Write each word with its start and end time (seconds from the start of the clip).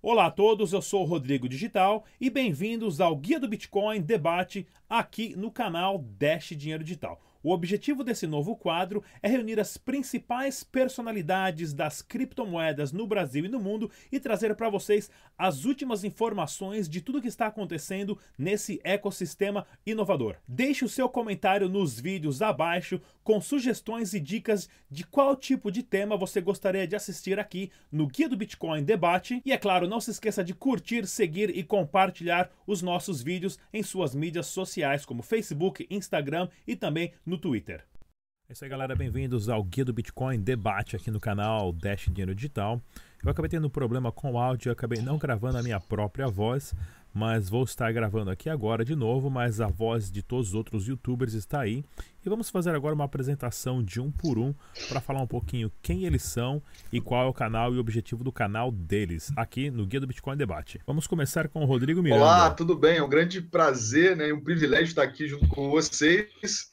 Olá 0.00 0.26
a 0.26 0.30
todos, 0.30 0.72
eu 0.72 0.80
sou 0.80 1.02
o 1.02 1.04
Rodrigo 1.04 1.48
Digital 1.48 2.04
e 2.20 2.30
bem-vindos 2.30 3.00
ao 3.00 3.16
Guia 3.16 3.40
do 3.40 3.48
Bitcoin 3.48 4.00
Debate 4.00 4.64
aqui 4.88 5.34
no 5.34 5.50
canal 5.50 5.98
Dash 5.98 6.50
Dinheiro 6.50 6.84
Digital. 6.84 7.20
O 7.42 7.52
objetivo 7.52 8.02
desse 8.02 8.26
novo 8.26 8.56
quadro 8.56 9.02
é 9.22 9.28
reunir 9.28 9.60
as 9.60 9.76
principais 9.76 10.64
personalidades 10.64 11.72
das 11.72 12.02
criptomoedas 12.02 12.92
no 12.92 13.06
Brasil 13.06 13.44
e 13.44 13.48
no 13.48 13.60
mundo 13.60 13.90
e 14.10 14.18
trazer 14.18 14.54
para 14.54 14.68
vocês 14.68 15.10
as 15.36 15.64
últimas 15.64 16.02
informações 16.02 16.88
de 16.88 17.00
tudo 17.00 17.22
que 17.22 17.28
está 17.28 17.46
acontecendo 17.46 18.18
nesse 18.36 18.80
ecossistema 18.82 19.66
inovador. 19.86 20.36
Deixe 20.48 20.84
o 20.84 20.88
seu 20.88 21.08
comentário 21.08 21.68
nos 21.68 21.98
vídeos 22.00 22.42
abaixo 22.42 23.00
com 23.22 23.40
sugestões 23.40 24.14
e 24.14 24.20
dicas 24.20 24.68
de 24.90 25.04
qual 25.04 25.36
tipo 25.36 25.70
de 25.70 25.82
tema 25.82 26.16
você 26.16 26.40
gostaria 26.40 26.86
de 26.86 26.96
assistir 26.96 27.38
aqui 27.38 27.70
no 27.92 28.06
Guia 28.06 28.28
do 28.28 28.36
Bitcoin 28.36 28.82
Debate. 28.82 29.42
E 29.44 29.52
é 29.52 29.58
claro, 29.58 29.86
não 29.86 30.00
se 30.00 30.10
esqueça 30.10 30.42
de 30.42 30.54
curtir, 30.54 31.06
seguir 31.06 31.56
e 31.56 31.62
compartilhar 31.62 32.50
os 32.66 32.82
nossos 32.82 33.22
vídeos 33.22 33.58
em 33.72 33.82
suas 33.82 34.14
mídias 34.14 34.46
sociais 34.46 35.04
como 35.04 35.22
Facebook, 35.22 35.86
Instagram 35.90 36.48
e 36.66 36.74
também 36.74 37.12
no 37.28 37.38
Twitter. 37.38 37.84
É 38.48 38.54
isso 38.54 38.64
aí, 38.64 38.70
galera. 38.70 38.96
Bem-vindos 38.96 39.50
ao 39.50 39.62
Guia 39.62 39.84
do 39.84 39.92
Bitcoin 39.92 40.40
Debate 40.40 40.96
aqui 40.96 41.10
no 41.10 41.20
canal 41.20 41.70
Dash 41.70 42.06
Dinheiro 42.06 42.34
Digital. 42.34 42.80
Eu 43.22 43.30
acabei 43.30 43.50
tendo 43.50 43.66
um 43.66 43.70
problema 43.70 44.10
com 44.10 44.32
o 44.32 44.38
áudio, 44.38 44.72
acabei 44.72 45.02
não 45.02 45.18
gravando 45.18 45.58
a 45.58 45.62
minha 45.62 45.78
própria 45.78 46.26
voz, 46.28 46.74
mas 47.12 47.50
vou 47.50 47.64
estar 47.64 47.92
gravando 47.92 48.30
aqui 48.30 48.48
agora 48.48 48.86
de 48.86 48.94
novo, 48.94 49.28
mas 49.28 49.60
a 49.60 49.66
voz 49.66 50.10
de 50.10 50.22
todos 50.22 50.48
os 50.48 50.54
outros 50.54 50.88
youtubers 50.88 51.34
está 51.34 51.60
aí. 51.60 51.84
E 52.24 52.28
vamos 52.30 52.48
fazer 52.48 52.74
agora 52.74 52.94
uma 52.94 53.04
apresentação 53.04 53.82
de 53.82 54.00
um 54.00 54.10
por 54.10 54.38
um 54.38 54.54
para 54.88 55.00
falar 55.00 55.20
um 55.20 55.26
pouquinho 55.26 55.70
quem 55.82 56.04
eles 56.04 56.22
são 56.22 56.62
e 56.90 57.02
qual 57.02 57.26
é 57.26 57.28
o 57.28 57.34
canal 57.34 57.74
e 57.74 57.76
o 57.76 57.80
objetivo 57.80 58.24
do 58.24 58.32
canal 58.32 58.72
deles, 58.72 59.30
aqui 59.36 59.70
no 59.70 59.84
Guia 59.84 60.00
do 60.00 60.06
Bitcoin 60.06 60.38
Debate. 60.38 60.80
Vamos 60.86 61.06
começar 61.06 61.48
com 61.48 61.62
o 61.62 61.66
Rodrigo 61.66 62.02
Miranda. 62.02 62.22
Olá, 62.22 62.50
tudo 62.50 62.74
bem? 62.74 62.96
É 62.96 63.02
um 63.02 63.08
grande 63.10 63.42
prazer 63.42 64.16
né, 64.16 64.28
e 64.28 64.32
um 64.32 64.40
privilégio 64.40 64.86
estar 64.86 65.02
aqui 65.02 65.28
junto 65.28 65.46
com 65.48 65.68
vocês. 65.68 66.70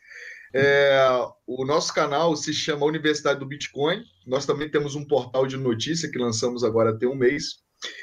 É, 0.58 0.98
o 1.46 1.66
nosso 1.66 1.94
canal 1.94 2.34
se 2.34 2.54
chama 2.54 2.86
Universidade 2.86 3.40
do 3.40 3.46
Bitcoin. 3.46 4.02
Nós 4.26 4.46
também 4.46 4.72
temos 4.72 4.96
um 4.96 5.06
portal 5.06 5.46
de 5.46 5.58
notícia 5.58 6.10
que 6.10 6.18
lançamos 6.18 6.64
agora 6.64 6.98
tem 6.98 7.10
um 7.10 7.16
mês. 7.16 7.58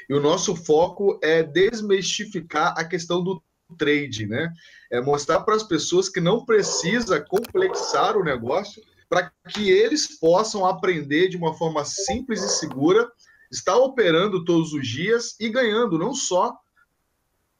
E 0.07 0.13
o 0.13 0.19
nosso 0.19 0.55
foco 0.55 1.19
é 1.23 1.41
desmistificar 1.41 2.75
a 2.77 2.85
questão 2.85 3.23
do 3.23 3.41
trade, 3.75 4.27
né? 4.27 4.53
É 4.91 5.01
mostrar 5.01 5.41
para 5.41 5.55
as 5.55 5.63
pessoas 5.63 6.07
que 6.09 6.21
não 6.21 6.45
precisa 6.45 7.19
complexar 7.19 8.15
o 8.15 8.23
negócio 8.23 8.83
para 9.09 9.31
que 9.49 9.71
eles 9.71 10.19
possam 10.19 10.63
aprender 10.63 11.29
de 11.29 11.37
uma 11.37 11.55
forma 11.55 11.83
simples 11.83 12.43
e 12.43 12.49
segura, 12.49 13.11
estar 13.51 13.77
operando 13.77 14.45
todos 14.45 14.73
os 14.73 14.87
dias 14.87 15.35
e 15.39 15.49
ganhando 15.49 15.97
não 15.97 16.13
só 16.13 16.53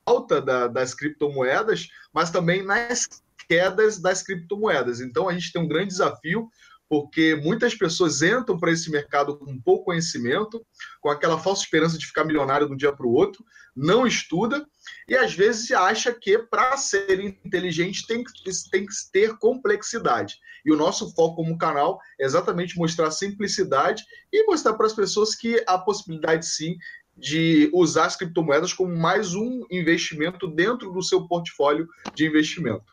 alta 0.05 0.39
da, 0.39 0.67
das 0.67 0.94
criptomoedas, 0.94 1.88
mas 2.14 2.30
também 2.30 2.61
nas 2.61 3.22
quedas 3.53 3.99
das 3.99 4.23
criptomoedas. 4.23 4.99
Então, 4.99 5.29
a 5.29 5.33
gente 5.33 5.51
tem 5.51 5.61
um 5.61 5.67
grande 5.67 5.89
desafio, 5.89 6.49
porque 6.89 7.35
muitas 7.35 7.75
pessoas 7.75 8.21
entram 8.23 8.57
para 8.57 8.71
esse 8.71 8.89
mercado 8.89 9.37
com 9.37 9.61
pouco 9.61 9.85
conhecimento, 9.85 10.65
com 10.99 11.09
aquela 11.09 11.37
falsa 11.37 11.63
esperança 11.63 11.97
de 11.97 12.07
ficar 12.07 12.25
milionário 12.25 12.67
de 12.67 12.73
um 12.73 12.77
dia 12.77 12.91
para 12.91 13.05
o 13.05 13.13
outro, 13.13 13.43
não 13.75 14.05
estuda 14.05 14.65
e 15.07 15.15
às 15.15 15.33
vezes 15.33 15.71
acha 15.71 16.13
que 16.13 16.37
para 16.37 16.77
ser 16.77 17.19
inteligente 17.19 18.05
tem 18.05 18.23
que, 18.23 18.31
tem 18.71 18.86
que 18.86 18.93
ter 19.11 19.37
complexidade. 19.37 20.36
E 20.65 20.71
o 20.71 20.77
nosso 20.77 21.13
foco 21.15 21.37
como 21.37 21.58
canal 21.58 21.99
é 22.19 22.25
exatamente 22.25 22.77
mostrar 22.77 23.09
simplicidade 23.11 24.03
e 24.31 24.45
mostrar 24.45 24.73
para 24.73 24.86
as 24.86 24.93
pessoas 24.93 25.36
que 25.36 25.63
há 25.67 25.77
possibilidade 25.77 26.45
sim 26.45 26.75
de 27.17 27.69
usar 27.73 28.05
as 28.05 28.15
criptomoedas 28.15 28.73
como 28.73 28.95
mais 28.95 29.33
um 29.36 29.63
investimento 29.71 30.47
dentro 30.47 30.92
do 30.92 31.02
seu 31.02 31.27
portfólio 31.27 31.87
de 32.13 32.25
investimento. 32.25 32.92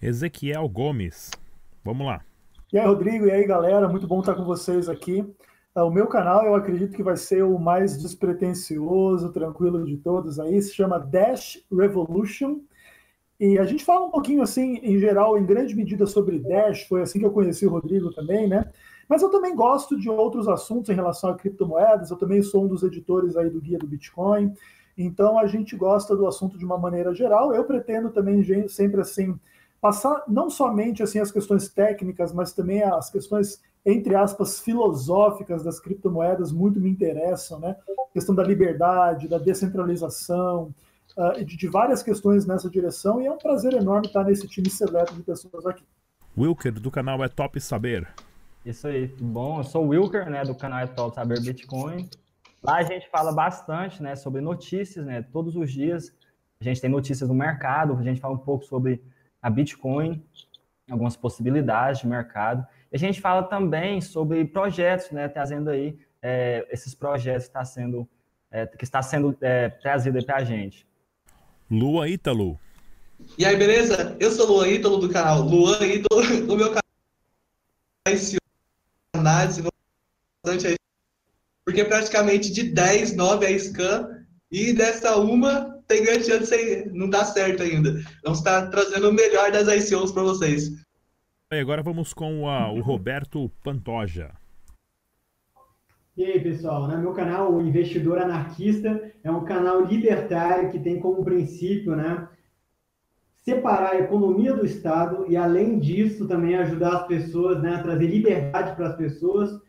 Ezequiel 0.00 0.68
Gomes. 0.68 1.30
Vamos 1.82 2.06
lá. 2.06 2.20
E 2.72 2.78
aí, 2.78 2.86
Rodrigo, 2.86 3.26
e 3.26 3.30
aí, 3.30 3.46
galera, 3.46 3.88
muito 3.88 4.06
bom 4.06 4.20
estar 4.20 4.34
com 4.34 4.44
vocês 4.44 4.88
aqui. 4.88 5.24
Ah, 5.74 5.84
o 5.84 5.90
meu 5.90 6.06
canal, 6.06 6.44
eu 6.44 6.54
acredito 6.54 6.94
que 6.94 7.02
vai 7.02 7.16
ser 7.16 7.42
o 7.42 7.58
mais 7.58 8.00
despretensioso, 8.00 9.32
tranquilo 9.32 9.84
de 9.84 9.96
todos 9.96 10.38
aí, 10.38 10.60
se 10.60 10.74
chama 10.74 10.98
Dash 10.98 11.62
Revolution. 11.72 12.60
E 13.38 13.58
a 13.58 13.64
gente 13.64 13.84
fala 13.84 14.06
um 14.06 14.10
pouquinho 14.10 14.42
assim, 14.42 14.78
em 14.82 14.98
geral, 14.98 15.38
em 15.38 15.46
grande 15.46 15.74
medida 15.74 16.06
sobre 16.06 16.38
Dash, 16.38 16.82
foi 16.82 17.02
assim 17.02 17.18
que 17.18 17.26
eu 17.26 17.32
conheci 17.32 17.66
o 17.66 17.70
Rodrigo 17.70 18.10
também, 18.12 18.48
né? 18.48 18.70
Mas 19.08 19.22
eu 19.22 19.30
também 19.30 19.54
gosto 19.54 19.98
de 19.98 20.08
outros 20.10 20.48
assuntos 20.48 20.90
em 20.90 20.94
relação 20.94 21.30
a 21.30 21.36
criptomoedas, 21.36 22.10
eu 22.10 22.16
também 22.16 22.42
sou 22.42 22.64
um 22.64 22.68
dos 22.68 22.82
editores 22.82 23.36
aí 23.36 23.48
do 23.48 23.60
Guia 23.60 23.78
do 23.78 23.86
Bitcoin, 23.86 24.52
então 24.96 25.38
a 25.38 25.46
gente 25.46 25.76
gosta 25.76 26.16
do 26.16 26.26
assunto 26.26 26.58
de 26.58 26.64
uma 26.64 26.78
maneira 26.78 27.14
geral. 27.14 27.54
Eu 27.54 27.64
pretendo 27.64 28.10
também 28.10 28.42
sempre 28.68 29.00
assim 29.00 29.38
passar 29.86 30.24
não 30.26 30.50
somente 30.50 31.00
assim 31.00 31.20
as 31.20 31.30
questões 31.30 31.68
técnicas, 31.68 32.32
mas 32.32 32.52
também 32.52 32.82
as 32.82 33.08
questões 33.08 33.62
entre 33.84 34.16
aspas 34.16 34.58
filosóficas 34.58 35.62
das 35.62 35.78
criptomoedas 35.78 36.50
muito 36.50 36.80
me 36.80 36.90
interessam, 36.90 37.60
né? 37.60 37.76
A 37.88 38.12
questão 38.12 38.34
da 38.34 38.42
liberdade, 38.42 39.28
da 39.28 39.38
descentralização, 39.38 40.74
uh, 41.16 41.44
de, 41.44 41.56
de, 41.56 41.68
várias 41.68 42.02
questões 42.02 42.44
nessa 42.44 42.68
direção 42.68 43.22
e 43.22 43.26
é 43.26 43.30
um 43.30 43.38
prazer 43.38 43.74
enorme 43.74 44.08
estar 44.08 44.24
nesse 44.24 44.48
time 44.48 44.68
seleto 44.68 45.14
de 45.14 45.22
pessoas 45.22 45.64
aqui. 45.64 45.84
Wilker 46.36 46.72
do 46.72 46.90
canal 46.90 47.22
é 47.22 47.28
Top 47.28 47.60
Saber. 47.60 48.08
Isso 48.64 48.88
aí, 48.88 49.06
bom. 49.20 49.60
Eu 49.60 49.64
sou 49.64 49.84
o 49.84 49.88
Wilker, 49.90 50.28
né, 50.28 50.42
do 50.42 50.56
canal 50.56 50.80
é 50.80 50.88
Top 50.88 51.14
Saber 51.14 51.40
Bitcoin. 51.40 52.10
Lá 52.60 52.78
a 52.78 52.82
gente 52.82 53.08
fala 53.08 53.30
bastante, 53.30 54.02
né, 54.02 54.16
sobre 54.16 54.40
notícias, 54.40 55.06
né? 55.06 55.22
Todos 55.22 55.54
os 55.54 55.70
dias 55.70 56.12
a 56.60 56.64
gente 56.64 56.80
tem 56.80 56.90
notícias 56.90 57.28
do 57.28 57.34
mercado, 57.34 57.96
a 57.96 58.02
gente 58.02 58.20
fala 58.20 58.34
um 58.34 58.38
pouco 58.38 58.64
sobre 58.64 59.00
a 59.46 59.50
Bitcoin, 59.50 60.20
algumas 60.90 61.16
possibilidades 61.16 62.00
de 62.00 62.08
mercado. 62.08 62.66
E 62.90 62.96
a 62.96 62.98
gente 62.98 63.20
fala 63.20 63.44
também 63.44 64.00
sobre 64.00 64.44
projetos, 64.44 65.12
né, 65.12 65.28
trazendo 65.28 65.70
aí 65.70 65.96
é, 66.20 66.66
esses 66.68 66.96
projetos 66.96 67.44
que 67.44 67.50
está 67.50 67.64
sendo, 67.64 68.08
é, 68.50 68.66
que 68.66 68.82
está 68.82 69.00
sendo 69.02 69.38
é, 69.40 69.68
trazido 69.68 70.24
para 70.26 70.38
a 70.38 70.44
gente. 70.44 70.84
Lua 71.70 72.08
Ítalo. 72.08 72.58
E 73.38 73.44
aí, 73.44 73.56
beleza? 73.56 74.16
Eu 74.18 74.32
sou 74.32 74.48
Lua 74.48 74.66
Ítalo 74.66 74.98
do 74.98 75.08
canal 75.10 75.42
Luan 75.42 75.78
Ítalo, 75.86 76.22
do 76.44 76.56
meu 76.56 76.68
canal 76.70 76.82
análise 79.14 79.62
bastante 80.42 80.66
aí, 80.66 80.76
porque 81.64 81.84
praticamente 81.84 82.52
de 82.52 82.64
10, 82.64 83.14
9 83.14 83.46
é 83.46 83.58
scan, 83.58 84.26
e 84.50 84.72
dessa 84.72 85.16
uma 85.16 85.75
tem 85.86 86.04
grande 86.04 86.24
chance 86.24 86.56
de 86.56 86.90
não 86.90 87.08
dar 87.08 87.24
certo 87.24 87.62
ainda. 87.62 87.92
Vamos 88.22 88.38
estar 88.38 88.68
trazendo 88.70 89.10
o 89.10 89.12
melhor 89.12 89.50
das 89.52 89.68
ICOs 89.68 90.12
para 90.12 90.22
vocês. 90.22 90.70
E 91.52 91.58
agora 91.58 91.82
vamos 91.82 92.12
com 92.12 92.48
a, 92.48 92.72
o 92.72 92.80
Roberto 92.80 93.50
Pantoja. 93.62 94.34
E 96.16 96.24
aí, 96.24 96.40
pessoal, 96.40 96.88
né? 96.88 96.96
meu 96.96 97.12
canal, 97.12 97.52
o 97.52 97.60
Investidor 97.60 98.18
Anarquista, 98.18 99.12
é 99.22 99.30
um 99.30 99.44
canal 99.44 99.84
libertário 99.84 100.70
que 100.72 100.78
tem 100.78 100.98
como 100.98 101.22
princípio 101.22 101.94
né, 101.94 102.26
separar 103.36 103.92
a 103.92 104.00
economia 104.00 104.54
do 104.54 104.64
Estado 104.64 105.26
e, 105.28 105.36
além 105.36 105.78
disso, 105.78 106.26
também 106.26 106.56
ajudar 106.56 106.96
as 106.96 107.06
pessoas, 107.06 107.62
né, 107.62 107.74
a 107.74 107.82
trazer 107.82 108.06
liberdade 108.06 108.74
para 108.74 108.88
as 108.88 108.96
pessoas 108.96 109.60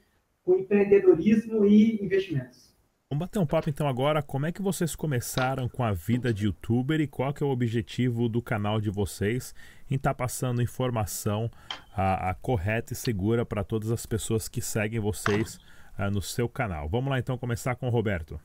com 0.42 0.56
empreendedorismo 0.56 1.66
e 1.66 2.02
investimentos. 2.02 2.74
Vamos 3.10 3.26
bater 3.26 3.40
um 3.40 3.46
papo 3.46 3.70
então 3.70 3.88
agora. 3.88 4.22
Como 4.22 4.46
é 4.46 4.52
que 4.52 4.62
vocês 4.62 4.94
começaram 4.94 5.70
com 5.70 5.82
a 5.82 5.94
vida 5.94 6.34
de 6.34 6.46
youtuber 6.46 7.00
e 7.00 7.08
qual 7.08 7.34
que 7.34 7.42
é 7.42 7.46
o 7.46 7.50
objetivo 7.50 8.28
do 8.28 8.42
canal 8.42 8.82
de 8.82 8.90
vocês 8.90 9.56
em 9.90 9.96
estar 9.96 10.10
tá 10.10 10.14
passando 10.14 10.62
informação 10.62 11.50
a, 11.96 12.32
a, 12.32 12.34
correta 12.34 12.92
e 12.92 12.96
segura 12.98 13.46
para 13.46 13.64
todas 13.64 13.92
as 13.92 14.06
pessoas 14.06 14.50
que 14.50 14.60
seguem 14.60 15.00
vocês 15.00 15.58
a, 15.98 16.12
no 16.12 16.22
seu 16.22 16.50
canal? 16.50 16.90
Vamos 16.90 17.10
lá 17.10 17.18
então 17.18 17.38
começar 17.38 17.76
com 17.76 17.88
o 17.88 17.90
Roberto. 17.90 18.38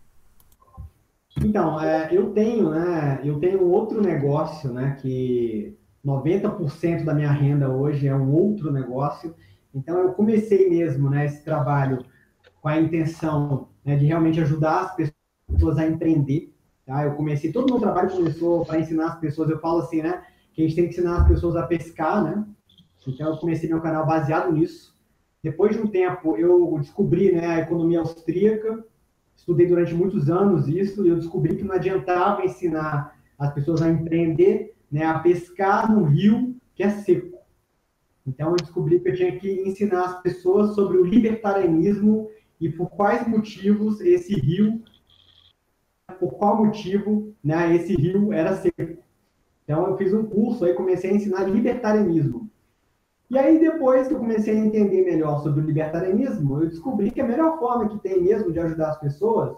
Então, 1.45 1.81
é, 1.81 2.11
eu 2.13 2.33
tenho, 2.33 2.71
né? 2.71 3.21
Eu 3.25 3.41
tenho 3.41 3.69
outro 3.69 4.01
negócio, 4.01 4.73
né? 4.73 4.97
Que 5.03 5.77
90% 6.07 7.03
da 7.03 7.13
minha 7.13 7.33
renda 7.33 7.69
hoje 7.69 8.07
é 8.07 8.15
um 8.15 8.31
outro 8.31 8.71
negócio. 8.71 9.35
Então, 9.75 9.99
eu 9.99 10.13
comecei 10.13 10.71
mesmo, 10.71 11.11
né? 11.11 11.25
Esse 11.25 11.43
trabalho 11.45 12.05
com 12.61 12.69
a 12.69 12.81
intenção 12.81 13.72
né, 13.85 13.97
de 13.97 14.07
realmente 14.07 14.41
ajudar 14.41 14.81
as 14.81 15.13
pessoas 15.47 15.79
a 15.79 15.87
empreender. 15.87 16.53
Tá? 16.87 17.05
Eu 17.05 17.15
comecei, 17.15 17.53
todo 17.53 17.69
o 17.69 17.73
meu 17.73 17.81
trabalho 17.81 18.11
começou 18.11 18.65
para 18.65 18.79
ensinar 18.79 19.07
as 19.07 19.21
pessoas, 19.21 19.51
eu 19.51 19.59
falo 19.61 19.81
assim, 19.81 20.03
né, 20.03 20.25
que 20.53 20.63
a 20.63 20.67
gente 20.67 20.77
tem 20.77 20.85
que 20.85 20.91
ensinar 20.91 21.23
as 21.23 21.29
pessoas 21.29 21.57
a 21.57 21.67
pescar, 21.67 22.23
né? 22.23 22.47
Então 23.07 23.31
eu 23.31 23.37
comecei 23.39 23.69
meu 23.69 23.81
canal 23.81 24.07
baseado 24.07 24.53
nisso. 24.53 24.95
Depois 25.43 25.75
de 25.75 25.83
um 25.83 25.87
tempo 25.87 26.37
eu 26.37 26.79
descobri, 26.79 27.33
né, 27.33 27.47
a 27.47 27.59
economia 27.61 28.01
austríaca, 28.01 28.85
estudei 29.35 29.67
durante 29.67 29.95
muitos 29.95 30.31
anos 30.31 30.69
isso 30.69 31.05
e 31.05 31.09
eu 31.09 31.17
descobri 31.17 31.57
que 31.57 31.65
não 31.65 31.75
adiantava 31.75 32.45
ensinar 32.45 33.19
as 33.39 33.53
pessoas 33.53 33.83
a 33.83 33.91
empreender, 33.91 34.75
né, 34.91 35.05
a 35.05 35.19
pescar 35.19 35.91
no 35.91 36.05
rio 36.05 36.55
que 36.75 36.83
é 36.83 36.91
seco. 36.91 37.39
Então 38.27 38.51
eu 38.51 38.57
descobri 38.57 39.01
que 39.01 39.09
eu 39.09 39.15
tinha 39.17 39.37
que 39.37 39.51
ensinar 39.63 40.05
as 40.05 40.23
pessoas 40.23 40.75
sobre 40.75 40.97
o 40.97 41.05
libertarianismo 41.05 42.29
e 42.63 42.71
por 42.71 42.89
quais 42.91 43.27
motivos 43.27 44.01
esse 44.01 44.35
rio 44.35 44.81
por 46.19 46.35
qual 46.35 46.65
motivo 46.65 47.35
né, 47.43 47.75
esse 47.75 47.95
rio 47.95 48.33
era 48.33 48.55
seco. 48.55 49.03
Então, 49.65 49.89
eu 49.89 49.97
fiz 49.97 50.15
um 50.15 50.25
curso 50.25 50.65
aí, 50.65 50.73
comecei 50.73 51.11
a 51.11 51.15
ensinar 51.15 51.45
libertarianismo. 51.45 52.49
E 53.29 53.37
aí, 53.37 53.59
depois 53.59 54.07
que 54.07 54.15
eu 54.15 54.19
comecei 54.19 54.55
a 54.55 54.65
entender 54.65 55.03
melhor 55.03 55.43
sobre 55.43 55.61
o 55.61 55.65
libertarianismo, 55.65 56.63
eu 56.63 56.69
descobri 56.69 57.11
que 57.11 57.21
a 57.21 57.27
melhor 57.27 57.59
forma 57.59 57.89
que 57.89 57.99
tem 57.99 58.23
mesmo 58.23 58.53
de 58.53 58.61
ajudar 58.61 58.91
as 58.91 59.01
pessoas 59.01 59.57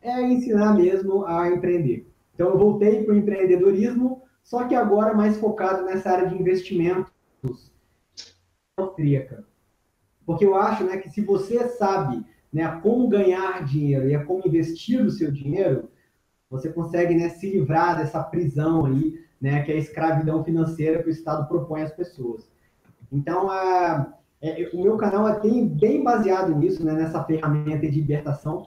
é 0.00 0.22
ensinar 0.22 0.74
mesmo 0.74 1.26
a 1.26 1.48
empreender. 1.48 2.08
Então, 2.34 2.48
eu 2.48 2.58
voltei 2.58 3.04
para 3.04 3.12
o 3.12 3.18
empreendedorismo, 3.18 4.22
só 4.42 4.64
que 4.64 4.74
agora 4.74 5.12
mais 5.12 5.36
focado 5.36 5.84
nessa 5.84 6.10
área 6.10 6.28
de 6.28 6.40
investimentos 6.40 7.12
austríaca. 8.78 9.44
Porque 10.24 10.46
eu 10.46 10.54
acho 10.54 10.84
né, 10.84 10.96
que 10.96 11.10
se 11.10 11.20
você 11.20 11.68
sabe 11.68 12.24
né, 12.52 12.80
como 12.82 13.08
ganhar 13.08 13.64
dinheiro 13.64 14.08
e 14.08 14.14
a 14.14 14.24
como 14.24 14.46
investir 14.46 15.04
o 15.04 15.10
seu 15.10 15.30
dinheiro, 15.30 15.88
você 16.50 16.72
consegue 16.72 17.14
né, 17.14 17.28
se 17.28 17.50
livrar 17.50 17.98
dessa 17.98 18.22
prisão 18.22 18.86
aí, 18.86 19.18
né, 19.40 19.62
que 19.62 19.72
é 19.72 19.74
a 19.74 19.78
escravidão 19.78 20.44
financeira 20.44 21.02
que 21.02 21.08
o 21.08 21.12
Estado 21.12 21.46
propõe 21.48 21.82
às 21.82 21.92
pessoas. 21.92 22.48
Então, 23.12 23.50
a, 23.50 24.12
é, 24.40 24.70
o 24.72 24.82
meu 24.82 24.96
canal 24.96 25.28
é 25.28 25.40
bem, 25.40 25.66
bem 25.66 26.02
baseado 26.02 26.54
nisso, 26.54 26.84
né, 26.84 26.92
nessa 26.92 27.22
ferramenta 27.24 27.88
de 27.88 28.00
libertação. 28.00 28.64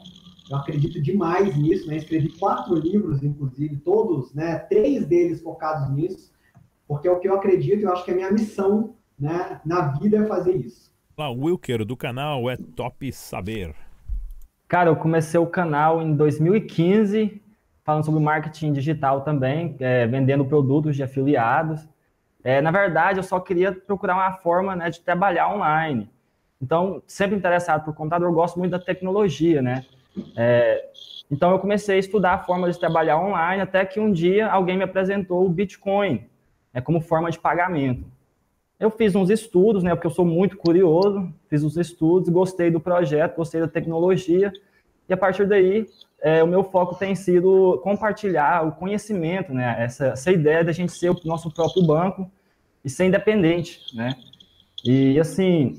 Eu 0.49 0.57
acredito 0.57 1.01
demais 1.01 1.55
nisso, 1.55 1.87
né? 1.87 1.97
Escrevi 1.97 2.29
quatro 2.39 2.73
livros, 2.73 3.21
inclusive, 3.21 3.77
todos, 3.77 4.33
né? 4.33 4.57
Três 4.57 5.05
deles 5.05 5.41
focados 5.41 5.91
nisso, 5.91 6.31
porque 6.87 7.07
é 7.07 7.11
o 7.11 7.19
que 7.19 7.27
eu 7.27 7.35
acredito, 7.35 7.83
eu 7.83 7.93
acho 7.93 8.03
que 8.03 8.09
a 8.09 8.15
minha 8.15 8.31
missão, 8.31 8.95
né, 9.19 9.61
na 9.63 9.91
vida 9.99 10.17
é 10.17 10.25
fazer 10.25 10.55
isso. 10.55 10.88
Olá, 11.19 11.31
Wilker 11.31 11.83
do 11.83 11.98
canal 11.98 12.50
é 12.50 12.56
Top 12.56 13.12
Saber. 13.12 13.75
Cara, 14.69 14.89
eu 14.89 14.95
comecei 14.95 15.38
o 15.38 15.45
canal 15.45 16.01
em 16.01 16.16
2015, 16.16 17.42
falando 17.83 18.06
sobre 18.06 18.21
marketing 18.21 18.71
digital 18.71 19.19
também, 19.19 19.75
é, 19.81 20.07
vendendo 20.07 20.45
produtos 20.45 20.95
de 20.95 21.04
afiliados. 21.04 21.86
É, 22.42 22.62
na 22.62 22.71
verdade, 22.71 23.19
eu 23.19 23.24
só 23.24 23.38
queria 23.38 23.74
procurar 23.74 24.16
uma 24.16 24.31
forma 24.31 24.77
né, 24.77 24.89
de 24.89 25.01
trabalhar 25.01 25.54
online. 25.54 26.10
Então, 26.62 27.04
sempre 27.06 27.36
interessado 27.36 27.83
por 27.83 27.94
computador, 27.94 28.30
eu 28.30 28.33
gosto 28.33 28.57
muito 28.57 28.72
da 28.72 28.80
tecnologia, 28.80 29.62
né? 29.62 29.86
É, 30.38 30.89
então, 31.30 31.51
eu 31.51 31.60
comecei 31.60 31.98
a 31.98 32.00
estudar 32.00 32.36
a 32.36 32.44
forma 32.45 32.72
de 32.72 32.80
trabalhar 32.80 33.19
online, 33.19 33.62
até 33.62 33.83
que 33.83 34.00
um 34.00 34.10
dia 34.10 34.50
alguém 34.50 34.77
me 34.77 34.86
apresentou 34.86 35.45
o 35.45 35.50
Bitcoin 35.50 36.30
né, 36.74 36.80
como 36.80 37.01
forma 37.01 37.30
de 37.30 37.38
pagamento. 37.38 38.06
Eu 38.79 38.89
fiz 38.89 39.13
uns 39.13 39.29
estudos, 39.29 39.83
né, 39.83 39.93
porque 39.93 40.07
eu 40.07 40.11
sou 40.11 40.23
muito 40.23 40.55
curioso, 40.57 41.33
fiz 41.49 41.63
os 41.63 41.75
estudos, 41.75 42.29
gostei 42.29 42.71
do 42.71 42.79
projeto, 42.79 43.35
gostei 43.35 43.59
da 43.59 43.67
tecnologia, 43.67 44.53
e 45.07 45.13
a 45.13 45.17
partir 45.17 45.45
daí, 45.45 45.85
é, 46.21 46.41
o 46.41 46.47
meu 46.47 46.63
foco 46.63 46.95
tem 46.95 47.13
sido 47.13 47.79
compartilhar 47.83 48.65
o 48.65 48.71
conhecimento, 48.71 49.53
né, 49.53 49.75
essa, 49.79 50.07
essa 50.07 50.31
ideia 50.31 50.63
da 50.63 50.71
gente 50.71 50.93
ser 50.93 51.09
o 51.09 51.19
nosso 51.25 51.51
próprio 51.51 51.85
banco 51.85 52.31
e 52.83 52.89
ser 52.89 53.05
independente, 53.05 53.81
né. 53.93 54.15
E, 54.85 55.19
assim, 55.19 55.77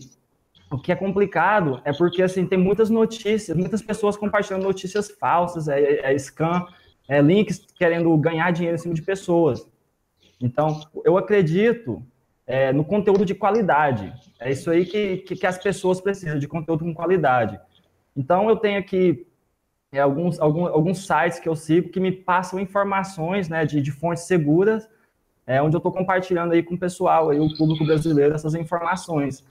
o 0.70 0.76
que 0.76 0.93
é 0.93 0.97
complicado 0.97 1.81
é 1.85 1.93
porque, 1.94 2.23
assim, 2.23 2.44
tem 2.47 2.58
muitas 2.58 2.91
notícias, 2.91 3.56
muitas 3.56 3.81
pessoas 3.81 4.17
compartilhando 4.17 4.64
notícias 4.64 5.11
falsas, 5.11 5.69
é, 5.69 6.12
é 6.12 6.19
scam, 6.19 6.67
é 7.08 7.23
links 7.23 7.67
querendo 7.76 8.14
ganhar 8.19 8.50
dinheiro 8.52 8.76
em 8.76 8.79
cima 8.79 8.94
de 8.94 9.02
pessoas. 9.02 9.67
Então, 10.38 10.81
eu 11.05 11.17
acredito 11.17 12.02
é, 12.50 12.73
no 12.73 12.85
conteúdo 12.85 13.25
de 13.25 13.32
qualidade. 13.32 14.12
É 14.41 14.50
isso 14.50 14.69
aí 14.73 14.85
que, 14.85 15.19
que, 15.19 15.37
que, 15.37 15.47
as 15.47 15.56
pessoas 15.56 16.00
precisam, 16.00 16.37
de 16.37 16.49
conteúdo 16.49 16.85
com 16.85 16.93
qualidade. 16.93 17.61
Então, 18.17 18.49
eu 18.49 18.56
tenho 18.56 18.81
aqui 18.81 19.25
é, 19.93 20.00
alguns, 20.00 20.41
alguns, 20.41 20.69
alguns 20.70 21.06
sites 21.06 21.38
que 21.38 21.49
eu 21.49 21.55
sigo 21.55 21.91
que 21.91 22.00
me 22.00 22.11
passam 22.11 22.58
informações 22.58 23.49
né, 23.49 23.64
de, 23.64 23.81
de 23.81 23.93
fontes 23.93 24.25
seguras, 24.25 24.88
é, 25.47 25.62
onde 25.62 25.76
eu 25.76 25.79
estou 25.79 25.93
compartilhando 25.93 26.52
aí 26.52 26.61
com 26.61 26.75
o 26.75 26.79
pessoal, 26.79 27.31
aí, 27.31 27.38
o 27.38 27.56
público 27.56 27.87
brasileiro, 27.87 28.35
essas 28.35 28.56
informações. 28.56 29.44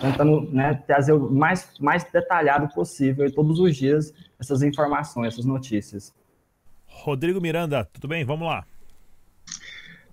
Tentando 0.00 0.50
né, 0.50 0.82
trazer 0.86 1.12
o 1.12 1.30
mais, 1.30 1.78
mais 1.78 2.02
detalhado 2.04 2.72
possível 2.74 3.26
aí, 3.26 3.30
todos 3.30 3.60
os 3.60 3.76
dias 3.76 4.14
essas 4.40 4.62
informações, 4.62 5.34
essas 5.34 5.44
notícias. 5.44 6.14
Rodrigo 6.86 7.42
Miranda, 7.42 7.84
tudo 7.84 8.08
bem? 8.08 8.24
Vamos 8.24 8.48
lá. 8.48 8.64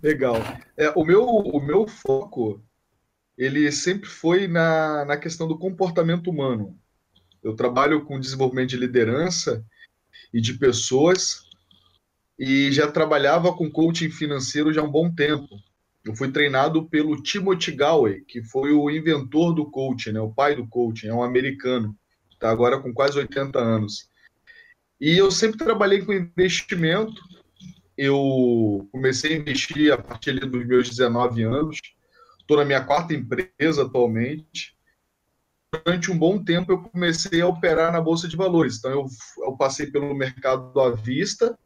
Legal. 0.06 0.36
É, 0.78 0.92
o, 0.92 1.04
meu, 1.04 1.26
o 1.26 1.60
meu 1.60 1.88
foco, 1.88 2.64
ele 3.36 3.72
sempre 3.72 4.08
foi 4.08 4.48
na, 4.48 5.04
na 5.04 5.18
questão 5.18 5.48
do 5.48 5.58
comportamento 5.58 6.30
humano. 6.30 6.80
Eu 7.42 7.56
trabalho 7.56 8.06
com 8.06 8.20
desenvolvimento 8.20 8.70
de 8.70 8.78
liderança 8.78 9.66
e 10.32 10.40
de 10.40 10.54
pessoas 10.60 11.50
e 12.38 12.72
já 12.72 12.88
trabalhava 12.92 13.52
com 13.52 13.72
coaching 13.72 14.12
financeiro 14.12 14.72
já 14.72 14.82
há 14.82 14.84
um 14.84 14.92
bom 14.92 15.12
tempo. 15.12 15.50
Eu 16.06 16.16
fui 16.16 16.32
treinado 16.32 16.88
pelo 16.88 17.20
Timothy 17.24 17.72
Galway, 17.72 18.22
que 18.22 18.44
foi 18.44 18.74
o 18.74 18.92
inventor 18.92 19.56
do 19.56 19.72
coaching, 19.72 20.12
né, 20.12 20.22
o 20.22 20.32
pai 20.32 20.56
do 20.56 20.68
coaching, 20.68 21.08
é 21.08 21.14
um 21.16 21.24
americano, 21.24 21.98
está 22.32 22.52
agora 22.52 22.80
com 22.80 22.94
quase 22.94 23.18
80 23.18 23.58
anos. 23.58 24.08
E 25.02 25.18
eu 25.18 25.32
sempre 25.32 25.58
trabalhei 25.58 26.06
com 26.06 26.14
investimento, 26.14 27.24
eu 27.98 28.88
comecei 28.92 29.34
a 29.34 29.38
investir 29.38 29.92
a 29.94 29.98
partir 29.98 30.40
dos 30.40 30.66
meus 30.66 30.90
19 30.90 31.44
anos. 31.44 31.80
Estou 32.40 32.58
na 32.58 32.66
minha 32.66 32.84
quarta 32.84 33.14
empresa 33.14 33.84
atualmente. 33.84 34.76
Durante 35.72 36.12
um 36.12 36.18
bom 36.18 36.44
tempo, 36.44 36.72
eu 36.72 36.82
comecei 36.82 37.42
a 37.42 37.48
operar 37.48 37.92
na 37.92 38.02
Bolsa 38.02 38.28
de 38.28 38.36
Valores. 38.36 38.78
Então, 38.78 38.92
eu, 38.92 39.06
eu 39.44 39.58
passei 39.58 39.88
pelo 39.88 40.14
mercado 40.14 40.80
à 40.80 40.92
vista, 40.92 41.58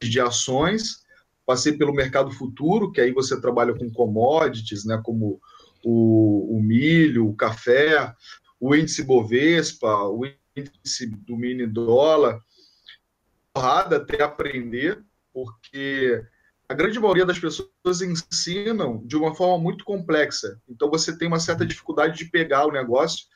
de 0.00 0.20
ações, 0.20 1.04
passei 1.46 1.72
pelo 1.76 1.92
mercado 1.92 2.30
futuro, 2.30 2.90
que 2.90 3.00
aí 3.00 3.12
você 3.12 3.40
trabalha 3.40 3.74
com 3.74 3.90
commodities, 3.90 4.84
né, 4.84 5.00
como 5.04 5.40
o, 5.84 6.56
o 6.56 6.62
milho, 6.62 7.28
o 7.28 7.36
café, 7.36 8.14
o 8.58 8.74
índice 8.74 9.02
Bovespa, 9.02 9.94
o 10.04 10.24
índice 10.56 11.06
do 11.06 11.36
mini 11.36 11.66
dólar. 11.66 12.40
Porrada 13.52 13.96
até 13.96 14.22
aprender 14.22 15.04
porque 15.34 16.24
a 16.68 16.72
grande 16.72 16.98
maioria 16.98 17.26
das 17.26 17.38
pessoas 17.38 18.00
ensinam 18.00 19.02
de 19.04 19.16
uma 19.16 19.34
forma 19.34 19.62
muito 19.62 19.84
complexa. 19.84 20.58
Então 20.68 20.88
você 20.88 21.16
tem 21.18 21.28
uma 21.28 21.40
certa 21.40 21.66
dificuldade 21.66 22.16
de 22.16 22.30
pegar 22.30 22.66
o 22.66 22.72
negócio 22.72 23.26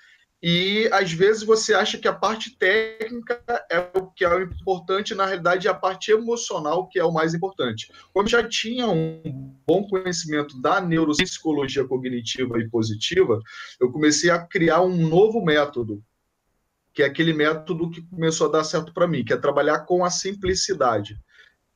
e 0.41 0.89
às 0.93 1.13
vezes 1.13 1.43
você 1.43 1.75
acha 1.75 1.99
que 1.99 2.07
a 2.07 2.13
parte 2.13 2.57
técnica 2.57 3.43
é 3.69 3.91
o 3.99 4.07
que 4.07 4.25
é 4.25 4.33
o 4.33 4.43
importante, 4.43 5.15
na 5.15 5.27
realidade 5.27 5.67
é 5.67 5.71
a 5.71 5.75
parte 5.75 6.13
emocional 6.13 6.89
que 6.89 6.99
é 6.99 7.05
o 7.05 7.13
mais 7.13 7.35
importante. 7.35 7.91
Como 8.15 8.29
já 8.29 8.49
tinha 8.49 8.87
um 8.87 9.21
bom 9.67 9.83
conhecimento 9.89 10.61
da 10.61 10.81
neuropsicologia 10.81 11.85
cognitiva 11.85 12.61
e 12.61 12.69
positiva, 12.69 13.41
eu 13.81 13.91
comecei 13.91 14.31
a 14.31 14.39
criar 14.39 14.81
um 14.81 14.97
novo 15.09 15.45
método, 15.45 16.01
que 16.95 17.03
é 17.03 17.07
aquele 17.07 17.33
método 17.33 17.91
que 17.91 18.03
começou 18.03 18.49
a 18.49 18.53
dar 18.53 18.65
certo 18.65 18.95
para 18.95 19.09
mim, 19.09 19.25
que 19.25 19.33
é 19.33 19.37
trabalhar 19.37 19.81
com 19.81 20.05
a 20.05 20.11
simplicidade. 20.11 21.19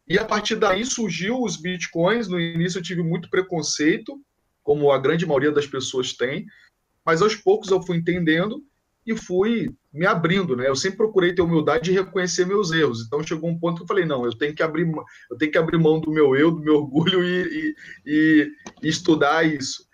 E 0.09 0.19
a 0.19 0.25
partir 0.25 0.57
daí 0.57 0.85
surgiu 0.85 1.41
os 1.41 1.57
bitcoins. 1.57 2.29
No 2.29 2.41
início 2.41 2.79
eu 2.79 2.83
tive 2.83 3.03
muito 3.03 3.31
preconceito, 3.31 4.21
como 4.63 4.91
a 4.91 4.99
grande 4.99 5.27
maioria 5.27 5.53
das 5.53 5.67
pessoas 5.67 6.13
tem, 6.13 6.47
mas 7.05 7.23
aos 7.23 7.35
poucos 7.35 7.71
eu 7.71 7.83
fui 7.83 7.97
entendendo 7.97 8.65
e 9.05 9.17
fui 9.17 9.75
me 9.93 10.07
abrindo, 10.07 10.57
né? 10.57 10.69
Eu 10.69 10.77
sempre 10.77 10.99
procurei 10.99 11.35
ter 11.35 11.43
humildade 11.43 11.85
de 11.85 11.93
reconhecer 11.93 12.47
meus 12.47 12.71
erros. 12.71 13.05
Então 13.05 13.23
chegou 13.23 13.51
um 13.51 13.59
ponto 13.59 13.79
que 13.79 13.83
eu 13.83 13.87
falei, 13.89 14.05
não, 14.05 14.25
eu 14.25 14.37
tenho 14.37 14.55
que 14.55 14.63
abrir, 14.63 14.91
eu 15.31 15.37
tenho 15.37 15.51
que 15.51 15.59
abrir 15.59 15.79
mão 15.79 16.01
do 16.01 16.13
meu 16.13 16.37
eu, 16.37 16.53
do 16.53 16.61
meu 16.61 16.77
orgulho 16.83 17.25
e, 17.25 17.43
e, 17.43 17.75
e, 18.07 18.53
e 18.83 18.89
estudar 18.89 19.45
isso. 19.45 19.87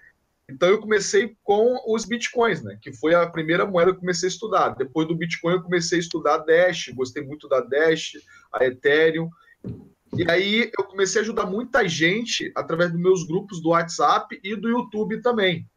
Então 0.51 0.69
eu 0.69 0.79
comecei 0.79 1.37
com 1.43 1.79
os 1.87 2.05
bitcoins, 2.07 2.63
né? 2.63 2.79
Que 2.81 2.93
foi 2.93 3.15
a 3.15 3.29
primeira 3.29 3.67
moeda 3.67 3.91
que 3.91 3.97
eu 3.97 4.01
comecei 4.01 4.29
a 4.29 4.33
estudar. 4.33 4.71
Depois 4.71 5.07
do 5.07 5.17
Bitcoin 5.17 5.55
eu 5.55 5.63
comecei 5.63 5.99
a 5.99 6.01
estudar 6.01 6.39
Dash, 6.39 6.89
gostei 6.95 7.23
muito 7.23 7.47
da 7.49 7.61
Dash, 7.61 8.13
a 8.53 8.65
Ethereum. 8.65 9.29
E 10.17 10.31
aí 10.31 10.71
eu 10.79 10.85
comecei 10.85 11.21
a 11.21 11.23
ajudar 11.23 11.47
muita 11.47 11.87
gente 11.89 12.51
através 12.55 12.91
dos 12.91 13.01
meus 13.01 13.27
grupos 13.27 13.61
do 13.61 13.71
WhatsApp 13.71 14.39
e 14.43 14.57
do 14.57 14.69
YouTube 14.69 15.21
também. 15.21 15.69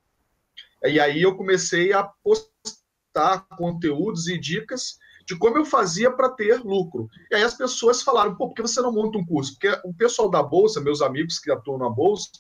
E 0.83 0.99
aí 0.99 1.21
eu 1.21 1.35
comecei 1.35 1.93
a 1.93 2.03
postar 2.03 3.47
conteúdos 3.57 4.27
e 4.27 4.39
dicas 4.39 4.97
de 5.25 5.37
como 5.37 5.57
eu 5.57 5.65
fazia 5.65 6.11
para 6.11 6.29
ter 6.29 6.61
lucro. 6.63 7.07
E 7.29 7.35
aí 7.35 7.43
as 7.43 7.53
pessoas 7.53 8.01
falaram, 8.01 8.35
pô, 8.35 8.47
por 8.47 8.55
que 8.55 8.61
você 8.61 8.81
não 8.81 8.91
monta 8.91 9.17
um 9.17 9.25
curso? 9.25 9.53
Porque 9.53 9.69
o 9.85 9.93
pessoal 9.93 10.29
da 10.29 10.41
Bolsa, 10.41 10.81
meus 10.81 11.01
amigos 11.01 11.37
que 11.37 11.51
atuam 11.51 11.77
na 11.77 11.89
Bolsa, 11.89 12.31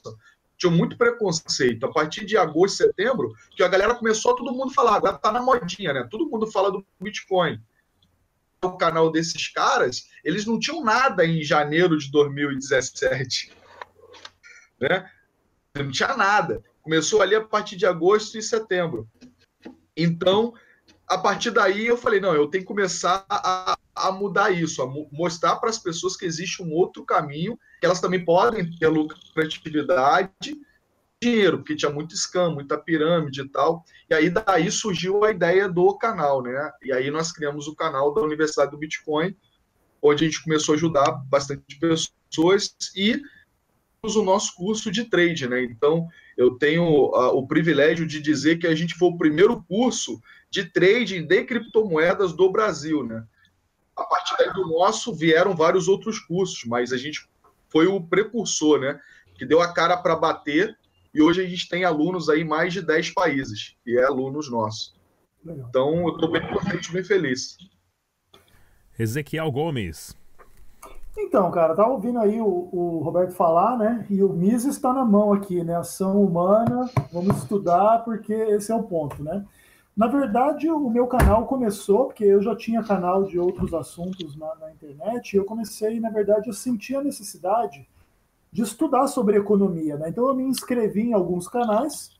tinham 0.57 0.73
muito 0.75 0.97
preconceito. 0.97 1.85
A 1.85 1.91
partir 1.91 2.25
de 2.25 2.37
agosto, 2.37 2.77
setembro, 2.77 3.33
que 3.55 3.63
a 3.63 3.67
galera 3.67 3.95
começou 3.95 4.35
todo 4.35 4.53
mundo 4.53 4.73
falar, 4.73 4.95
agora 4.95 5.17
tá 5.17 5.31
na 5.31 5.41
modinha, 5.41 5.93
né? 5.93 6.07
Todo 6.09 6.29
mundo 6.29 6.47
fala 6.47 6.71
do 6.71 6.85
Bitcoin 6.99 7.59
o 8.63 8.77
canal 8.77 9.11
desses 9.11 9.47
caras, 9.47 10.07
eles 10.23 10.45
não 10.45 10.59
tinham 10.59 10.83
nada 10.83 11.25
em 11.25 11.43
janeiro 11.43 11.97
de 11.97 12.11
2017. 12.11 13.51
Né? 14.79 15.09
Não 15.75 15.89
tinha 15.89 16.15
nada. 16.15 16.63
Começou 16.81 17.21
ali 17.21 17.33
a 17.33 17.41
partir 17.41 17.75
de 17.75 17.85
agosto 17.85 18.37
e 18.37 18.41
setembro. 18.41 19.09
Então, 19.97 20.53
a 21.07 21.17
partir 21.17 21.51
daí 21.51 21.87
eu 21.87 21.97
falei, 21.97 22.19
não, 22.19 22.35
eu 22.35 22.47
tenho 22.47 22.63
que 22.63 22.67
começar 22.67 23.25
a, 23.27 23.75
a 23.95 24.11
mudar 24.11 24.51
isso, 24.51 24.81
a 24.81 24.87
mostrar 25.11 25.55
para 25.55 25.69
as 25.69 25.79
pessoas 25.79 26.15
que 26.15 26.25
existe 26.25 26.61
um 26.61 26.71
outro 26.71 27.03
caminho, 27.03 27.57
que 27.79 27.85
elas 27.85 27.99
também 27.99 28.23
podem 28.23 28.69
ter 28.77 28.87
lucratividade, 28.87 30.55
dinheiro, 31.21 31.59
porque 31.59 31.75
tinha 31.75 31.91
muito 31.91 32.17
scam, 32.17 32.51
muita 32.55 32.77
pirâmide 32.77 33.41
e 33.41 33.47
tal. 33.47 33.85
E 34.09 34.13
aí 34.13 34.29
daí 34.29 34.71
surgiu 34.71 35.23
a 35.23 35.31
ideia 35.31 35.69
do 35.69 35.95
canal, 35.97 36.41
né? 36.41 36.71
E 36.83 36.91
aí 36.91 37.11
nós 37.11 37.31
criamos 37.31 37.67
o 37.67 37.75
canal 37.75 38.13
da 38.13 38.21
Universidade 38.21 38.71
do 38.71 38.77
Bitcoin, 38.77 39.35
onde 40.01 40.25
a 40.25 40.27
gente 40.27 40.43
começou 40.43 40.73
a 40.73 40.75
ajudar 40.75 41.11
bastante 41.29 41.77
pessoas 41.79 42.75
e 42.95 43.21
o 44.03 44.23
nosso 44.23 44.55
curso 44.55 44.91
de 44.91 45.05
trade, 45.05 45.47
né? 45.47 45.63
Então, 45.63 46.07
eu 46.35 46.57
tenho 46.57 46.83
uh, 46.83 47.37
o 47.37 47.45
privilégio 47.45 48.07
de 48.07 48.19
dizer 48.19 48.57
que 48.57 48.65
a 48.65 48.73
gente 48.73 48.95
foi 48.95 49.09
o 49.09 49.17
primeiro 49.17 49.61
curso 49.63 50.19
de 50.49 50.65
trading 50.65 51.27
de 51.27 51.43
criptomoedas 51.43 52.33
do 52.33 52.51
Brasil, 52.51 53.03
né? 53.03 53.23
A 53.95 54.03
partir 54.03 54.51
do 54.53 54.67
nosso 54.67 55.13
vieram 55.13 55.55
vários 55.55 55.87
outros 55.87 56.17
cursos, 56.17 56.63
mas 56.65 56.91
a 56.91 56.97
gente 56.97 57.29
foi 57.69 57.85
o 57.85 58.01
precursor, 58.01 58.79
né? 58.79 58.99
Que 59.35 59.45
deu 59.45 59.61
a 59.61 59.71
cara 59.71 59.95
para 59.95 60.15
bater 60.15 60.75
e 61.13 61.21
hoje 61.21 61.43
a 61.43 61.47
gente 61.47 61.67
tem 61.67 61.83
alunos 61.83 62.29
aí 62.29 62.41
em 62.41 62.47
mais 62.47 62.73
de 62.73 62.81
10 62.81 63.13
países, 63.13 63.75
e 63.85 63.97
é 63.97 64.03
alunos 64.03 64.49
nossos. 64.49 64.95
Legal. 65.43 65.67
Então, 65.69 66.07
eu 66.07 66.15
estou 66.15 66.31
bem 66.31 66.41
contente, 66.47 66.91
bem 66.91 67.03
feliz. 67.03 67.57
Ezequiel 68.97 69.51
Gomes. 69.51 70.15
Então, 71.17 71.51
cara, 71.51 71.75
tá 71.75 71.85
ouvindo 71.85 72.19
aí 72.19 72.39
o, 72.39 72.69
o, 72.71 72.99
Roberto 73.03 73.33
falar, 73.33 73.77
né? 73.77 74.05
E 74.09 74.23
o 74.23 74.29
Mises 74.29 74.75
está 74.75 74.93
na 74.93 75.03
mão 75.03 75.33
aqui, 75.33 75.63
né? 75.63 75.75
Ação 75.75 76.21
humana, 76.21 76.89
vamos 77.11 77.37
estudar, 77.37 77.99
porque 78.05 78.33
esse 78.33 78.71
é 78.71 78.75
o 78.75 78.83
ponto, 78.83 79.21
né? 79.21 79.45
Na 79.95 80.07
verdade, 80.07 80.69
o 80.69 80.89
meu 80.89 81.05
canal 81.07 81.45
começou, 81.45 82.05
porque 82.05 82.23
eu 82.23 82.41
já 82.41 82.55
tinha 82.55 82.81
canal 82.81 83.25
de 83.25 83.37
outros 83.37 83.73
assuntos 83.73 84.37
na, 84.37 84.55
na 84.55 84.71
internet, 84.71 85.33
e 85.33 85.37
eu 85.37 85.43
comecei, 85.43 85.99
na 85.99 86.09
verdade, 86.09 86.47
eu 86.47 86.53
senti 86.53 86.95
a 86.95 87.03
necessidade 87.03 87.85
de 88.51 88.61
estudar 88.61 89.07
sobre 89.07 89.37
economia, 89.37 89.97
né? 89.97 90.09
Então 90.09 90.27
eu 90.27 90.35
me 90.35 90.43
inscrevi 90.43 91.01
em 91.01 91.13
alguns 91.13 91.47
canais, 91.47 92.11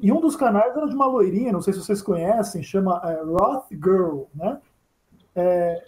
e 0.00 0.10
um 0.10 0.20
dos 0.20 0.36
canais 0.36 0.76
era 0.76 0.86
de 0.86 0.94
uma 0.94 1.06
loirinha, 1.06 1.52
não 1.52 1.62
sei 1.62 1.72
se 1.72 1.80
vocês 1.80 2.02
conhecem, 2.02 2.62
chama 2.62 3.00
é, 3.04 3.22
Roth 3.22 3.66
Girl, 3.70 4.22
né? 4.34 4.60
É... 5.34 5.84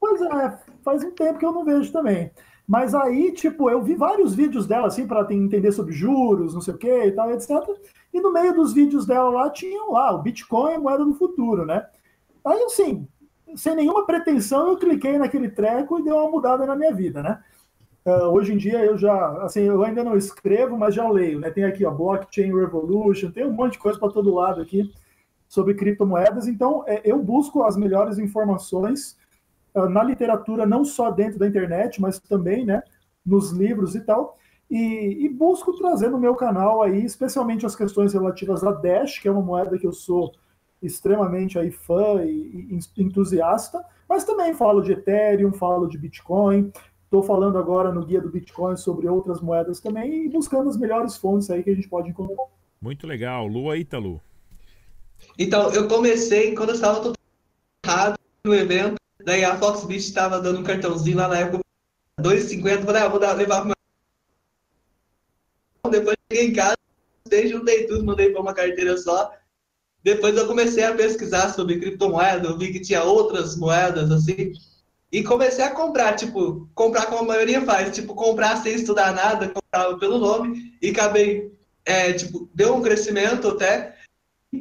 Pois 0.00 0.20
é, 0.20 0.58
faz 0.82 1.04
um 1.04 1.10
tempo 1.12 1.38
que 1.38 1.46
eu 1.46 1.52
não 1.52 1.64
vejo 1.64 1.92
também. 1.92 2.30
Mas 2.66 2.94
aí, 2.94 3.32
tipo, 3.32 3.68
eu 3.68 3.82
vi 3.82 3.94
vários 3.94 4.34
vídeos 4.34 4.66
dela, 4.66 4.86
assim, 4.86 5.06
para 5.06 5.26
entender 5.34 5.72
sobre 5.72 5.92
juros, 5.92 6.54
não 6.54 6.60
sei 6.60 6.74
o 6.74 6.78
que 6.78 7.04
e 7.06 7.12
tal, 7.12 7.30
etc. 7.30 7.50
E 8.12 8.20
no 8.20 8.32
meio 8.32 8.54
dos 8.54 8.72
vídeos 8.72 9.06
dela 9.06 9.30
lá, 9.30 9.50
tinham 9.50 9.92
lá, 9.92 10.12
o 10.12 10.22
Bitcoin 10.22 10.72
é 10.72 10.78
moeda 10.78 11.04
do 11.04 11.14
futuro, 11.14 11.66
né? 11.66 11.86
Aí, 12.44 12.62
assim, 12.64 13.06
sem 13.54 13.74
nenhuma 13.74 14.06
pretensão, 14.06 14.68
eu 14.68 14.76
cliquei 14.76 15.18
naquele 15.18 15.50
treco 15.50 15.98
e 15.98 16.02
deu 16.02 16.16
uma 16.16 16.30
mudada 16.30 16.64
na 16.64 16.76
minha 16.76 16.94
vida, 16.94 17.22
né? 17.22 17.42
Uh, 18.04 18.26
hoje 18.32 18.52
em 18.52 18.56
dia 18.56 18.84
eu 18.84 18.98
já, 18.98 19.44
assim, 19.44 19.60
eu 19.60 19.82
ainda 19.84 20.02
não 20.02 20.16
escrevo, 20.16 20.76
mas 20.76 20.94
já 20.94 21.08
leio, 21.08 21.38
né? 21.38 21.50
Tem 21.50 21.64
aqui, 21.64 21.84
ó, 21.84 21.90
Blockchain 21.90 22.52
Revolution, 22.52 23.30
tem 23.30 23.46
um 23.46 23.52
monte 23.52 23.74
de 23.74 23.78
coisa 23.78 23.98
para 23.98 24.10
todo 24.10 24.34
lado 24.34 24.60
aqui 24.60 24.92
sobre 25.48 25.74
criptomoedas. 25.74 26.48
Então, 26.48 26.82
é, 26.86 27.00
eu 27.04 27.22
busco 27.22 27.62
as 27.62 27.76
melhores 27.76 28.18
informações 28.18 29.16
uh, 29.74 29.88
na 29.88 30.02
literatura, 30.02 30.66
não 30.66 30.84
só 30.84 31.10
dentro 31.10 31.38
da 31.38 31.46
internet, 31.46 32.00
mas 32.00 32.18
também, 32.18 32.64
né, 32.64 32.82
nos 33.24 33.52
livros 33.52 33.94
e 33.94 34.00
tal. 34.00 34.36
E, 34.70 35.26
e, 35.26 35.28
busco 35.28 35.76
trazer 35.76 36.08
no 36.08 36.18
meu 36.18 36.34
canal 36.34 36.82
aí, 36.82 37.04
especialmente 37.04 37.66
as 37.66 37.76
questões 37.76 38.14
relativas 38.14 38.64
a 38.64 38.72
Dash, 38.72 39.18
que 39.18 39.28
é 39.28 39.30
uma 39.30 39.42
moeda 39.42 39.78
que 39.78 39.86
eu 39.86 39.92
sou 39.92 40.32
extremamente 40.82 41.58
aí 41.58 41.70
fã 41.70 42.24
e, 42.24 42.80
e 42.96 43.02
entusiasta, 43.02 43.84
mas 44.08 44.24
também 44.24 44.54
falo 44.54 44.80
de 44.80 44.92
Ethereum, 44.92 45.52
falo 45.52 45.86
de 45.86 45.98
Bitcoin, 45.98 46.72
Estou 47.12 47.22
falando 47.22 47.58
agora 47.58 47.92
no 47.92 48.06
guia 48.06 48.22
do 48.22 48.30
Bitcoin 48.30 48.74
sobre 48.74 49.06
outras 49.06 49.38
moedas 49.38 49.80
também 49.80 50.24
e 50.24 50.30
buscando 50.30 50.70
as 50.70 50.78
melhores 50.78 51.14
fontes 51.14 51.50
aí 51.50 51.62
que 51.62 51.68
a 51.68 51.74
gente 51.74 51.86
pode 51.86 52.08
encontrar. 52.08 52.46
Muito 52.80 53.06
legal. 53.06 53.46
Lua 53.46 53.76
Ítalo. 53.76 54.18
Então, 55.38 55.70
eu 55.74 55.86
comecei 55.88 56.54
quando 56.54 56.70
eu 56.70 56.74
estava 56.74 57.02
todo 57.02 57.14
errado 57.84 58.18
no 58.42 58.54
evento, 58.54 58.94
daí 59.22 59.44
a 59.44 59.58
Foxbit 59.58 59.98
estava 59.98 60.40
dando 60.40 60.60
um 60.60 60.62
cartãozinho 60.62 61.18
lá 61.18 61.28
na 61.28 61.40
época, 61.40 61.62
2,50, 62.18 62.86
falei, 62.86 63.02
ah, 63.02 63.08
vou 63.08 63.20
dar, 63.20 63.34
levar 63.34 63.60
para 63.60 63.74
Depois 65.90 66.16
cheguei 66.32 66.48
em 66.48 66.54
casa, 66.54 66.78
juntei 67.46 67.86
tudo, 67.86 68.06
mandei 68.06 68.30
para 68.30 68.40
uma 68.40 68.54
carteira 68.54 68.96
só. 68.96 69.34
Depois 70.02 70.34
eu 70.34 70.46
comecei 70.46 70.82
a 70.82 70.94
pesquisar 70.94 71.50
sobre 71.50 71.78
criptomoeda, 71.78 72.48
eu 72.48 72.56
vi 72.56 72.72
que 72.72 72.80
tinha 72.80 73.04
outras 73.04 73.54
moedas 73.54 74.10
assim. 74.10 74.54
E 75.12 75.22
comecei 75.22 75.62
a 75.62 75.70
comprar, 75.70 76.14
tipo, 76.16 76.66
comprar 76.74 77.04
como 77.04 77.20
a 77.20 77.26
maioria 77.26 77.60
faz, 77.60 77.94
tipo, 77.94 78.14
comprar 78.14 78.56
sem 78.62 78.74
estudar 78.74 79.12
nada, 79.12 79.50
comprava 79.50 79.98
pelo 79.98 80.18
nome, 80.18 80.74
e 80.80 80.88
acabei, 80.88 81.52
é, 81.84 82.14
tipo, 82.14 82.48
deu 82.54 82.74
um 82.74 82.80
crescimento 82.80 83.48
até, 83.48 83.94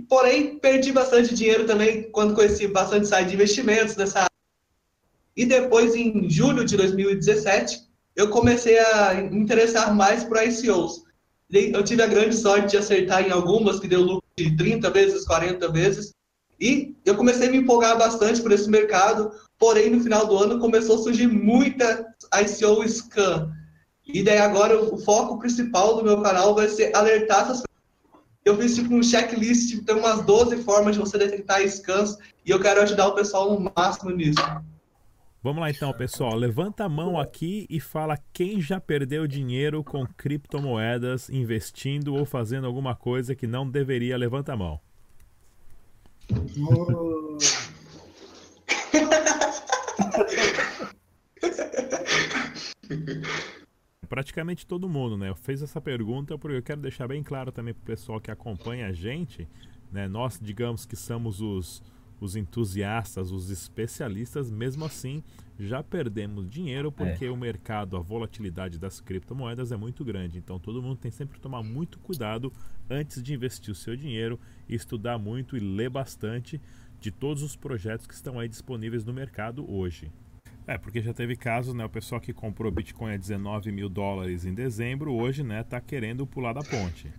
porém, 0.10 0.60
perdi 0.60 0.92
bastante 0.92 1.34
dinheiro 1.34 1.66
também 1.66 2.12
quando 2.12 2.36
conheci 2.36 2.68
bastante 2.68 3.08
site 3.08 3.30
de 3.30 3.36
investimentos 3.36 3.96
nessa 3.96 4.20
área. 4.20 4.32
E 5.38 5.46
depois, 5.46 5.96
em 5.96 6.30
julho 6.30 6.66
de 6.66 6.76
2017, 6.76 7.88
eu 8.14 8.30
comecei 8.30 8.78
a 8.78 9.22
interessar 9.32 9.96
mais 9.96 10.26
por 10.26 10.36
ICOs. 10.36 11.04
Eu 11.50 11.84
tive 11.84 12.04
a 12.04 12.08
grande 12.08 12.36
sorte 12.36 12.72
de 12.72 12.78
acertar 12.78 13.26
em 13.26 13.32
algumas, 13.32 13.80
que 13.80 13.88
deu 13.88 14.02
lucro 14.02 14.28
de 14.38 14.56
30 14.58 14.90
vezes, 14.90 15.26
40 15.26 15.72
vezes, 15.72 16.14
e 16.62 16.96
eu 17.04 17.16
comecei 17.16 17.48
a 17.48 17.52
me 17.52 17.58
empolgar 17.58 17.98
bastante 17.98 18.40
por 18.40 18.52
esse 18.52 18.70
mercado. 18.70 19.32
Porém, 19.58 19.90
no 19.90 20.00
final 20.00 20.28
do 20.28 20.38
ano 20.38 20.60
começou 20.60 20.96
a 20.96 21.00
surgir 21.00 21.28
muita 21.28 22.06
ICO 22.40 22.88
Scam. 22.88 23.52
E 24.06 24.24
daí 24.24 24.38
agora 24.38 24.80
o 24.80 24.98
foco 25.00 25.40
principal 25.40 25.96
do 25.96 26.04
meu 26.04 26.22
canal 26.22 26.54
vai 26.54 26.70
ser 26.70 26.96
alertar 26.96 27.42
essas 27.42 27.62
pessoas. 27.62 27.72
Eu 28.44 28.58
fiz 28.58 28.76
tipo 28.76 28.94
um 28.94 29.04
checklist, 29.04 29.70
tipo, 29.70 29.86
tem 29.86 29.96
umas 29.96 30.24
12 30.26 30.58
formas 30.64 30.96
de 30.96 31.02
você 31.02 31.18
detectar 31.18 31.68
scams 31.68 32.18
e 32.44 32.50
eu 32.50 32.60
quero 32.60 32.82
ajudar 32.82 33.08
o 33.08 33.16
pessoal 33.16 33.54
no 33.54 33.72
máximo 33.76 34.10
nisso. 34.10 34.42
Vamos 35.44 35.62
lá 35.62 35.70
então, 35.70 35.94
pessoal. 35.94 36.36
Levanta 36.36 36.86
a 36.86 36.90
mão 36.90 37.20
aqui 37.20 37.68
e 37.70 37.80
fala 37.80 38.18
quem 38.34 38.60
já 38.60 38.80
perdeu 38.80 39.28
dinheiro 39.28 39.84
com 39.84 40.06
criptomoedas, 40.06 41.30
investindo 41.30 42.16
ou 42.16 42.26
fazendo 42.26 42.66
alguma 42.66 42.96
coisa 42.96 43.36
que 43.36 43.48
não 43.48 43.70
deveria. 43.70 44.18
Levanta 44.18 44.54
a 44.54 44.58
mão. 44.58 44.80
Praticamente 54.10 54.68
todo 54.68 54.90
mundo, 54.90 55.18
né? 55.18 55.34
Fez 55.36 55.62
essa 55.62 55.80
pergunta 55.80 56.38
porque 56.38 56.58
eu 56.58 56.64
quero 56.64 56.82
deixar 56.82 57.08
bem 57.08 57.24
claro 57.24 57.52
também 57.52 57.74
para 57.74 57.82
o 57.82 57.86
pessoal 57.86 58.20
que 58.20 58.30
acompanha 58.30 58.88
a 58.88 58.92
gente, 58.92 59.48
né? 59.92 60.08
Nós, 60.08 60.40
digamos 60.42 60.86
que 60.86 60.96
somos 60.96 61.42
os, 61.42 61.82
os 62.22 62.36
entusiastas, 62.36 63.32
os 63.32 63.50
especialistas, 63.50 64.52
mesmo 64.52 64.86
assim 64.86 65.24
já 65.60 65.84
perdemos 65.84 66.50
dinheiro 66.50 66.92
porque 66.92 67.26
é. 67.26 67.30
o 67.30 67.36
mercado, 67.36 67.98
a 67.98 68.00
volatilidade 68.00 68.80
das 68.80 69.02
criptomoedas 69.02 69.72
é 69.72 69.76
muito 69.76 70.06
grande. 70.06 70.38
Então 70.38 70.60
todo 70.60 70.82
mundo 70.82 70.98
tem 70.98 71.12
sempre 71.12 71.36
que 71.36 71.42
tomar 71.42 71.64
muito 71.64 72.00
cuidado 72.00 72.54
antes 72.90 73.22
de 73.22 73.34
investir 73.34 73.72
o 73.72 73.76
seu 73.76 73.96
dinheiro, 73.96 74.40
estudar 74.70 75.18
muito 75.18 75.58
e 75.58 75.60
ler 75.60 75.90
bastante 75.90 76.62
de 77.00 77.12
todos 77.12 77.42
os 77.42 77.56
projetos 77.56 78.06
que 78.06 78.14
estão 78.14 78.40
aí 78.40 78.48
disponíveis 78.48 79.04
no 79.04 79.12
mercado 79.12 79.70
hoje. 79.70 80.12
É, 80.68 80.78
porque 80.78 81.02
já 81.02 81.14
teve 81.14 81.36
casos, 81.36 81.74
né? 81.74 81.84
O 81.84 81.90
pessoal 81.90 82.22
que 82.22 82.32
comprou 82.32 82.72
Bitcoin 82.72 83.14
a 83.14 83.18
19 83.18 83.72
mil 83.72 83.90
dólares 83.90 84.46
em 84.46 84.54
dezembro, 84.54 85.12
hoje, 85.12 85.44
né, 85.44 85.64
tá 85.64 85.82
querendo 85.82 86.26
pular 86.28 86.54
da 86.54 86.62
ponte. 86.62 87.12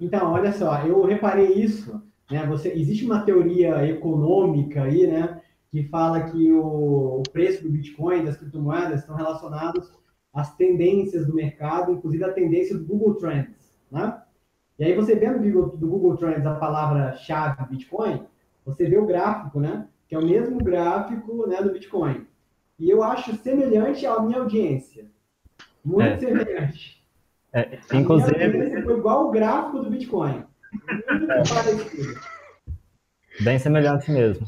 Então, 0.00 0.32
olha 0.32 0.52
só, 0.52 0.84
eu 0.86 1.04
reparei 1.04 1.54
isso, 1.54 2.02
né? 2.30 2.46
Você, 2.46 2.72
existe 2.72 3.04
uma 3.04 3.22
teoria 3.22 3.86
econômica 3.88 4.82
aí, 4.82 5.06
né? 5.06 5.40
Que 5.70 5.82
fala 5.84 6.22
que 6.22 6.52
o, 6.52 7.20
o 7.20 7.22
preço 7.32 7.62
do 7.62 7.70
Bitcoin, 7.70 8.24
das 8.24 8.36
criptomoedas, 8.36 9.00
estão 9.00 9.16
relacionados 9.16 9.92
às 10.32 10.54
tendências 10.56 11.26
do 11.26 11.34
mercado, 11.34 11.92
inclusive 11.92 12.24
a 12.24 12.32
tendência 12.32 12.76
do 12.76 12.84
Google 12.84 13.14
Trends, 13.14 13.76
né? 13.90 14.22
E 14.78 14.84
aí 14.84 14.94
você 14.94 15.16
Google, 15.16 15.76
do 15.76 15.88
Google 15.88 16.16
Trends 16.16 16.46
a 16.46 16.54
palavra-chave 16.54 17.66
Bitcoin, 17.68 18.22
você 18.64 18.88
vê 18.88 18.96
o 18.96 19.06
gráfico, 19.06 19.58
né? 19.58 19.88
Que 20.06 20.14
é 20.14 20.18
o 20.18 20.24
mesmo 20.24 20.58
gráfico 20.58 21.46
né, 21.46 21.60
do 21.60 21.72
Bitcoin. 21.72 22.26
E 22.78 22.88
eu 22.88 23.02
acho 23.02 23.34
semelhante 23.38 24.06
à 24.06 24.20
minha 24.20 24.38
audiência. 24.38 25.10
Muito 25.84 26.04
é. 26.04 26.18
semelhante. 26.18 27.04
É, 27.52 27.78
inclusive. 27.94 28.82
Foi 28.82 28.98
igual 28.98 29.28
o 29.28 29.30
gráfico 29.30 29.80
do 29.80 29.90
Bitcoin. 29.90 30.44
Muito 31.10 31.32
é. 31.32 31.42
Bem 33.42 33.58
semelhante 33.58 34.10
mesmo. 34.10 34.46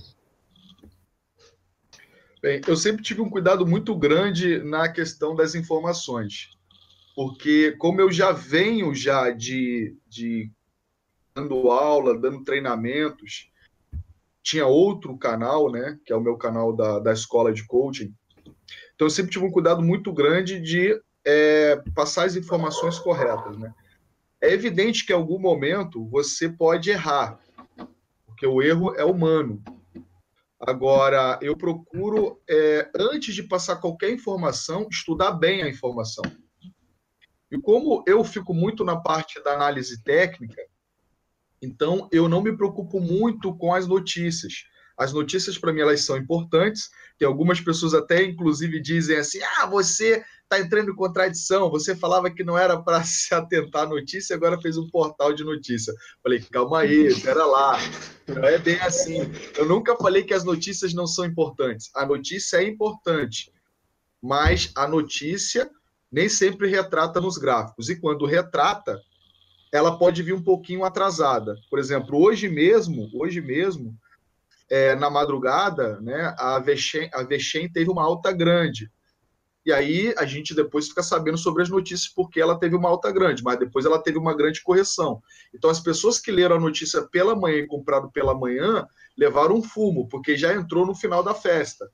Bem, 2.42 2.60
eu 2.66 2.76
sempre 2.76 3.02
tive 3.02 3.20
um 3.20 3.30
cuidado 3.30 3.66
muito 3.66 3.94
grande 3.94 4.62
na 4.62 4.88
questão 4.88 5.34
das 5.34 5.54
informações 5.54 6.58
porque 7.14 7.72
como 7.72 8.00
eu 8.00 8.10
já 8.10 8.32
venho 8.32 8.94
já 8.94 9.30
de, 9.30 9.94
de 10.08 10.50
dando 11.34 11.70
aula, 11.70 12.18
dando 12.18 12.42
treinamentos, 12.44 13.50
tinha 14.42 14.66
outro 14.66 15.18
canal, 15.18 15.70
né, 15.70 15.98
que 16.04 16.14
é 16.14 16.16
o 16.16 16.20
meu 16.20 16.38
canal 16.38 16.74
da, 16.74 16.98
da 16.98 17.12
escola 17.12 17.52
de 17.52 17.66
coaching. 17.66 18.14
Então 18.94 19.06
eu 19.06 19.10
sempre 19.10 19.32
tive 19.32 19.44
um 19.44 19.50
cuidado 19.50 19.82
muito 19.82 20.10
grande 20.12 20.60
de 20.60 20.98
é, 21.24 21.82
passar 21.94 22.24
as 22.24 22.36
informações 22.36 22.98
corretas, 22.98 23.56
né? 23.56 23.74
É 24.40 24.52
evidente 24.52 25.04
que 25.04 25.12
em 25.12 25.16
algum 25.16 25.38
momento 25.38 26.06
você 26.08 26.48
pode 26.48 26.90
errar, 26.90 27.38
porque 28.26 28.46
o 28.46 28.62
erro 28.62 28.94
é 28.94 29.04
humano. 29.04 29.62
Agora, 30.58 31.38
eu 31.42 31.56
procuro, 31.56 32.40
é, 32.48 32.90
antes 32.94 33.34
de 33.34 33.42
passar 33.42 33.76
qualquer 33.76 34.10
informação, 34.10 34.86
estudar 34.90 35.32
bem 35.32 35.62
a 35.62 35.68
informação. 35.68 36.24
E 37.50 37.58
como 37.58 38.04
eu 38.06 38.22
fico 38.24 38.54
muito 38.54 38.84
na 38.84 38.96
parte 38.96 39.42
da 39.42 39.54
análise 39.54 40.02
técnica, 40.02 40.62
então 41.60 42.08
eu 42.12 42.28
não 42.28 42.42
me 42.42 42.56
preocupo 42.56 43.00
muito 43.00 43.54
com 43.56 43.74
as 43.74 43.86
notícias. 43.86 44.64
As 45.00 45.14
notícias, 45.14 45.56
para 45.56 45.72
mim, 45.72 45.80
elas 45.80 46.04
são 46.04 46.18
importantes. 46.18 46.90
Tem 47.18 47.26
algumas 47.26 47.58
pessoas 47.58 47.94
até, 47.94 48.22
inclusive, 48.22 48.78
dizem 48.82 49.16
assim: 49.16 49.38
ah, 49.56 49.64
você 49.64 50.22
está 50.42 50.60
entrando 50.60 50.90
em 50.90 50.94
contradição. 50.94 51.70
Você 51.70 51.96
falava 51.96 52.30
que 52.30 52.44
não 52.44 52.58
era 52.58 52.78
para 52.78 53.02
se 53.02 53.32
atentar 53.32 53.84
à 53.84 53.88
notícia, 53.88 54.36
agora 54.36 54.60
fez 54.60 54.76
um 54.76 54.90
portal 54.90 55.32
de 55.32 55.42
notícia. 55.42 55.94
Falei, 56.22 56.42
calma 56.42 56.80
aí, 56.80 57.06
espera 57.06 57.46
lá. 57.46 57.78
Não 58.28 58.44
é 58.44 58.58
bem 58.58 58.78
assim. 58.80 59.20
Eu 59.56 59.64
nunca 59.64 59.96
falei 59.96 60.22
que 60.22 60.34
as 60.34 60.44
notícias 60.44 60.92
não 60.92 61.06
são 61.06 61.24
importantes. 61.24 61.88
A 61.96 62.04
notícia 62.04 62.58
é 62.58 62.68
importante, 62.68 63.50
mas 64.20 64.70
a 64.76 64.86
notícia 64.86 65.70
nem 66.12 66.28
sempre 66.28 66.68
retrata 66.68 67.22
nos 67.22 67.38
gráficos. 67.38 67.88
E 67.88 67.96
quando 67.96 68.26
retrata, 68.26 69.00
ela 69.72 69.96
pode 69.96 70.22
vir 70.22 70.34
um 70.34 70.42
pouquinho 70.42 70.84
atrasada. 70.84 71.56
Por 71.70 71.78
exemplo, 71.78 72.20
hoje 72.20 72.50
mesmo, 72.50 73.08
hoje 73.14 73.40
mesmo, 73.40 73.96
é, 74.70 74.94
na 74.94 75.10
madrugada, 75.10 76.00
né, 76.00 76.34
a 76.38 76.58
Vexen, 76.60 77.10
a 77.12 77.26
teve 77.72 77.90
uma 77.90 78.04
alta 78.04 78.30
grande. 78.30 78.90
E 79.66 79.72
aí 79.72 80.14
a 80.16 80.24
gente 80.24 80.54
depois 80.54 80.88
fica 80.88 81.02
sabendo 81.02 81.36
sobre 81.36 81.62
as 81.62 81.68
notícias 81.68 82.08
porque 82.08 82.40
ela 82.40 82.58
teve 82.58 82.76
uma 82.76 82.88
alta 82.88 83.12
grande, 83.12 83.42
mas 83.42 83.58
depois 83.58 83.84
ela 83.84 84.02
teve 84.02 84.16
uma 84.16 84.34
grande 84.34 84.62
correção. 84.62 85.20
Então 85.54 85.68
as 85.68 85.80
pessoas 85.80 86.18
que 86.18 86.30
leram 86.30 86.56
a 86.56 86.60
notícia 86.60 87.02
pela 87.02 87.36
manhã 87.36 87.58
e 87.58 87.66
compraram 87.66 88.10
pela 88.10 88.34
manhã 88.34 88.86
levaram 89.18 89.56
um 89.56 89.62
fumo, 89.62 90.08
porque 90.08 90.36
já 90.36 90.54
entrou 90.54 90.86
no 90.86 90.94
final 90.94 91.22
da 91.22 91.34
festa. 91.34 91.90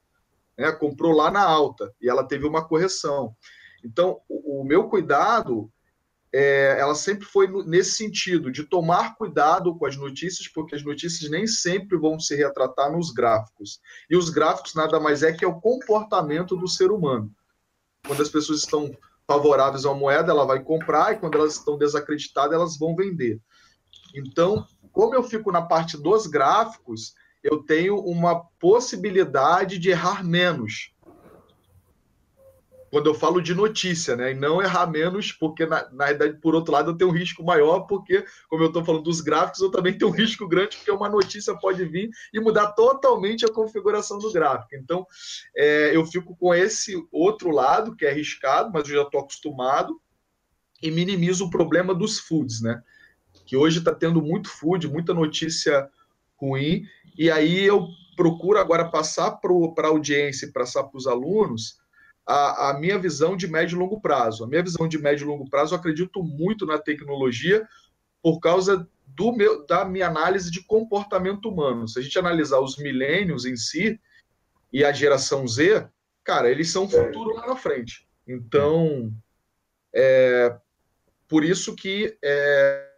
Né? 0.56 0.70
Comprou 0.70 1.12
lá 1.12 1.30
na 1.30 1.42
alta 1.42 1.92
e 2.00 2.08
ela 2.08 2.22
teve 2.22 2.46
uma 2.46 2.64
correção. 2.64 3.34
Então, 3.84 4.20
o, 4.28 4.60
o 4.60 4.64
meu 4.64 4.88
cuidado, 4.88 5.70
é, 6.38 6.78
ela 6.78 6.94
sempre 6.94 7.24
foi 7.24 7.48
nesse 7.64 7.92
sentido, 7.92 8.52
de 8.52 8.62
tomar 8.62 9.16
cuidado 9.16 9.74
com 9.74 9.86
as 9.86 9.96
notícias, 9.96 10.46
porque 10.46 10.74
as 10.74 10.84
notícias 10.84 11.30
nem 11.30 11.46
sempre 11.46 11.96
vão 11.96 12.20
se 12.20 12.36
retratar 12.36 12.92
nos 12.92 13.10
gráficos. 13.10 13.80
E 14.10 14.14
os 14.14 14.28
gráficos 14.28 14.74
nada 14.74 15.00
mais 15.00 15.22
é 15.22 15.32
que 15.32 15.46
é 15.46 15.48
o 15.48 15.58
comportamento 15.58 16.54
do 16.54 16.68
ser 16.68 16.90
humano. 16.90 17.32
Quando 18.06 18.20
as 18.20 18.28
pessoas 18.28 18.58
estão 18.58 18.94
favoráveis 19.26 19.86
uma 19.86 19.94
moeda, 19.94 20.30
ela 20.30 20.44
vai 20.44 20.62
comprar, 20.62 21.14
e 21.14 21.18
quando 21.18 21.38
elas 21.38 21.54
estão 21.54 21.78
desacreditadas, 21.78 22.52
elas 22.52 22.78
vão 22.78 22.94
vender. 22.94 23.40
Então, 24.14 24.66
como 24.92 25.14
eu 25.14 25.22
fico 25.22 25.50
na 25.50 25.62
parte 25.62 25.96
dos 25.96 26.26
gráficos, 26.26 27.14
eu 27.42 27.62
tenho 27.62 27.96
uma 27.96 28.44
possibilidade 28.60 29.78
de 29.78 29.88
errar 29.88 30.22
menos 30.22 30.94
quando 32.90 33.06
eu 33.06 33.14
falo 33.14 33.40
de 33.40 33.54
notícia, 33.54 34.16
né? 34.16 34.32
E 34.32 34.34
não 34.34 34.62
errar 34.62 34.86
menos, 34.86 35.32
porque 35.32 35.66
na, 35.66 35.82
verdade, 35.84 36.38
por 36.40 36.54
outro 36.54 36.72
lado, 36.72 36.90
eu 36.90 36.96
tenho 36.96 37.10
um 37.10 37.14
risco 37.14 37.42
maior, 37.42 37.80
porque, 37.80 38.24
como 38.48 38.62
eu 38.62 38.68
estou 38.68 38.84
falando 38.84 39.02
dos 39.02 39.20
gráficos, 39.20 39.60
eu 39.60 39.70
também 39.70 39.96
tenho 39.96 40.10
um 40.10 40.14
risco 40.14 40.46
grande, 40.46 40.76
porque 40.76 40.90
uma 40.90 41.08
notícia 41.08 41.54
pode 41.54 41.84
vir 41.84 42.10
e 42.32 42.40
mudar 42.40 42.68
totalmente 42.72 43.44
a 43.44 43.52
configuração 43.52 44.18
do 44.18 44.32
gráfico. 44.32 44.74
Então, 44.76 45.06
é, 45.56 45.96
eu 45.96 46.04
fico 46.06 46.36
com 46.36 46.54
esse 46.54 46.94
outro 47.10 47.50
lado, 47.50 47.96
que 47.96 48.04
é 48.04 48.10
arriscado, 48.10 48.70
mas 48.72 48.88
eu 48.88 48.96
já 48.96 49.02
estou 49.02 49.20
acostumado, 49.20 50.00
e 50.82 50.90
minimizo 50.90 51.46
o 51.46 51.50
problema 51.50 51.94
dos 51.94 52.18
foods, 52.18 52.60
né? 52.60 52.82
Que 53.46 53.56
hoje 53.56 53.78
está 53.78 53.94
tendo 53.94 54.22
muito 54.22 54.48
food, 54.48 54.88
muita 54.88 55.12
notícia 55.12 55.88
ruim, 56.36 56.84
e 57.16 57.30
aí 57.30 57.64
eu 57.64 57.88
procuro 58.14 58.58
agora 58.58 58.90
passar 58.90 59.32
para 59.32 59.86
a 59.86 59.90
audiência, 59.90 60.50
passar 60.52 60.84
para 60.84 60.96
os 60.98 61.06
alunos 61.06 61.78
a, 62.26 62.70
a, 62.70 62.78
minha 62.78 62.98
visão 62.98 63.36
de 63.36 63.46
médio 63.46 63.76
e 63.76 63.78
longo 63.78 64.00
prazo. 64.00 64.44
A 64.44 64.46
minha 64.46 64.62
visão 64.62 64.88
de 64.88 64.98
médio 64.98 65.24
e 65.24 65.28
longo 65.28 65.48
prazo, 65.48 65.74
eu 65.74 65.78
acredito 65.78 66.22
muito 66.22 66.66
na 66.66 66.78
tecnologia 66.78 67.66
por 68.22 68.40
causa 68.40 68.88
do 69.06 69.32
meu, 69.32 69.64
da 69.66 69.84
minha 69.84 70.08
análise 70.08 70.50
de 70.50 70.64
comportamento 70.64 71.48
humano. 71.48 71.86
Se 71.86 71.98
a 71.98 72.02
gente 72.02 72.18
analisar 72.18 72.58
os 72.60 72.76
milênios 72.76 73.44
em 73.44 73.56
si 73.56 74.00
e 74.72 74.84
a 74.84 74.92
geração 74.92 75.46
Z, 75.46 75.88
cara, 76.24 76.50
eles 76.50 76.70
são 76.70 76.84
o 76.84 76.90
futuro 76.90 77.34
lá 77.34 77.46
na 77.46 77.56
frente. 77.56 78.06
Então, 78.26 79.12
é 79.94 80.58
por 81.28 81.44
isso 81.44 81.74
que 81.74 82.16
é, 82.22 82.88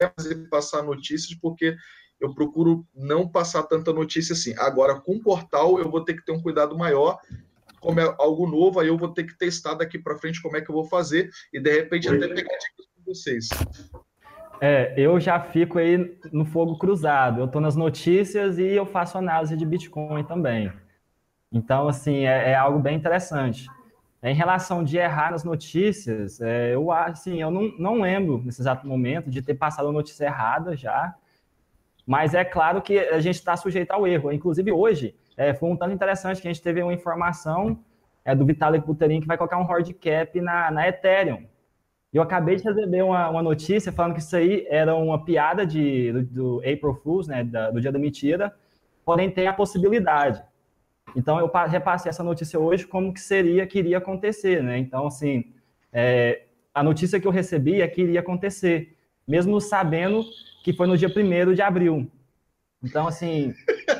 é 0.00 0.08
passar 0.50 0.82
notícias, 0.82 1.36
porque 1.38 1.76
eu 2.20 2.34
procuro 2.34 2.86
não 2.94 3.28
passar 3.28 3.62
tanta 3.64 3.92
notícia 3.92 4.32
assim. 4.32 4.54
Agora, 4.58 5.00
com 5.00 5.16
o 5.16 5.22
portal, 5.22 5.78
eu 5.78 5.90
vou 5.90 6.04
ter 6.04 6.14
que 6.14 6.24
ter 6.24 6.32
um 6.32 6.42
cuidado 6.42 6.76
maior 6.76 7.18
como 7.86 8.00
é 8.00 8.14
algo 8.18 8.48
novo, 8.48 8.80
aí 8.80 8.88
eu 8.88 8.98
vou 8.98 9.10
ter 9.10 9.22
que 9.22 9.38
testar 9.38 9.74
daqui 9.74 9.96
para 9.96 10.18
frente 10.18 10.42
como 10.42 10.56
é 10.56 10.60
que 10.60 10.68
eu 10.68 10.74
vou 10.74 10.84
fazer 10.84 11.30
e 11.52 11.60
de 11.60 11.70
repente 11.70 12.08
até 12.08 12.26
pegar 12.26 12.58
dicas 12.58 12.86
com 12.96 13.04
vocês. 13.06 13.48
É, 14.60 14.92
eu 14.96 15.20
já 15.20 15.38
fico 15.38 15.78
aí 15.78 16.18
no 16.32 16.44
fogo 16.44 16.76
cruzado. 16.78 17.40
Eu 17.40 17.44
estou 17.44 17.60
nas 17.60 17.76
notícias 17.76 18.58
e 18.58 18.64
eu 18.64 18.84
faço 18.84 19.18
análise 19.18 19.56
de 19.56 19.64
Bitcoin 19.64 20.24
também. 20.24 20.72
Então, 21.52 21.86
assim, 21.86 22.26
é, 22.26 22.50
é 22.50 22.54
algo 22.56 22.80
bem 22.80 22.96
interessante. 22.96 23.68
Em 24.20 24.34
relação 24.34 24.82
de 24.82 24.96
errar 24.96 25.30
nas 25.30 25.44
notícias, 25.44 26.40
é, 26.40 26.74
eu 26.74 26.90
assim, 26.90 27.40
eu 27.40 27.52
não, 27.52 27.72
não 27.78 28.00
lembro 28.00 28.42
nesse 28.44 28.60
exato 28.60 28.84
momento 28.84 29.30
de 29.30 29.42
ter 29.42 29.54
passado 29.54 29.88
a 29.88 29.92
notícia 29.92 30.24
errada 30.24 30.76
já, 30.76 31.14
mas 32.04 32.34
é 32.34 32.44
claro 32.44 32.82
que 32.82 32.98
a 32.98 33.20
gente 33.20 33.36
está 33.36 33.56
sujeito 33.56 33.92
ao 33.92 34.08
erro. 34.08 34.32
Inclusive 34.32 34.72
hoje, 34.72 35.14
é, 35.36 35.52
foi 35.54 35.70
um 35.70 35.76
tanto 35.76 35.94
interessante 35.94 36.40
que 36.40 36.48
a 36.48 36.52
gente 36.52 36.62
teve 36.62 36.82
uma 36.82 36.92
informação 36.92 37.78
é, 38.24 38.34
do 38.34 38.44
Vitalik 38.44 38.86
Buterin 38.86 39.20
que 39.20 39.26
vai 39.26 39.36
colocar 39.36 39.58
um 39.58 39.64
hard 39.64 39.92
cap 39.94 40.40
na, 40.40 40.70
na 40.70 40.88
Ethereum. 40.88 41.44
Eu 42.12 42.22
acabei 42.22 42.56
de 42.56 42.64
receber 42.64 43.02
uma, 43.02 43.28
uma, 43.28 43.42
notícia 43.42 43.92
falando 43.92 44.14
que 44.14 44.20
isso 44.20 44.34
aí 44.34 44.66
era 44.70 44.94
uma 44.94 45.22
piada 45.24 45.66
de, 45.66 46.12
do, 46.12 46.22
do 46.22 46.58
April 46.60 46.94
Fools, 47.02 47.28
né, 47.28 47.44
da, 47.44 47.70
do 47.70 47.80
dia 47.80 47.92
da 47.92 47.98
mentira, 47.98 48.54
porém 49.04 49.30
tem 49.30 49.46
a 49.46 49.52
possibilidade. 49.52 50.42
Então 51.14 51.38
eu 51.38 51.50
repassei 51.68 52.08
essa 52.08 52.24
notícia 52.24 52.58
hoje 52.58 52.86
como 52.86 53.12
que 53.12 53.20
seria, 53.20 53.66
que 53.66 53.78
iria 53.78 53.98
acontecer, 53.98 54.62
né? 54.62 54.78
Então, 54.78 55.06
assim, 55.06 55.52
é, 55.92 56.42
a 56.74 56.82
notícia 56.82 57.20
que 57.20 57.26
eu 57.26 57.30
recebi 57.30 57.80
é 57.80 57.88
que 57.88 58.02
iria 58.02 58.20
acontecer, 58.20 58.96
mesmo 59.26 59.60
sabendo 59.60 60.24
que 60.64 60.72
foi 60.72 60.86
no 60.86 60.96
dia 60.96 61.08
1 61.08 61.54
de 61.54 61.62
abril. 61.62 62.10
Então, 62.82 63.06
assim, 63.06 63.54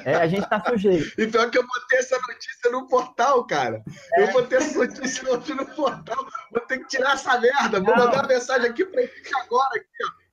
é, 0.07 0.14
a 0.14 0.29
gente 0.29 0.49
tá 0.49 0.62
sujeito. 0.64 1.21
E 1.21 1.27
pior 1.27 1.51
que 1.51 1.59
eu 1.59 1.66
botei 1.66 1.99
essa 1.99 2.16
notícia 2.16 2.71
no 2.71 2.87
portal, 2.87 3.45
cara. 3.45 3.83
É. 4.14 4.23
Eu 4.23 4.33
botei 4.33 4.59
essa 4.59 4.79
notícia 4.79 5.29
hoje 5.29 5.53
no 5.53 5.66
portal. 5.66 6.27
Vou 6.53 6.61
ter 6.62 6.79
que 6.79 6.87
tirar 6.87 7.14
essa 7.14 7.38
merda. 7.40 7.81
Vou 7.81 7.97
mandar 7.97 8.21
uma 8.21 8.29
mensagem 8.29 8.71
aqui 8.71 8.85
pra 8.85 9.03
ele 9.03 9.12
agora, 9.42 9.71
aqui, 9.75 10.05
ó. 10.05 10.26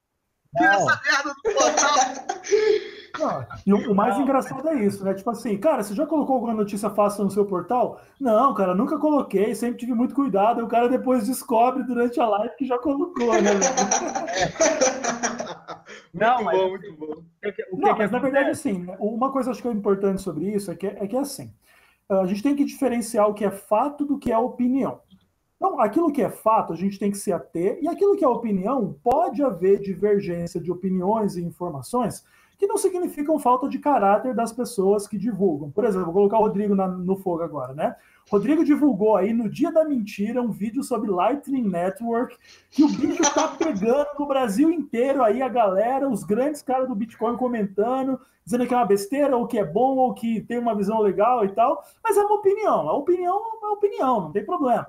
Tira 0.57 0.75
essa 0.75 1.01
merda 1.03 1.33
do 1.33 1.41
portal. 1.53 1.95
E 3.65 3.71
o, 3.71 3.91
o 3.91 3.95
mais 3.95 4.15
não. 4.15 4.23
engraçado 4.23 4.67
é 4.69 4.83
isso, 4.83 5.03
né? 5.03 5.13
Tipo 5.13 5.29
assim, 5.29 5.57
cara, 5.57 5.83
você 5.83 5.93
já 5.93 6.05
colocou 6.05 6.35
alguma 6.35 6.53
notícia 6.53 6.89
fácil 6.89 7.23
no 7.23 7.31
seu 7.31 7.45
portal? 7.45 8.01
Não, 8.19 8.53
cara, 8.55 8.73
nunca 8.73 8.97
coloquei, 8.97 9.53
sempre 9.53 9.77
tive 9.77 9.93
muito 9.93 10.15
cuidado. 10.15 10.59
E 10.59 10.63
o 10.63 10.67
cara 10.67 10.89
depois 10.89 11.27
descobre 11.27 11.83
durante 11.83 12.19
a 12.19 12.25
live 12.25 12.55
que 12.55 12.65
já 12.65 12.77
colocou, 12.79 13.31
né? 13.33 13.51
não, 16.11 16.35
muito 16.35 16.45
mas, 16.45 16.57
bom, 16.57 16.69
muito 16.69 16.93
bom. 16.93 17.13
O 17.13 17.53
que, 17.53 17.63
o 17.71 17.77
não, 17.77 17.97
mas 17.97 18.11
na 18.11 18.19
verdade, 18.19 18.49
assim, 18.49 18.79
né, 18.79 18.95
uma 18.99 19.31
coisa 19.31 19.51
acho 19.51 19.61
que 19.61 19.67
é 19.67 19.71
importante 19.71 20.21
sobre 20.21 20.51
isso 20.51 20.71
é 20.71 20.75
que 20.75 20.87
é 20.87 21.07
que 21.07 21.15
é 21.15 21.19
assim. 21.19 21.53
A 22.09 22.25
gente 22.25 22.43
tem 22.43 22.55
que 22.55 22.65
diferenciar 22.65 23.29
o 23.29 23.33
que 23.33 23.45
é 23.45 23.51
fato 23.51 24.05
do 24.05 24.17
que 24.17 24.31
é 24.31 24.37
opinião. 24.37 24.99
Então, 25.57 25.79
aquilo 25.79 26.11
que 26.11 26.21
é 26.21 26.29
fato, 26.29 26.73
a 26.73 26.75
gente 26.75 26.99
tem 26.99 27.09
que 27.09 27.17
se 27.17 27.31
ater, 27.31 27.79
e 27.81 27.87
aquilo 27.87 28.15
que 28.15 28.25
é 28.25 28.27
opinião, 28.27 28.97
pode 29.03 29.41
haver 29.41 29.79
divergência 29.79 30.59
de 30.59 30.71
opiniões 30.71 31.35
e 31.35 31.43
informações 31.43 32.23
que 32.57 32.67
não 32.67 32.77
significam 32.77 33.39
falta 33.39 33.67
de 33.67 33.79
caráter 33.79 34.33
das 34.33 34.53
pessoas 34.53 35.07
que 35.07 35.17
divulgam. 35.17 35.71
Por 35.71 35.83
exemplo, 35.83 36.05
vou 36.05 36.13
colocar 36.13 36.37
o 36.37 36.43
Rodrigo 36.43 36.75
na, 36.75 36.87
no 36.87 37.17
fogo 37.17 37.41
agora, 37.41 37.73
né? 37.73 37.95
Rodrigo 38.31 38.63
divulgou 38.63 39.17
aí 39.17 39.33
no 39.33 39.49
dia 39.49 39.71
da 39.71 39.83
mentira 39.83 40.41
um 40.41 40.49
vídeo 40.49 40.81
sobre 40.81 41.11
Lightning 41.11 41.67
Network, 41.67 42.37
que 42.71 42.83
o 42.83 42.87
bicho 42.87 43.21
tá 43.33 43.49
pegando 43.59 44.07
no 44.17 44.25
Brasil 44.25 44.71
inteiro 44.71 45.23
aí 45.23 45.41
a 45.41 45.49
galera, 45.49 46.09
os 46.09 46.23
grandes 46.23 46.61
caras 46.61 46.87
do 46.87 46.95
Bitcoin 46.95 47.35
comentando, 47.35 48.19
dizendo 48.45 48.65
que 48.65 48.73
é 48.73 48.77
uma 48.77 48.85
besteira, 48.85 49.35
ou 49.35 49.45
que 49.45 49.57
é 49.57 49.65
bom, 49.65 49.97
ou 49.97 50.13
que 50.13 50.41
tem 50.41 50.57
uma 50.57 50.75
visão 50.75 50.99
legal 50.99 51.43
e 51.43 51.49
tal, 51.49 51.83
mas 52.03 52.17
é 52.17 52.21
uma 52.21 52.35
opinião, 52.35 52.89
a 52.89 52.93
opinião 52.93 53.35
é 53.35 53.65
uma 53.65 53.73
opinião, 53.73 54.21
não 54.21 54.31
tem 54.31 54.45
problema. 54.45 54.87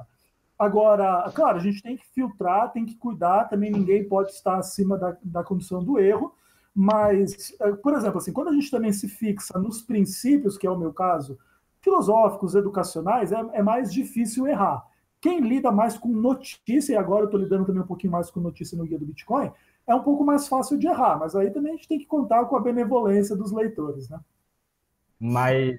Agora, 0.59 1.31
claro, 1.35 1.59
a 1.59 1.61
gente 1.61 1.83
tem 1.83 1.97
que 1.97 2.07
filtrar, 2.13 2.73
tem 2.73 2.87
que 2.87 2.97
cuidar, 2.97 3.49
também 3.49 3.71
ninguém 3.71 4.09
pode 4.09 4.31
estar 4.31 4.57
acima 4.57 4.97
da, 4.97 5.17
da 5.23 5.43
condição 5.43 5.83
do 5.83 5.99
erro, 5.99 6.33
Mas, 6.75 7.55
eh, 7.61 7.73
por 7.73 7.95
exemplo, 7.95 8.19
assim, 8.19 8.33
quando 8.33 8.49
a 8.49 8.53
gente 8.53 8.71
também 8.71 8.93
se 8.93 9.09
fixa 9.09 9.59
nos 9.59 9.83
princípios, 9.83 10.59
que 10.59 10.67
é 10.67 10.71
o 10.71 10.79
meu 10.79 10.93
caso, 10.93 11.39
filosóficos, 11.81 12.55
educacionais, 12.55 13.31
é, 13.31 13.37
é 13.53 13.63
mais 13.63 13.93
difícil 13.93 14.47
errar. 14.47 14.85
Quem 15.21 15.41
lida 15.41 15.71
mais 15.71 15.97
com 15.97 16.09
notícia, 16.09 16.93
e 16.93 16.97
agora 16.97 17.23
eu 17.23 17.27
estou 17.27 17.41
lidando 17.41 17.65
também 17.65 17.83
um 17.83 17.87
pouquinho 17.87 18.13
mais 18.13 18.31
com 18.31 18.41
notícia 18.41 18.77
no 18.77 18.85
Guia 18.85 18.99
do 18.99 19.07
Bitcoin, 19.07 19.53
é 19.87 19.95
um 19.95 20.03
pouco 20.03 20.25
mais 20.25 20.49
fácil 20.49 20.79
de 20.79 20.87
errar, 20.87 21.19
mas 21.19 21.37
aí 21.37 21.51
também 21.51 21.73
a 21.73 21.77
gente 21.77 21.89
tem 21.89 21.99
que 21.99 22.07
contar 22.07 22.45
com 22.47 22.57
a 22.57 22.61
benevolência 22.61 23.37
dos 23.37 23.53
leitores, 23.53 24.09
né? 24.09 24.19
Mas. 25.21 25.79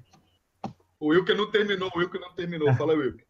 O 1.00 1.08
Wilker 1.08 1.36
não 1.36 1.50
terminou, 1.50 1.92
o 1.94 2.00
Wilker 2.00 2.22
não 2.22 2.34
terminou. 2.34 2.74
Fala, 2.76 2.94
Wilker. 2.94 3.25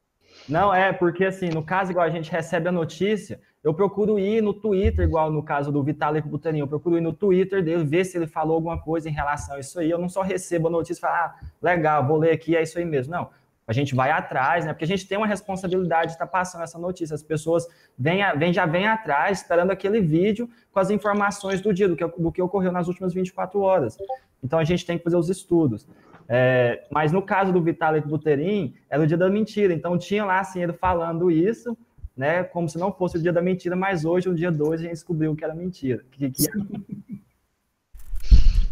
Não, 0.47 0.73
é, 0.73 0.93
porque 0.93 1.25
assim, 1.25 1.49
no 1.49 1.63
caso, 1.63 1.91
igual 1.91 2.05
a 2.05 2.09
gente 2.09 2.31
recebe 2.31 2.67
a 2.67 2.71
notícia, 2.71 3.39
eu 3.63 3.73
procuro 3.73 4.19
ir 4.19 4.43
no 4.43 4.53
Twitter, 4.53 5.05
igual 5.05 5.31
no 5.31 5.41
caso 5.41 5.71
do 5.71 5.83
Vitalik 5.83 6.27
Buterin, 6.27 6.59
eu 6.59 6.67
procuro 6.67 6.97
ir 6.97 7.01
no 7.01 7.11
Twitter 7.11 7.63
dele, 7.63 7.83
ver 7.83 8.05
se 8.05 8.15
ele 8.15 8.27
falou 8.27 8.55
alguma 8.55 8.79
coisa 8.79 9.09
em 9.09 9.11
relação 9.11 9.55
a 9.55 9.59
isso 9.59 9.79
aí. 9.79 9.89
Eu 9.89 9.97
não 9.97 10.07
só 10.07 10.21
recebo 10.21 10.67
a 10.67 10.71
notícia 10.71 10.99
e 10.99 11.01
falo, 11.01 11.15
ah, 11.15 11.35
legal, 11.59 12.05
vou 12.05 12.17
ler 12.17 12.31
aqui, 12.31 12.55
é 12.55 12.61
isso 12.61 12.77
aí 12.77 12.85
mesmo. 12.85 13.11
Não, 13.11 13.29
a 13.67 13.73
gente 13.73 13.95
vai 13.95 14.11
atrás, 14.11 14.65
né? 14.65 14.73
Porque 14.73 14.85
a 14.85 14.87
gente 14.87 15.07
tem 15.07 15.17
uma 15.17 15.25
responsabilidade 15.25 16.07
de 16.07 16.13
estar 16.13 16.27
passando 16.27 16.63
essa 16.63 16.77
notícia. 16.77 17.15
As 17.15 17.23
pessoas 17.23 17.67
vêm, 17.97 18.19
vêm, 18.37 18.53
já 18.53 18.67
vêm 18.67 18.85
atrás, 18.85 19.39
esperando 19.39 19.71
aquele 19.71 19.99
vídeo 19.99 20.47
com 20.71 20.79
as 20.79 20.91
informações 20.91 21.59
do 21.59 21.73
dia, 21.73 21.89
do 21.89 21.95
que, 21.95 22.05
do 22.05 22.31
que 22.31 22.41
ocorreu 22.41 22.71
nas 22.71 22.87
últimas 22.87 23.13
24 23.13 23.59
horas. 23.59 23.97
Então 24.43 24.59
a 24.59 24.63
gente 24.63 24.85
tem 24.85 24.97
que 24.99 25.03
fazer 25.03 25.17
os 25.17 25.29
estudos. 25.29 25.87
É, 26.27 26.85
mas 26.91 27.11
no 27.11 27.21
caso 27.21 27.51
do 27.53 27.61
Vitalik 27.61 28.07
Buterin, 28.07 28.73
era 28.89 29.03
o 29.03 29.07
dia 29.07 29.17
da 29.17 29.29
mentira. 29.29 29.73
Então 29.73 29.97
tinha 29.97 30.25
lá 30.25 30.39
assim, 30.39 30.63
ele 30.63 30.73
falando 30.73 31.29
isso, 31.29 31.77
né? 32.15 32.43
Como 32.43 32.67
se 32.67 32.77
não 32.77 32.91
fosse 32.91 33.17
o 33.17 33.21
dia 33.21 33.33
da 33.33 33.41
mentira, 33.41 33.75
mas 33.75 34.05
hoje, 34.05 34.29
o 34.29 34.35
dia 34.35 34.51
2, 34.51 34.79
a 34.79 34.83
gente 34.83 34.93
descobriu 34.93 35.35
que 35.35 35.43
era 35.43 35.53
mentira. 35.53 36.03
Que, 36.11 36.29
que... 36.31 36.43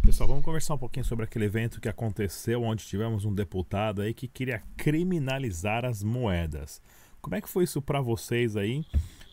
Pessoal, 0.06 0.28
vamos 0.28 0.44
conversar 0.44 0.74
um 0.74 0.78
pouquinho 0.78 1.06
sobre 1.06 1.24
aquele 1.24 1.46
evento 1.46 1.80
que 1.80 1.88
aconteceu, 1.88 2.62
onde 2.62 2.86
tivemos 2.86 3.24
um 3.24 3.34
deputado 3.34 4.02
aí 4.02 4.13
que 4.13 4.28
queria 4.28 4.62
criminalizar 4.76 5.86
as 5.86 6.04
moedas. 6.04 6.82
Como 7.22 7.36
é 7.36 7.42
que 7.42 7.48
foi 7.48 7.63
isso 7.63 7.82
para 7.82 8.02
vocês 8.02 8.58
aí? 8.58 8.84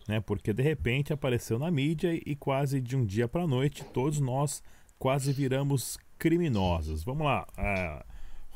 Né? 0.07 0.21
Porque 0.21 0.53
de 0.53 0.63
repente 0.63 1.13
apareceu 1.13 1.59
na 1.59 1.71
mídia 1.71 2.13
e 2.15 2.37
quase 2.37 2.81
de 2.81 2.97
um 2.97 3.05
dia 3.05 3.27
para 3.27 3.49
noite 3.49 3.85
todos 3.85 4.21
nós 4.21 4.63
quase 4.97 5.33
viramos 5.33 5.99
criminosos. 6.19 7.03
Vamos 7.03 7.27
lá, 7.27 7.47
uh, 7.59 8.05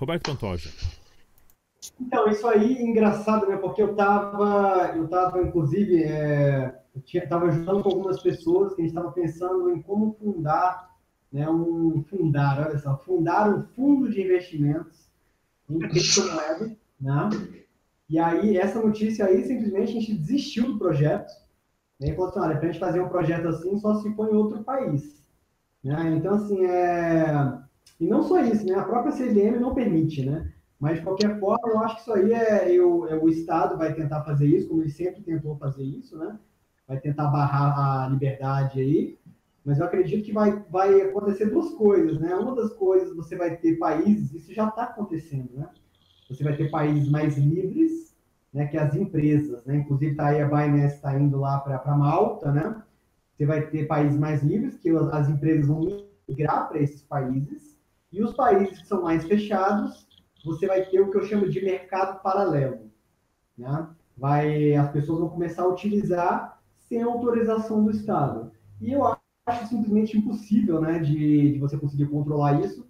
Roberto 0.04 0.30
Pantoja. 0.30 0.70
Então, 1.98 2.28
isso 2.28 2.46
aí 2.46 2.82
engraçado, 2.82 3.46
né? 3.46 3.56
Porque 3.56 3.80
eu 3.80 3.92
estava, 3.92 4.92
eu 4.94 5.08
tava, 5.08 5.40
inclusive, 5.40 6.02
é, 6.02 6.78
eu 6.94 7.00
tinha, 7.00 7.26
tava 7.26 7.46
ajudando 7.46 7.82
com 7.82 7.88
algumas 7.88 8.22
pessoas 8.22 8.74
que 8.74 8.82
a 8.82 8.84
gente 8.84 8.94
estava 8.94 9.12
pensando 9.12 9.70
em 9.70 9.80
como 9.80 10.12
fundar, 10.12 10.94
né? 11.32 11.48
Um 11.48 12.04
fundar, 12.04 12.66
olha 12.66 12.78
só, 12.78 12.98
fundar 12.98 13.48
um 13.48 13.62
fundo 13.74 14.10
de 14.10 14.20
investimentos 14.20 15.08
em 15.70 15.78
criptomoedas, 15.78 16.76
né? 17.00 17.30
E 18.08 18.18
aí, 18.18 18.58
essa 18.58 18.82
notícia 18.82 19.24
aí, 19.24 19.42
simplesmente 19.44 19.96
a 19.96 20.00
gente 20.00 20.14
desistiu 20.14 20.66
do 20.66 20.78
projeto. 20.78 21.32
Né? 21.98 22.10
E 22.10 22.14
falou 22.14 22.28
assim, 22.28 22.40
olha, 22.40 22.56
para 22.56 22.68
a 22.68 22.72
gente 22.72 22.80
fazer 22.80 23.00
um 23.00 23.08
projeto 23.08 23.48
assim, 23.48 23.78
só 23.78 23.94
se 23.96 24.14
for 24.14 24.28
em 24.30 24.36
outro 24.36 24.62
país. 24.62 25.24
Né? 25.82 26.14
Então, 26.14 26.34
assim, 26.34 26.66
é... 26.66 27.63
E 28.04 28.06
não 28.06 28.22
só 28.22 28.38
isso, 28.40 28.66
né? 28.66 28.74
A 28.74 28.84
própria 28.84 29.12
CVM 29.12 29.58
não 29.58 29.74
permite, 29.74 30.26
né? 30.26 30.52
Mas, 30.78 30.98
de 30.98 31.04
qualquer 31.04 31.40
forma, 31.40 31.66
eu 31.66 31.78
acho 31.78 31.94
que 31.94 32.00
isso 32.02 32.12
aí 32.12 32.34
é, 32.34 32.70
eu, 32.70 33.08
é, 33.08 33.16
o 33.16 33.30
Estado 33.30 33.78
vai 33.78 33.94
tentar 33.94 34.22
fazer 34.24 34.46
isso, 34.46 34.68
como 34.68 34.82
ele 34.82 34.90
sempre 34.90 35.22
tentou 35.22 35.56
fazer 35.56 35.82
isso, 35.82 36.18
né? 36.18 36.38
Vai 36.86 37.00
tentar 37.00 37.28
barrar 37.28 38.04
a 38.04 38.08
liberdade 38.08 38.78
aí. 38.78 39.18
Mas 39.64 39.78
eu 39.78 39.86
acredito 39.86 40.22
que 40.22 40.32
vai, 40.32 40.62
vai 40.70 41.00
acontecer 41.00 41.46
duas 41.46 41.70
coisas, 41.70 42.20
né? 42.20 42.34
Uma 42.34 42.54
das 42.54 42.74
coisas, 42.74 43.16
você 43.16 43.36
vai 43.36 43.56
ter 43.56 43.78
países, 43.78 44.34
isso 44.34 44.52
já 44.52 44.68
está 44.68 44.82
acontecendo, 44.82 45.48
né? 45.54 45.66
Você 46.28 46.44
vai 46.44 46.54
ter 46.54 46.70
países 46.70 47.08
mais 47.08 47.38
livres, 47.38 48.14
né? 48.52 48.66
Que 48.66 48.76
as 48.76 48.94
empresas, 48.94 49.64
né? 49.64 49.76
Inclusive, 49.76 50.14
tá 50.14 50.26
aí 50.26 50.42
a 50.42 50.46
Binance 50.46 50.96
está 50.96 51.18
indo 51.18 51.40
lá 51.40 51.58
para 51.58 51.96
Malta, 51.96 52.52
né? 52.52 52.82
Você 53.34 53.46
vai 53.46 53.66
ter 53.66 53.86
países 53.86 54.18
mais 54.18 54.42
livres, 54.42 54.76
que 54.76 54.90
as 54.90 55.30
empresas 55.30 55.66
vão 55.66 56.04
migrar 56.28 56.68
para 56.68 56.78
esses 56.78 57.00
países. 57.00 57.73
E 58.14 58.22
os 58.22 58.33
países 58.33 58.79
que 58.79 58.87
são 58.87 59.03
mais 59.03 59.24
fechados, 59.24 60.07
você 60.44 60.68
vai 60.68 60.85
ter 60.85 61.00
o 61.00 61.11
que 61.11 61.16
eu 61.16 61.24
chamo 61.24 61.50
de 61.50 61.61
mercado 61.61 62.22
paralelo. 62.22 62.88
Né? 63.59 63.88
Vai, 64.16 64.72
as 64.77 64.92
pessoas 64.92 65.18
vão 65.18 65.29
começar 65.29 65.64
a 65.64 65.68
utilizar 65.68 66.62
sem 66.79 67.03
autorização 67.03 67.83
do 67.83 67.90
Estado. 67.90 68.53
E 68.81 68.92
eu 68.92 69.05
acho 69.05 69.66
simplesmente 69.66 70.16
impossível 70.16 70.81
né, 70.81 71.00
de, 71.00 71.55
de 71.55 71.59
você 71.59 71.77
conseguir 71.77 72.07
controlar 72.07 72.61
isso. 72.61 72.87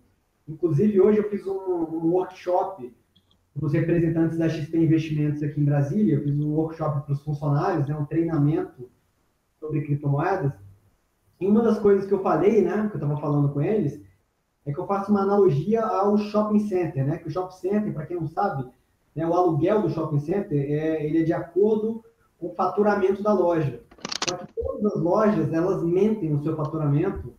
Inclusive, 0.47 1.01
hoje 1.01 1.21
eu 1.21 1.31
fiz 1.31 1.47
um, 1.47 1.57
um 1.57 2.11
workshop 2.11 2.95
para 3.55 3.67
os 3.67 3.73
representantes 3.73 4.37
da 4.37 4.47
XP 4.47 4.77
Investimentos 4.77 5.43
aqui 5.43 5.59
em 5.59 5.65
Brasília. 5.65 6.17
Eu 6.17 6.23
fiz 6.23 6.39
um 6.39 6.53
workshop 6.53 7.01
para 7.03 7.15
os 7.15 7.23
funcionários, 7.23 7.89
né, 7.89 7.97
um 7.97 8.05
treinamento 8.05 8.91
sobre 9.59 9.81
criptomoedas. 9.87 10.53
E 11.41 11.47
uma 11.47 11.63
das 11.63 11.79
coisas 11.79 12.05
que 12.05 12.13
eu 12.13 12.23
falei, 12.23 12.61
né, 12.61 12.89
que 12.91 12.97
eu 12.97 13.01
estava 13.01 13.19
falando 13.19 13.49
com 13.55 13.63
eles, 13.63 14.05
é 14.67 14.73
que 14.73 14.79
eu 14.79 14.87
faço 14.87 15.11
uma 15.11 15.23
analogia 15.23 15.83
ao 15.83 16.17
shopping 16.17 16.61
center, 16.61 17.07
né? 17.07 17.19
Que 17.19 17.29
o 17.29 17.31
shopping 17.31 17.57
center, 17.57 17.93
para 17.93 18.07
quem 18.07 18.17
não 18.17 18.27
sabe, 18.27 18.67
né, 19.15 19.27
o 19.27 19.35
aluguel 19.35 19.83
do 19.83 19.91
shopping 19.91 20.19
center 20.19 20.59
é, 20.59 21.05
ele 21.05 21.21
é 21.21 21.23
de 21.23 21.33
acordo 21.33 22.05
com 22.39 22.49
o 22.49 22.55
faturamento 22.55 23.23
da 23.23 23.33
loja. 23.33 23.83
Só 24.29 24.37
que 24.37 24.53
todas 24.55 24.85
as 24.87 25.01
lojas, 25.01 25.53
elas 25.53 25.83
mentem 25.83 26.35
o 26.35 26.43
seu 26.43 26.57
faturamento 26.57 27.35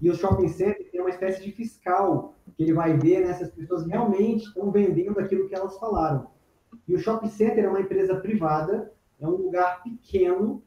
e 0.00 0.10
o 0.10 0.14
shopping 0.14 0.48
center 0.48 0.90
tem 0.90 1.00
uma 1.00 1.10
espécie 1.10 1.42
de 1.42 1.50
fiscal 1.50 2.34
que 2.56 2.62
ele 2.62 2.72
vai 2.72 2.96
ver 2.96 3.26
né, 3.26 3.32
se 3.32 3.44
as 3.44 3.50
pessoas 3.50 3.86
realmente 3.86 4.44
estão 4.44 4.70
vendendo 4.70 5.18
aquilo 5.18 5.48
que 5.48 5.54
elas 5.54 5.78
falaram. 5.78 6.28
E 6.86 6.94
o 6.94 6.98
shopping 6.98 7.28
center 7.28 7.64
é 7.64 7.68
uma 7.68 7.80
empresa 7.80 8.16
privada, 8.16 8.92
é 9.18 9.26
um 9.26 9.36
lugar 9.36 9.82
pequeno, 9.82 10.62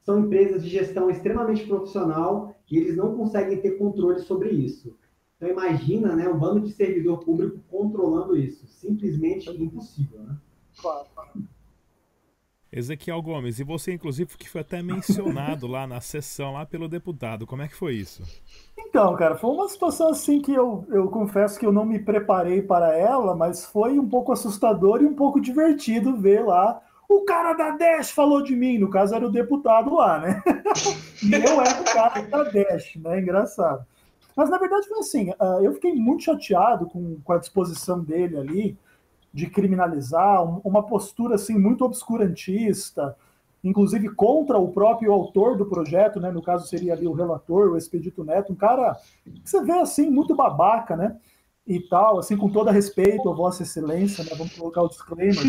são 0.00 0.20
empresas 0.20 0.62
de 0.62 0.70
gestão 0.70 1.10
extremamente 1.10 1.66
profissional 1.66 2.54
e 2.70 2.78
eles 2.78 2.96
não 2.96 3.16
conseguem 3.16 3.60
ter 3.60 3.72
controle 3.72 4.20
sobre 4.20 4.50
isso. 4.50 4.96
Então 5.40 5.48
imagina, 5.48 6.14
né, 6.14 6.28
um 6.28 6.38
bando 6.38 6.60
de 6.60 6.70
servidor 6.70 7.24
público 7.24 7.58
controlando 7.70 8.36
isso. 8.36 8.66
Simplesmente 8.66 9.48
impossível, 9.50 10.20
né? 10.20 10.36
Claro. 10.78 11.06
Ezequiel 12.70 13.20
Gomes, 13.22 13.58
e 13.58 13.64
você 13.64 13.92
inclusive 13.92 14.36
que 14.36 14.48
foi 14.48 14.60
até 14.60 14.82
mencionado 14.82 15.66
lá 15.66 15.86
na 15.86 16.00
sessão 16.00 16.52
lá 16.52 16.66
pelo 16.66 16.88
deputado, 16.88 17.46
como 17.46 17.62
é 17.62 17.68
que 17.68 17.74
foi 17.74 17.94
isso? 17.94 18.22
Então, 18.78 19.16
cara, 19.16 19.34
foi 19.34 19.50
uma 19.50 19.68
situação 19.68 20.10
assim 20.10 20.40
que 20.40 20.52
eu, 20.52 20.86
eu 20.88 21.08
confesso 21.08 21.58
que 21.58 21.64
eu 21.66 21.72
não 21.72 21.86
me 21.86 21.98
preparei 21.98 22.60
para 22.62 22.96
ela, 22.96 23.34
mas 23.34 23.64
foi 23.64 23.98
um 23.98 24.08
pouco 24.08 24.30
assustador 24.30 25.02
e 25.02 25.06
um 25.06 25.14
pouco 25.14 25.40
divertido 25.40 26.16
ver 26.16 26.44
lá 26.44 26.80
o 27.08 27.22
cara 27.22 27.54
da 27.54 27.70
Dash 27.72 28.12
falou 28.12 28.40
de 28.40 28.54
mim, 28.54 28.78
no 28.78 28.88
caso 28.88 29.16
era 29.16 29.26
o 29.26 29.32
deputado 29.32 29.94
lá, 29.94 30.20
né? 30.20 30.40
e 31.24 31.34
eu 31.34 31.60
era 31.60 31.80
o 31.80 31.84
cara 31.84 32.22
da 32.22 32.44
Dash, 32.44 32.94
né? 32.96 33.20
Engraçado. 33.20 33.84
Mas 34.40 34.48
na 34.48 34.56
verdade 34.56 34.88
foi 34.88 35.00
assim, 35.00 35.28
uh, 35.32 35.62
eu 35.62 35.74
fiquei 35.74 35.94
muito 35.94 36.22
chateado 36.22 36.86
com, 36.86 37.20
com 37.22 37.32
a 37.34 37.36
disposição 37.36 38.02
dele 38.02 38.38
ali 38.38 38.78
de 39.34 39.46
criminalizar, 39.50 40.42
um, 40.42 40.62
uma 40.64 40.82
postura 40.82 41.34
assim 41.34 41.58
muito 41.58 41.84
obscurantista, 41.84 43.14
inclusive 43.62 44.08
contra 44.14 44.56
o 44.56 44.72
próprio 44.72 45.12
autor 45.12 45.58
do 45.58 45.66
projeto, 45.66 46.18
né? 46.18 46.30
No 46.30 46.40
caso 46.40 46.66
seria 46.66 46.94
ali 46.94 47.06
o 47.06 47.12
relator, 47.12 47.68
o 47.68 47.76
Expedito 47.76 48.24
Neto, 48.24 48.54
um 48.54 48.56
cara 48.56 48.96
que 49.26 49.50
você 49.50 49.62
vê 49.62 49.72
assim 49.72 50.08
muito 50.08 50.34
babaca, 50.34 50.96
né? 50.96 51.18
E 51.66 51.78
tal, 51.78 52.18
assim 52.18 52.34
com 52.34 52.48
todo 52.48 52.70
respeito 52.70 53.28
a 53.28 53.34
Vossa 53.34 53.62
Excelência, 53.62 54.24
né? 54.24 54.30
Vamos 54.38 54.56
colocar 54.56 54.80
o 54.80 54.88
disclaimer. 54.88 55.44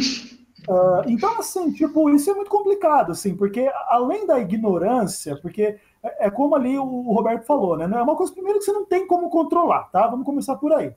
Uh, 0.67 1.07
então, 1.07 1.39
assim, 1.39 1.71
tipo, 1.71 2.09
isso 2.09 2.29
é 2.29 2.33
muito 2.33 2.51
complicado, 2.51 3.13
assim, 3.13 3.37
porque 3.37 3.71
além 3.87 4.27
da 4.27 4.37
ignorância, 4.37 5.39
porque 5.41 5.79
é, 6.03 6.27
é 6.27 6.29
como 6.29 6.55
ali 6.55 6.77
o 6.77 7.13
Roberto 7.13 7.45
falou, 7.45 7.77
né? 7.77 7.85
É 7.85 8.01
uma 8.01 8.15
coisa, 8.15 8.33
primeiro, 8.33 8.59
que 8.59 8.65
você 8.65 8.71
não 8.71 8.85
tem 8.85 9.05
como 9.07 9.29
controlar, 9.29 9.89
tá? 9.91 10.07
Vamos 10.07 10.25
começar 10.25 10.55
por 10.55 10.73
aí. 10.73 10.93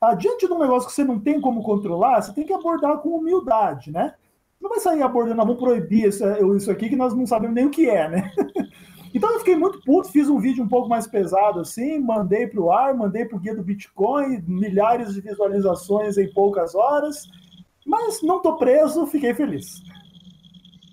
Ah, 0.00 0.14
diante 0.14 0.46
de 0.46 0.52
um 0.52 0.58
negócio 0.58 0.88
que 0.88 0.94
você 0.94 1.04
não 1.04 1.18
tem 1.18 1.40
como 1.40 1.62
controlar, 1.62 2.20
você 2.20 2.32
tem 2.32 2.44
que 2.44 2.52
abordar 2.52 2.98
com 2.98 3.16
humildade, 3.16 3.90
né? 3.90 4.14
Não 4.60 4.70
vai 4.70 4.78
sair 4.80 5.02
abordando, 5.02 5.36
vamos 5.36 5.58
proibir 5.58 6.08
isso, 6.08 6.24
isso 6.56 6.70
aqui 6.70 6.88
que 6.88 6.96
nós 6.96 7.14
não 7.14 7.26
sabemos 7.26 7.54
nem 7.54 7.66
o 7.66 7.70
que 7.70 7.88
é, 7.88 8.08
né? 8.08 8.32
Então 9.14 9.32
eu 9.32 9.38
fiquei 9.38 9.54
muito 9.54 9.80
puto, 9.82 10.10
fiz 10.10 10.28
um 10.28 10.40
vídeo 10.40 10.64
um 10.64 10.68
pouco 10.68 10.88
mais 10.88 11.06
pesado 11.06 11.60
assim, 11.60 12.00
mandei 12.00 12.48
para 12.48 12.60
o 12.60 12.72
ar, 12.72 12.92
mandei 12.92 13.24
para 13.24 13.36
o 13.36 13.38
guia 13.38 13.54
do 13.54 13.62
Bitcoin, 13.62 14.42
milhares 14.44 15.14
de 15.14 15.20
visualizações 15.20 16.18
em 16.18 16.32
poucas 16.32 16.74
horas, 16.74 17.28
mas 17.86 18.20
não 18.22 18.42
tô 18.42 18.56
preso, 18.56 19.06
fiquei 19.06 19.32
feliz. 19.32 19.80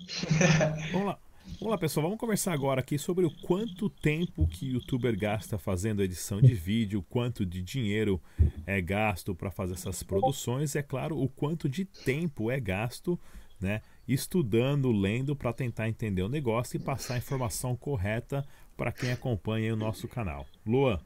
Vamos 0.92 1.08
lá. 1.08 1.21
Vamos 1.62 1.70
lá, 1.70 1.78
pessoal, 1.78 2.02
vamos 2.02 2.18
conversar 2.18 2.52
agora 2.52 2.80
aqui 2.80 2.98
sobre 2.98 3.24
o 3.24 3.30
quanto 3.30 3.88
tempo 3.88 4.48
que 4.48 4.66
o 4.66 4.72
youtuber 4.72 5.16
gasta 5.16 5.56
fazendo 5.56 6.02
edição 6.02 6.42
de 6.42 6.54
vídeo, 6.54 7.06
quanto 7.08 7.46
de 7.46 7.62
dinheiro 7.62 8.20
é 8.66 8.80
gasto 8.80 9.32
para 9.32 9.48
fazer 9.48 9.74
essas 9.74 10.02
produções, 10.02 10.74
e 10.74 10.78
é 10.78 10.82
claro, 10.82 11.16
o 11.16 11.28
quanto 11.28 11.68
de 11.68 11.84
tempo 11.84 12.50
é 12.50 12.58
gasto, 12.58 13.16
né, 13.60 13.80
estudando, 14.08 14.90
lendo 14.90 15.36
para 15.36 15.52
tentar 15.52 15.88
entender 15.88 16.22
o 16.22 16.28
negócio 16.28 16.76
e 16.76 16.80
passar 16.80 17.14
a 17.14 17.18
informação 17.18 17.76
correta 17.76 18.44
para 18.76 18.90
quem 18.90 19.12
acompanha 19.12 19.72
o 19.72 19.76
nosso 19.76 20.08
canal. 20.08 20.48
Luan. 20.66 20.98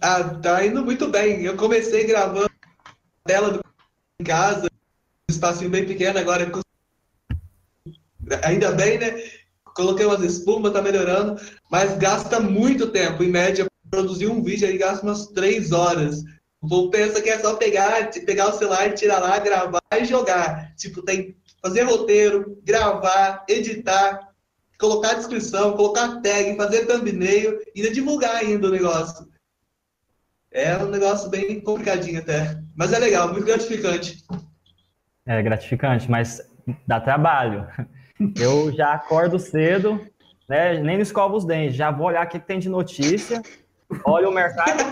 Ah, 0.00 0.24
tá 0.24 0.64
indo 0.64 0.82
muito 0.82 1.08
bem. 1.08 1.42
Eu 1.42 1.58
comecei 1.58 2.06
gravando 2.06 2.50
a 2.86 2.92
tela 3.26 3.50
do 3.50 3.60
em 4.18 4.24
casa, 4.24 4.66
um 5.28 5.32
espacinho 5.32 5.68
bem 5.68 5.84
pequeno, 5.84 6.18
agora 6.18 6.50
ainda 8.42 8.72
bem, 8.72 8.98
né? 8.98 9.22
Coloquei 9.74 10.04
umas 10.04 10.22
espumas, 10.22 10.72
tá 10.72 10.82
melhorando, 10.82 11.40
mas 11.70 11.96
gasta 11.98 12.40
muito 12.40 12.88
tempo. 12.88 13.22
Em 13.22 13.30
média, 13.30 13.66
produzir 13.90 14.26
um 14.26 14.42
vídeo 14.42 14.66
aí 14.66 14.76
gasta 14.76 15.06
umas 15.06 15.26
três 15.28 15.72
horas. 15.72 16.22
Pensa 16.90 17.22
que 17.22 17.30
é 17.30 17.38
só 17.38 17.54
pegar, 17.54 18.10
pegar 18.26 18.48
o 18.48 18.58
celular, 18.58 18.92
tirar 18.92 19.20
lá, 19.20 19.38
gravar 19.38 19.80
e 19.92 20.04
jogar. 20.04 20.74
Tipo, 20.74 21.02
tem 21.02 21.36
fazer 21.62 21.82
roteiro, 21.82 22.60
gravar, 22.64 23.44
editar, 23.48 24.28
colocar 24.78 25.14
descrição, 25.14 25.76
colocar 25.76 26.20
tag, 26.20 26.56
fazer 26.56 26.86
thumbnail 26.86 27.60
e 27.74 27.80
ainda 27.80 27.94
divulgar 27.94 28.36
ainda 28.36 28.68
o 28.68 28.70
negócio. 28.70 29.28
É 30.50 30.76
um 30.78 30.88
negócio 30.88 31.28
bem 31.28 31.60
complicadinho 31.60 32.20
até. 32.20 32.58
Mas 32.74 32.92
é 32.92 32.98
legal, 32.98 33.32
muito 33.32 33.44
gratificante. 33.44 34.24
É 35.26 35.42
gratificante, 35.42 36.10
mas 36.10 36.40
dá 36.86 37.00
trabalho. 37.00 37.66
Eu 38.40 38.72
já 38.72 38.94
acordo 38.94 39.38
cedo, 39.38 40.04
né? 40.48 40.80
Nem 40.80 41.00
escovo 41.00 41.36
os 41.36 41.44
dentes, 41.44 41.76
já 41.76 41.90
vou 41.90 42.06
olhar 42.06 42.26
o 42.26 42.28
que 42.28 42.38
tem 42.38 42.58
de 42.58 42.68
notícia, 42.68 43.42
olho 44.04 44.30
o 44.30 44.34
mercado. 44.34 44.82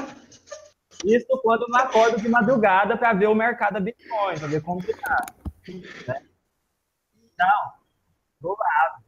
Isso 1.05 1.27
quando 1.43 1.67
não 1.69 1.79
acordo 1.79 2.21
de 2.21 2.29
madrugada 2.29 2.97
para 2.97 3.13
ver 3.13 3.27
o 3.27 3.35
mercado 3.35 3.75
da 3.75 3.81
Bitcoin, 3.81 4.39
para 4.39 4.49
ver 4.49 4.63
como 4.63 4.83
que 4.83 4.95
tá. 4.95 5.27
Né? 6.07 6.23
Então, 7.35 7.73
do 8.41 8.49
lado. 8.49 9.07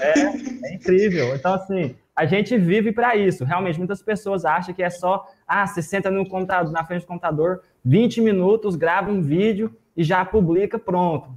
É, 0.00 0.68
é 0.68 0.74
incrível. 0.74 1.34
Então, 1.36 1.54
assim, 1.54 1.96
a 2.16 2.26
gente 2.26 2.56
vive 2.56 2.92
para 2.92 3.14
isso. 3.14 3.44
Realmente, 3.44 3.78
muitas 3.78 4.02
pessoas 4.02 4.44
acham 4.44 4.74
que 4.74 4.82
é 4.82 4.90
só, 4.90 5.26
ah, 5.46 5.66
você 5.66 5.82
senta 5.82 6.10
no 6.10 6.28
computador, 6.28 6.72
na 6.72 6.84
frente 6.84 7.02
do 7.02 7.08
computador, 7.08 7.62
20 7.84 8.20
minutos, 8.20 8.74
grava 8.74 9.10
um 9.10 9.22
vídeo 9.22 9.76
e 9.96 10.02
já 10.02 10.24
publica, 10.24 10.78
pronto. 10.78 11.30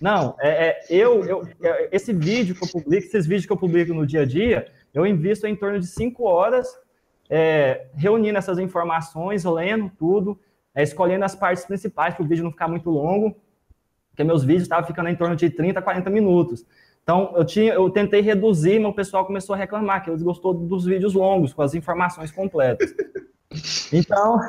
Não, 0.00 0.36
é, 0.38 0.68
é 0.68 0.84
eu, 0.88 1.24
eu, 1.24 1.48
é, 1.62 1.88
esse 1.92 2.12
vídeo 2.12 2.54
que 2.54 2.64
eu 2.64 2.68
publico, 2.68 3.06
esses 3.06 3.26
vídeos 3.26 3.46
que 3.46 3.52
eu 3.52 3.56
publico 3.56 3.92
no 3.92 4.06
dia 4.06 4.22
a 4.22 4.24
dia, 4.26 4.66
eu 4.92 5.06
invisto 5.06 5.46
em 5.46 5.56
torno 5.56 5.80
de 5.80 5.86
5 5.86 6.24
horas 6.24 6.68
é, 7.28 7.86
reunindo 7.94 8.38
essas 8.38 8.58
informações, 8.58 9.44
lendo 9.44 9.90
tudo, 9.98 10.38
é, 10.74 10.82
escolhendo 10.82 11.24
as 11.24 11.34
partes 11.34 11.64
principais 11.64 12.14
para 12.14 12.24
o 12.24 12.26
vídeo 12.28 12.44
não 12.44 12.50
ficar 12.50 12.68
muito 12.68 12.90
longo, 12.90 13.36
porque 14.10 14.22
meus 14.22 14.44
vídeos 14.44 14.62
estavam 14.62 14.86
ficando 14.86 15.08
em 15.08 15.16
torno 15.16 15.34
de 15.34 15.50
30 15.50 15.78
a 15.78 15.82
40 15.82 16.10
minutos. 16.10 16.64
Então, 17.02 17.34
eu, 17.36 17.44
tinha, 17.44 17.74
eu 17.74 17.90
tentei 17.90 18.20
reduzir, 18.22 18.78
mas 18.78 18.90
o 18.90 18.94
pessoal 18.94 19.26
começou 19.26 19.54
a 19.54 19.58
reclamar, 19.58 20.02
que 20.02 20.10
eles 20.10 20.22
gostou 20.22 20.54
dos 20.54 20.86
vídeos 20.86 21.14
longos, 21.14 21.52
com 21.52 21.62
as 21.62 21.74
informações 21.74 22.30
completas. 22.30 22.94
Então, 23.92 24.40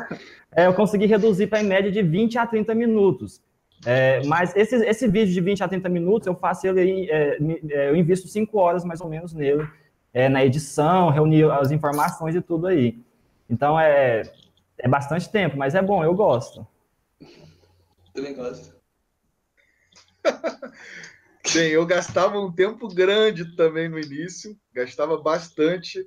é, 0.56 0.66
eu 0.66 0.74
consegui 0.74 1.06
reduzir 1.06 1.46
para 1.46 1.62
em 1.62 1.68
média 1.68 1.92
de 1.92 2.02
20 2.02 2.40
a 2.40 2.48
30 2.48 2.74
minutos. 2.74 3.40
É, 3.86 4.26
mas 4.26 4.56
esse, 4.56 4.76
esse 4.78 5.08
vídeo 5.08 5.32
de 5.32 5.40
20 5.40 5.64
a 5.64 5.68
30 5.68 5.88
minutos, 5.90 6.26
eu 6.26 6.36
faço 6.36 6.66
ele, 6.66 7.08
é, 7.10 7.38
é, 7.70 7.90
eu 7.90 7.96
invisto 7.96 8.28
5 8.28 8.58
horas 8.58 8.84
mais 8.84 9.00
ou 9.00 9.08
menos 9.08 9.32
nele, 9.32 9.68
é, 10.12 10.28
na 10.28 10.44
edição, 10.44 11.10
reunir 11.10 11.50
as 11.52 11.72
informações 11.72 12.36
e 12.36 12.42
tudo 12.42 12.66
aí. 12.66 13.00
Então 13.48 13.80
é, 13.80 14.24
é 14.80 14.88
bastante 14.88 15.30
tempo, 15.30 15.56
mas 15.56 15.76
é 15.76 15.82
bom, 15.84 16.04
eu 16.04 16.16
gosto. 16.16 16.66
Também 18.12 18.34
gosto. 18.34 18.74
Sim, 21.46 21.60
eu 21.60 21.86
gastava 21.86 22.40
um 22.40 22.52
tempo 22.52 22.88
grande 22.88 23.56
também 23.56 23.88
no 23.88 24.00
início, 24.00 24.58
gastava 24.74 25.16
bastante. 25.22 26.04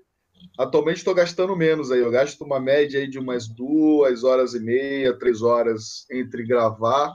Atualmente 0.59 0.99
estou 0.99 1.15
gastando 1.15 1.55
menos 1.55 1.93
aí, 1.93 2.01
eu 2.01 2.11
gasto 2.11 2.43
uma 2.43 2.59
média 2.59 2.99
aí 2.99 3.09
de 3.09 3.21
umas 3.21 3.47
duas 3.47 4.25
horas 4.25 4.55
e 4.55 4.61
meia, 4.61 5.17
três 5.17 5.43
horas 5.43 6.07
entre 6.11 6.45
gravar 6.45 7.15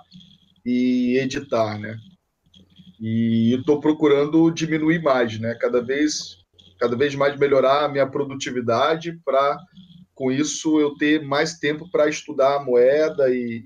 e 0.65 1.17
editar, 1.19 1.77
né? 1.79 1.97
E 2.99 3.55
estou 3.59 3.79
procurando 3.79 4.49
diminuir 4.51 5.01
mais, 5.01 5.37
né? 5.39 5.55
Cada 5.59 5.81
vez, 5.81 6.37
cada 6.79 6.95
vez 6.95 7.15
mais 7.15 7.37
melhorar 7.37 7.85
a 7.85 7.89
minha 7.89 8.07
produtividade 8.07 9.19
para, 9.25 9.57
com 10.15 10.31
isso, 10.31 10.79
eu 10.79 10.95
ter 10.95 11.21
mais 11.21 11.59
tempo 11.59 11.89
para 11.91 12.07
estudar 12.07 12.55
a 12.55 12.63
moeda 12.63 13.29
e, 13.29 13.61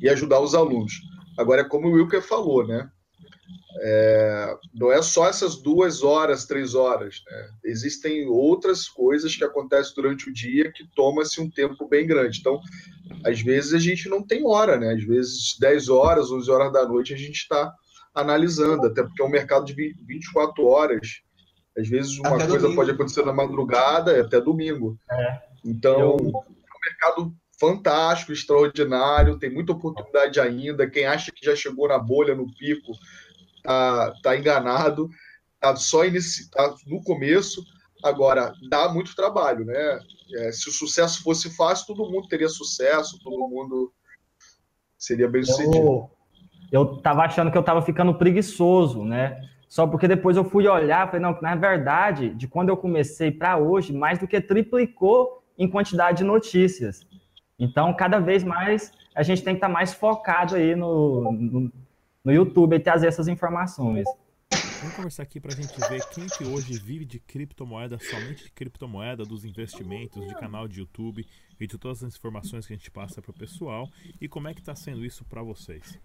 e, 0.00 0.06
e, 0.06 0.08
ajudar 0.08 0.40
os 0.40 0.54
alunos. 0.54 1.00
Agora, 1.38 1.62
é 1.62 1.64
como 1.64 1.88
o 1.88 1.92
Wilker 1.92 2.22
falou, 2.22 2.66
né? 2.66 2.90
É, 3.80 4.56
não 4.74 4.92
é 4.92 5.00
só 5.00 5.28
essas 5.28 5.56
duas 5.56 6.02
horas, 6.02 6.44
três 6.44 6.74
horas. 6.74 7.22
Né? 7.26 7.48
Existem 7.64 8.26
outras 8.26 8.88
coisas 8.88 9.34
que 9.34 9.44
acontecem 9.44 9.94
durante 9.94 10.28
o 10.28 10.32
dia 10.32 10.70
que 10.72 10.86
toma-se 10.94 11.40
um 11.40 11.50
tempo 11.50 11.88
bem 11.88 12.06
grande. 12.06 12.40
Então, 12.40 12.60
às 13.24 13.40
vezes 13.40 13.74
a 13.74 13.78
gente 13.78 14.08
não 14.08 14.22
tem 14.22 14.46
hora, 14.46 14.76
né? 14.76 14.92
Às 14.92 15.04
vezes 15.04 15.56
10 15.58 15.88
horas, 15.88 16.30
11 16.30 16.50
horas 16.50 16.72
da 16.72 16.86
noite 16.86 17.14
a 17.14 17.16
gente 17.18 17.36
está 17.36 17.72
analisando, 18.14 18.86
até 18.86 19.02
porque 19.02 19.22
é 19.22 19.24
um 19.24 19.30
mercado 19.30 19.64
de 19.64 19.74
24 20.06 20.64
horas. 20.66 21.22
Às 21.76 21.88
vezes 21.88 22.18
uma 22.18 22.34
até 22.34 22.46
coisa 22.46 22.60
domingo. 22.60 22.76
pode 22.76 22.90
acontecer 22.90 23.24
na 23.24 23.32
madrugada, 23.32 24.20
até 24.20 24.40
domingo. 24.40 24.98
É. 25.10 25.40
Então, 25.64 25.98
Eu... 25.98 26.16
é 26.18 26.22
um 26.22 26.80
mercado 26.84 27.34
fantástico, 27.58 28.32
extraordinário, 28.32 29.38
tem 29.38 29.48
muita 29.48 29.72
oportunidade 29.72 30.40
ainda. 30.40 30.90
Quem 30.90 31.06
acha 31.06 31.30
que 31.30 31.46
já 31.46 31.54
chegou 31.54 31.86
na 31.86 31.96
bolha, 31.96 32.34
no 32.34 32.52
pico, 32.52 32.92
tá, 33.62 34.12
tá 34.22 34.36
enganado, 34.36 35.08
tá 35.60 35.74
só 35.76 36.04
inici... 36.04 36.50
tá 36.50 36.74
no 36.86 37.02
começo. 37.02 37.62
Agora, 38.02 38.52
dá 38.68 38.88
muito 38.88 39.14
trabalho, 39.14 39.64
né? 39.64 40.00
É, 40.34 40.52
se 40.52 40.68
o 40.68 40.72
sucesso 40.72 41.22
fosse 41.22 41.54
fácil, 41.54 41.86
todo 41.86 42.10
mundo 42.10 42.26
teria 42.26 42.48
sucesso, 42.48 43.18
todo 43.22 43.48
mundo 43.48 43.92
seria 44.98 45.28
bem 45.28 45.42
sucedido. 45.42 45.76
Eu, 45.76 46.10
eu 46.72 46.96
tava 46.96 47.22
achando 47.22 47.50
que 47.50 47.58
eu 47.58 47.62
tava 47.62 47.82
ficando 47.82 48.14
preguiçoso, 48.14 49.04
né? 49.04 49.40
Só 49.68 49.86
porque 49.86 50.06
depois 50.06 50.36
eu 50.36 50.44
fui 50.44 50.66
olhar, 50.68 51.06
falei, 51.06 51.22
não, 51.22 51.38
na 51.40 51.54
verdade, 51.54 52.30
de 52.34 52.46
quando 52.46 52.68
eu 52.68 52.76
comecei 52.76 53.30
para 53.30 53.56
hoje, 53.56 53.92
mais 53.92 54.18
do 54.18 54.26
que 54.26 54.38
triplicou 54.40 55.42
em 55.56 55.68
quantidade 55.68 56.18
de 56.18 56.24
notícias. 56.24 57.06
Então, 57.58 57.94
cada 57.94 58.18
vez 58.18 58.42
mais 58.44 58.92
a 59.14 59.22
gente 59.22 59.42
tem 59.42 59.54
que 59.54 59.58
estar 59.58 59.68
tá 59.68 59.72
mais 59.72 59.94
focado 59.94 60.56
aí 60.56 60.74
no, 60.74 61.32
no, 61.32 61.72
no 62.24 62.32
YouTube 62.32 62.76
e 62.76 62.80
trazer 62.80 63.08
essas 63.08 63.28
informações. 63.28 64.04
Vamos 64.80 64.96
conversar 64.96 65.22
aqui 65.22 65.40
para 65.40 65.52
a 65.52 65.56
gente 65.56 65.78
ver 65.88 66.04
quem 66.08 66.26
que 66.26 66.44
hoje 66.44 66.78
vive 66.78 67.04
de 67.04 67.18
criptomoeda, 67.18 67.98
somente 67.98 68.44
de 68.44 68.50
criptomoeda, 68.50 69.24
dos 69.24 69.44
investimentos, 69.44 70.26
de 70.26 70.34
canal 70.34 70.68
de 70.68 70.80
YouTube 70.80 71.26
e 71.58 71.66
de 71.66 71.78
todas 71.78 72.02
as 72.02 72.14
informações 72.16 72.66
que 72.66 72.72
a 72.72 72.76
gente 72.76 72.90
passa 72.90 73.22
para 73.22 73.30
o 73.30 73.34
pessoal 73.34 73.88
e 74.20 74.28
como 74.28 74.48
é 74.48 74.54
que 74.54 74.60
está 74.60 74.74
sendo 74.74 75.04
isso 75.04 75.24
para 75.24 75.42
vocês. 75.42 75.98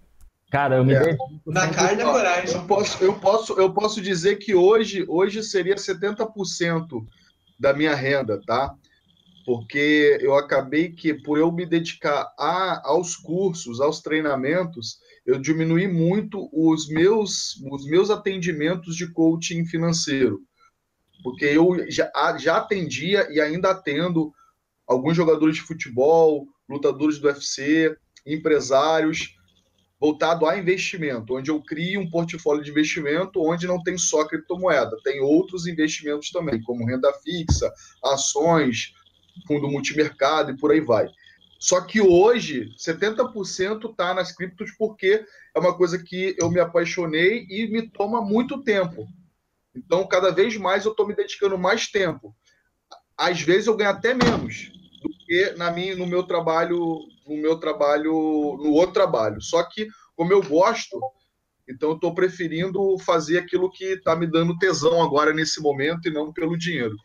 Cara, 0.49 0.77
eu 0.77 0.85
me 0.85 0.93
é. 0.93 1.17
Na 1.45 1.69
carne 1.69 1.97
da 1.97 2.05
coragem. 2.05 2.55
Eu 2.55 2.65
posso, 2.65 3.03
eu, 3.03 3.19
posso, 3.19 3.53
eu 3.59 3.73
posso 3.73 4.01
dizer 4.01 4.37
que 4.37 4.55
hoje, 4.55 5.05
hoje 5.07 5.43
seria 5.43 5.75
70% 5.75 7.05
da 7.59 7.73
minha 7.73 7.93
renda, 7.93 8.39
tá? 8.45 8.73
Porque 9.45 10.17
eu 10.21 10.35
acabei 10.35 10.91
que, 10.91 11.13
por 11.13 11.37
eu 11.37 11.51
me 11.51 11.65
dedicar 11.65 12.33
a, 12.37 12.87
aos 12.87 13.15
cursos, 13.15 13.81
aos 13.81 14.01
treinamentos, 14.01 14.99
eu 15.27 15.37
diminui 15.37 15.87
muito 15.87 16.49
os 16.53 16.87
meus, 16.87 17.61
os 17.69 17.85
meus 17.85 18.09
atendimentos 18.09 18.95
de 18.95 19.11
coaching 19.11 19.65
financeiro. 19.65 20.39
Porque 21.21 21.43
eu 21.43 21.85
já, 21.91 22.09
já 22.39 22.57
atendia 22.57 23.27
e 23.29 23.41
ainda 23.41 23.71
atendo 23.71 24.33
alguns 24.87 25.17
jogadores 25.17 25.57
de 25.57 25.63
futebol, 25.63 26.47
lutadores 26.69 27.19
do 27.19 27.27
UFC, 27.27 27.93
empresários, 28.25 29.35
voltado 29.99 30.45
a 30.45 30.57
investimento, 30.57 31.35
onde 31.35 31.51
eu 31.51 31.61
crio 31.61 31.99
um 31.99 32.09
portfólio 32.09 32.63
de 32.63 32.71
investimento 32.71 33.41
onde 33.41 33.67
não 33.67 33.83
tem 33.83 33.97
só 33.97 34.25
criptomoeda, 34.25 34.95
tem 35.03 35.19
outros 35.19 35.67
investimentos 35.67 36.29
também, 36.29 36.61
como 36.61 36.85
renda 36.85 37.11
fixa, 37.21 37.69
ações, 38.01 38.93
fundo 39.45 39.67
multimercado 39.67 40.51
e 40.51 40.57
por 40.57 40.71
aí 40.71 40.79
vai. 40.79 41.09
Só 41.59 41.81
que 41.81 41.99
hoje, 41.99 42.69
70% 42.77 43.89
está 43.89 44.13
nas 44.13 44.31
criptos 44.31 44.71
porque 44.77 45.25
é 45.55 45.59
uma 45.59 45.75
coisa 45.75 46.01
que 46.01 46.35
eu 46.39 46.49
me 46.49 46.59
apaixonei 46.59 47.45
e 47.49 47.67
me 47.67 47.89
toma 47.89 48.21
muito 48.21 48.63
tempo. 48.63 49.07
Então, 49.75 50.07
cada 50.07 50.31
vez 50.31 50.55
mais 50.57 50.85
eu 50.85 50.91
estou 50.91 51.07
me 51.07 51.15
dedicando 51.15 51.57
mais 51.57 51.87
tempo. 51.87 52.35
Às 53.17 53.41
vezes 53.41 53.67
eu 53.67 53.75
ganho 53.75 53.89
até 53.89 54.13
menos 54.13 54.71
do 55.01 55.09
que 55.25 55.51
na 55.57 55.71
minha, 55.71 55.95
no 55.95 56.05
meu 56.05 56.23
trabalho, 56.23 56.99
no 57.27 57.37
meu 57.37 57.59
trabalho, 57.59 58.11
no 58.11 58.71
outro 58.73 58.93
trabalho. 58.93 59.41
Só 59.41 59.63
que 59.63 59.87
como 60.15 60.33
eu 60.33 60.41
gosto, 60.41 60.99
então 61.69 61.89
eu 61.89 61.95
estou 61.95 62.13
preferindo 62.13 62.97
fazer 62.99 63.37
aquilo 63.37 63.69
que 63.69 63.85
está 63.85 64.15
me 64.15 64.25
dando 64.25 64.57
tesão 64.57 65.03
agora 65.03 65.31
nesse 65.31 65.61
momento 65.61 66.07
e 66.07 66.11
não 66.11 66.33
pelo 66.33 66.57
dinheiro. 66.57 66.95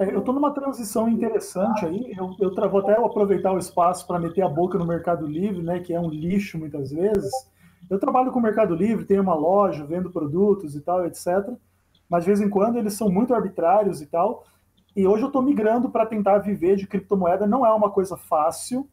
É, 0.00 0.14
eu 0.14 0.20
estou 0.20 0.34
numa 0.34 0.50
transição 0.50 1.06
interessante 1.10 1.84
aí. 1.84 2.14
Eu, 2.16 2.34
eu 2.40 2.70
vou 2.70 2.80
até 2.80 2.92
aproveitar 2.92 3.52
o 3.52 3.58
espaço 3.58 4.06
para 4.06 4.18
meter 4.18 4.40
a 4.40 4.48
boca 4.48 4.78
no 4.78 4.86
Mercado 4.86 5.26
Livre, 5.26 5.62
né, 5.62 5.78
que 5.78 5.92
é 5.92 6.00
um 6.00 6.08
lixo 6.08 6.58
muitas 6.58 6.90
vezes. 6.90 7.30
Eu 7.88 7.98
trabalho 7.98 8.32
com 8.32 8.38
o 8.38 8.42
Mercado 8.42 8.74
Livre, 8.74 9.04
tenho 9.04 9.22
uma 9.22 9.34
loja, 9.34 9.84
vendo 9.84 10.10
produtos 10.10 10.74
e 10.74 10.80
tal, 10.80 11.04
etc. 11.04 11.50
mas 12.08 12.24
de 12.24 12.30
vez 12.30 12.40
em 12.40 12.48
quando 12.48 12.78
eles 12.78 12.94
são 12.94 13.10
muito 13.10 13.34
arbitrários 13.34 14.00
e 14.00 14.06
tal. 14.06 14.44
E 14.96 15.06
hoje 15.06 15.22
eu 15.22 15.26
estou 15.26 15.42
migrando 15.42 15.90
para 15.90 16.06
tentar 16.06 16.38
viver 16.38 16.76
de 16.76 16.86
criptomoeda. 16.86 17.46
Não 17.46 17.66
é 17.66 17.72
uma 17.72 17.90
coisa 17.90 18.16
fácil, 18.16 18.88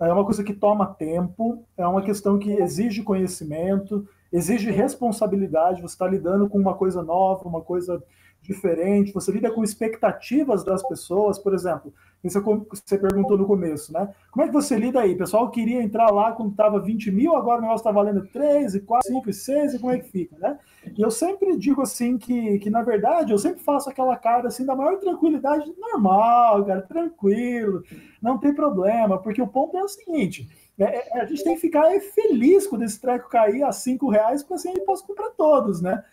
é 0.00 0.10
uma 0.10 0.24
coisa 0.24 0.42
que 0.42 0.54
toma 0.54 0.86
tempo, 0.86 1.64
é 1.76 1.86
uma 1.86 2.00
questão 2.00 2.38
que 2.38 2.50
exige 2.50 3.02
conhecimento, 3.02 4.08
exige 4.32 4.70
responsabilidade. 4.70 5.82
Você 5.82 5.94
está 5.94 6.08
lidando 6.08 6.48
com 6.48 6.58
uma 6.58 6.74
coisa 6.74 7.02
nova, 7.02 7.46
uma 7.46 7.60
coisa 7.60 8.02
diferente, 8.46 9.12
você 9.12 9.32
lida 9.32 9.50
com 9.50 9.62
expectativas 9.62 10.64
das 10.64 10.86
pessoas, 10.86 11.38
por 11.38 11.54
exemplo, 11.54 11.92
você, 12.22 12.40
você 12.40 12.98
perguntou 12.98 13.36
no 13.38 13.46
começo, 13.46 13.92
né? 13.92 14.08
Como 14.30 14.44
é 14.44 14.48
que 14.48 14.54
você 14.54 14.76
lida 14.76 15.00
aí? 15.00 15.14
O 15.14 15.18
pessoal 15.18 15.50
queria 15.50 15.82
entrar 15.82 16.10
lá 16.10 16.32
quando 16.32 16.50
estava 16.50 16.80
20 16.80 17.10
mil, 17.10 17.36
agora 17.36 17.58
o 17.58 17.62
negócio 17.62 17.82
está 17.82 17.90
valendo 17.90 18.26
3, 18.28 18.74
e 18.74 18.80
4, 18.80 19.08
5, 19.08 19.30
e 19.30 19.32
6, 19.32 19.74
e 19.74 19.78
como 19.78 19.92
é 19.92 19.98
que 19.98 20.10
fica, 20.10 20.36
né? 20.38 20.58
E 20.96 21.02
eu 21.02 21.10
sempre 21.10 21.56
digo 21.56 21.82
assim 21.82 22.18
que, 22.18 22.58
que, 22.58 22.70
na 22.70 22.82
verdade, 22.82 23.32
eu 23.32 23.38
sempre 23.38 23.62
faço 23.62 23.88
aquela 23.88 24.16
cara 24.16 24.48
assim 24.48 24.64
da 24.64 24.74
maior 24.74 24.98
tranquilidade, 24.98 25.72
normal, 25.78 26.64
cara, 26.64 26.82
tranquilo, 26.82 27.82
não 28.20 28.38
tem 28.38 28.54
problema, 28.54 29.18
porque 29.18 29.42
o 29.42 29.46
ponto 29.46 29.76
é 29.76 29.82
o 29.82 29.88
seguinte. 29.88 30.48
É, 30.78 31.18
é, 31.18 31.22
a 31.22 31.24
gente 31.24 31.42
tem 31.42 31.54
que 31.54 31.60
ficar 31.60 31.88
feliz 32.14 32.66
quando 32.66 32.82
esse 32.82 33.00
treco 33.00 33.30
cair 33.30 33.62
a 33.62 33.72
5 33.72 34.10
reais, 34.10 34.42
porque 34.42 34.54
assim 34.54 34.68
gente 34.68 34.84
pode 34.84 35.02
comprar 35.04 35.30
todos, 35.30 35.80
né? 35.80 36.04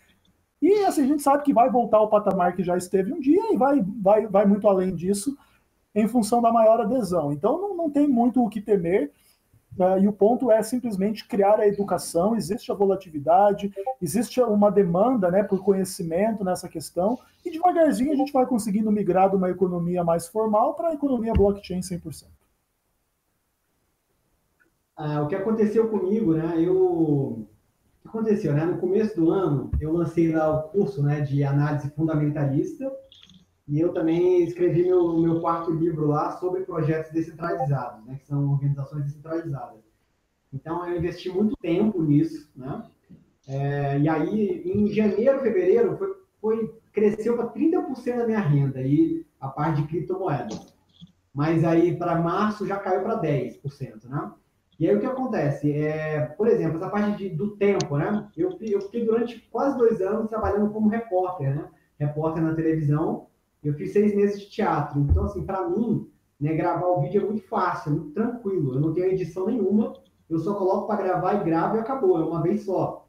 E 0.64 0.82
assim, 0.86 1.02
a 1.02 1.06
gente 1.06 1.22
sabe 1.22 1.42
que 1.42 1.52
vai 1.52 1.68
voltar 1.68 1.98
ao 1.98 2.08
patamar 2.08 2.56
que 2.56 2.62
já 2.62 2.74
esteve 2.74 3.12
um 3.12 3.20
dia 3.20 3.52
e 3.52 3.56
vai, 3.58 3.84
vai, 4.00 4.26
vai 4.26 4.46
muito 4.46 4.66
além 4.66 4.94
disso 4.94 5.36
em 5.94 6.08
função 6.08 6.40
da 6.40 6.50
maior 6.50 6.80
adesão. 6.80 7.30
Então 7.30 7.60
não, 7.60 7.76
não 7.76 7.90
tem 7.90 8.08
muito 8.08 8.42
o 8.42 8.48
que 8.48 8.62
temer. 8.62 9.12
Uh, 9.78 9.98
e 10.00 10.08
o 10.08 10.12
ponto 10.12 10.50
é 10.50 10.62
simplesmente 10.62 11.28
criar 11.28 11.60
a 11.60 11.68
educação. 11.68 12.34
Existe 12.34 12.72
a 12.72 12.74
volatilidade, 12.74 13.70
existe 14.00 14.40
uma 14.40 14.70
demanda 14.70 15.30
né, 15.30 15.42
por 15.42 15.62
conhecimento 15.62 16.42
nessa 16.42 16.66
questão, 16.66 17.18
e 17.44 17.50
devagarzinho 17.50 18.12
a 18.12 18.16
gente 18.16 18.32
vai 18.32 18.46
conseguindo 18.46 18.90
migrar 18.90 19.28
de 19.28 19.36
uma 19.36 19.50
economia 19.50 20.02
mais 20.02 20.26
formal 20.26 20.72
para 20.72 20.88
a 20.88 20.94
economia 20.94 21.34
blockchain 21.34 21.80
100%. 21.80 22.24
Ah, 24.96 25.20
o 25.20 25.28
que 25.28 25.34
aconteceu 25.34 25.90
comigo, 25.90 26.32
né? 26.32 26.54
Eu 26.56 27.46
aconteceu, 28.14 28.54
né? 28.54 28.64
No 28.64 28.78
começo 28.78 29.16
do 29.16 29.30
ano, 29.30 29.70
eu 29.80 29.92
lancei 29.92 30.32
lá 30.32 30.48
o 30.50 30.68
curso 30.68 31.02
né, 31.02 31.20
de 31.20 31.42
análise 31.42 31.90
fundamentalista 31.90 32.90
e 33.66 33.80
eu 33.80 33.92
também 33.92 34.44
escrevi 34.44 34.84
meu, 34.84 35.18
meu 35.18 35.40
quarto 35.40 35.72
livro 35.72 36.06
lá 36.06 36.30
sobre 36.38 36.62
projetos 36.62 37.10
descentralizados, 37.10 38.04
né, 38.06 38.16
que 38.16 38.26
são 38.26 38.52
organizações 38.52 39.04
descentralizadas. 39.04 39.80
Então, 40.52 40.86
eu 40.88 40.96
investi 40.96 41.28
muito 41.28 41.56
tempo 41.56 42.00
nisso, 42.02 42.48
né? 42.54 42.84
É, 43.48 43.98
e 43.98 44.08
aí, 44.08 44.62
em 44.64 44.86
janeiro, 44.92 45.40
fevereiro, 45.40 45.96
foi, 45.96 46.14
foi 46.40 46.74
cresceu 46.92 47.36
para 47.36 47.48
30% 47.48 48.18
da 48.18 48.26
minha 48.26 48.40
renda 48.40 48.80
e 48.80 49.26
a 49.40 49.48
parte 49.48 49.82
de 49.82 49.88
criptomoedas. 49.88 50.72
Mas 51.34 51.64
aí, 51.64 51.96
para 51.96 52.20
março, 52.20 52.66
já 52.66 52.78
caiu 52.78 53.02
para 53.02 53.20
10%, 53.20 54.04
né? 54.04 54.32
E 54.78 54.88
aí 54.88 54.96
o 54.96 55.00
que 55.00 55.06
acontece? 55.06 55.72
É, 55.72 56.20
por 56.20 56.48
exemplo, 56.48 56.76
essa 56.76 56.88
parte 56.88 57.16
de, 57.16 57.28
do 57.28 57.56
tempo, 57.56 57.96
né? 57.96 58.28
Eu, 58.36 58.56
eu 58.60 58.80
fiquei 58.80 59.04
durante 59.04 59.40
quase 59.50 59.78
dois 59.78 60.00
anos 60.00 60.28
trabalhando 60.28 60.72
como 60.72 60.88
repórter, 60.88 61.54
né? 61.54 61.68
Repórter 61.98 62.42
na 62.42 62.54
televisão. 62.54 63.28
Eu 63.62 63.74
fiz 63.74 63.92
seis 63.92 64.14
meses 64.14 64.40
de 64.40 64.50
teatro. 64.50 65.00
Então, 65.00 65.24
assim, 65.24 65.44
para 65.44 65.68
mim, 65.68 66.10
né, 66.40 66.54
gravar 66.54 66.86
o 66.86 67.00
vídeo 67.02 67.22
é 67.22 67.24
muito 67.24 67.46
fácil, 67.48 67.92
é 67.92 67.94
muito 67.94 68.12
tranquilo. 68.12 68.74
Eu 68.74 68.80
não 68.80 68.92
tenho 68.92 69.06
edição 69.06 69.46
nenhuma. 69.46 69.94
Eu 70.28 70.38
só 70.38 70.54
coloco 70.54 70.88
para 70.88 71.02
gravar 71.02 71.34
e 71.34 71.44
gravo 71.44 71.76
e 71.76 71.80
acabou. 71.80 72.20
É 72.20 72.24
uma 72.24 72.42
vez 72.42 72.64
só. 72.64 73.08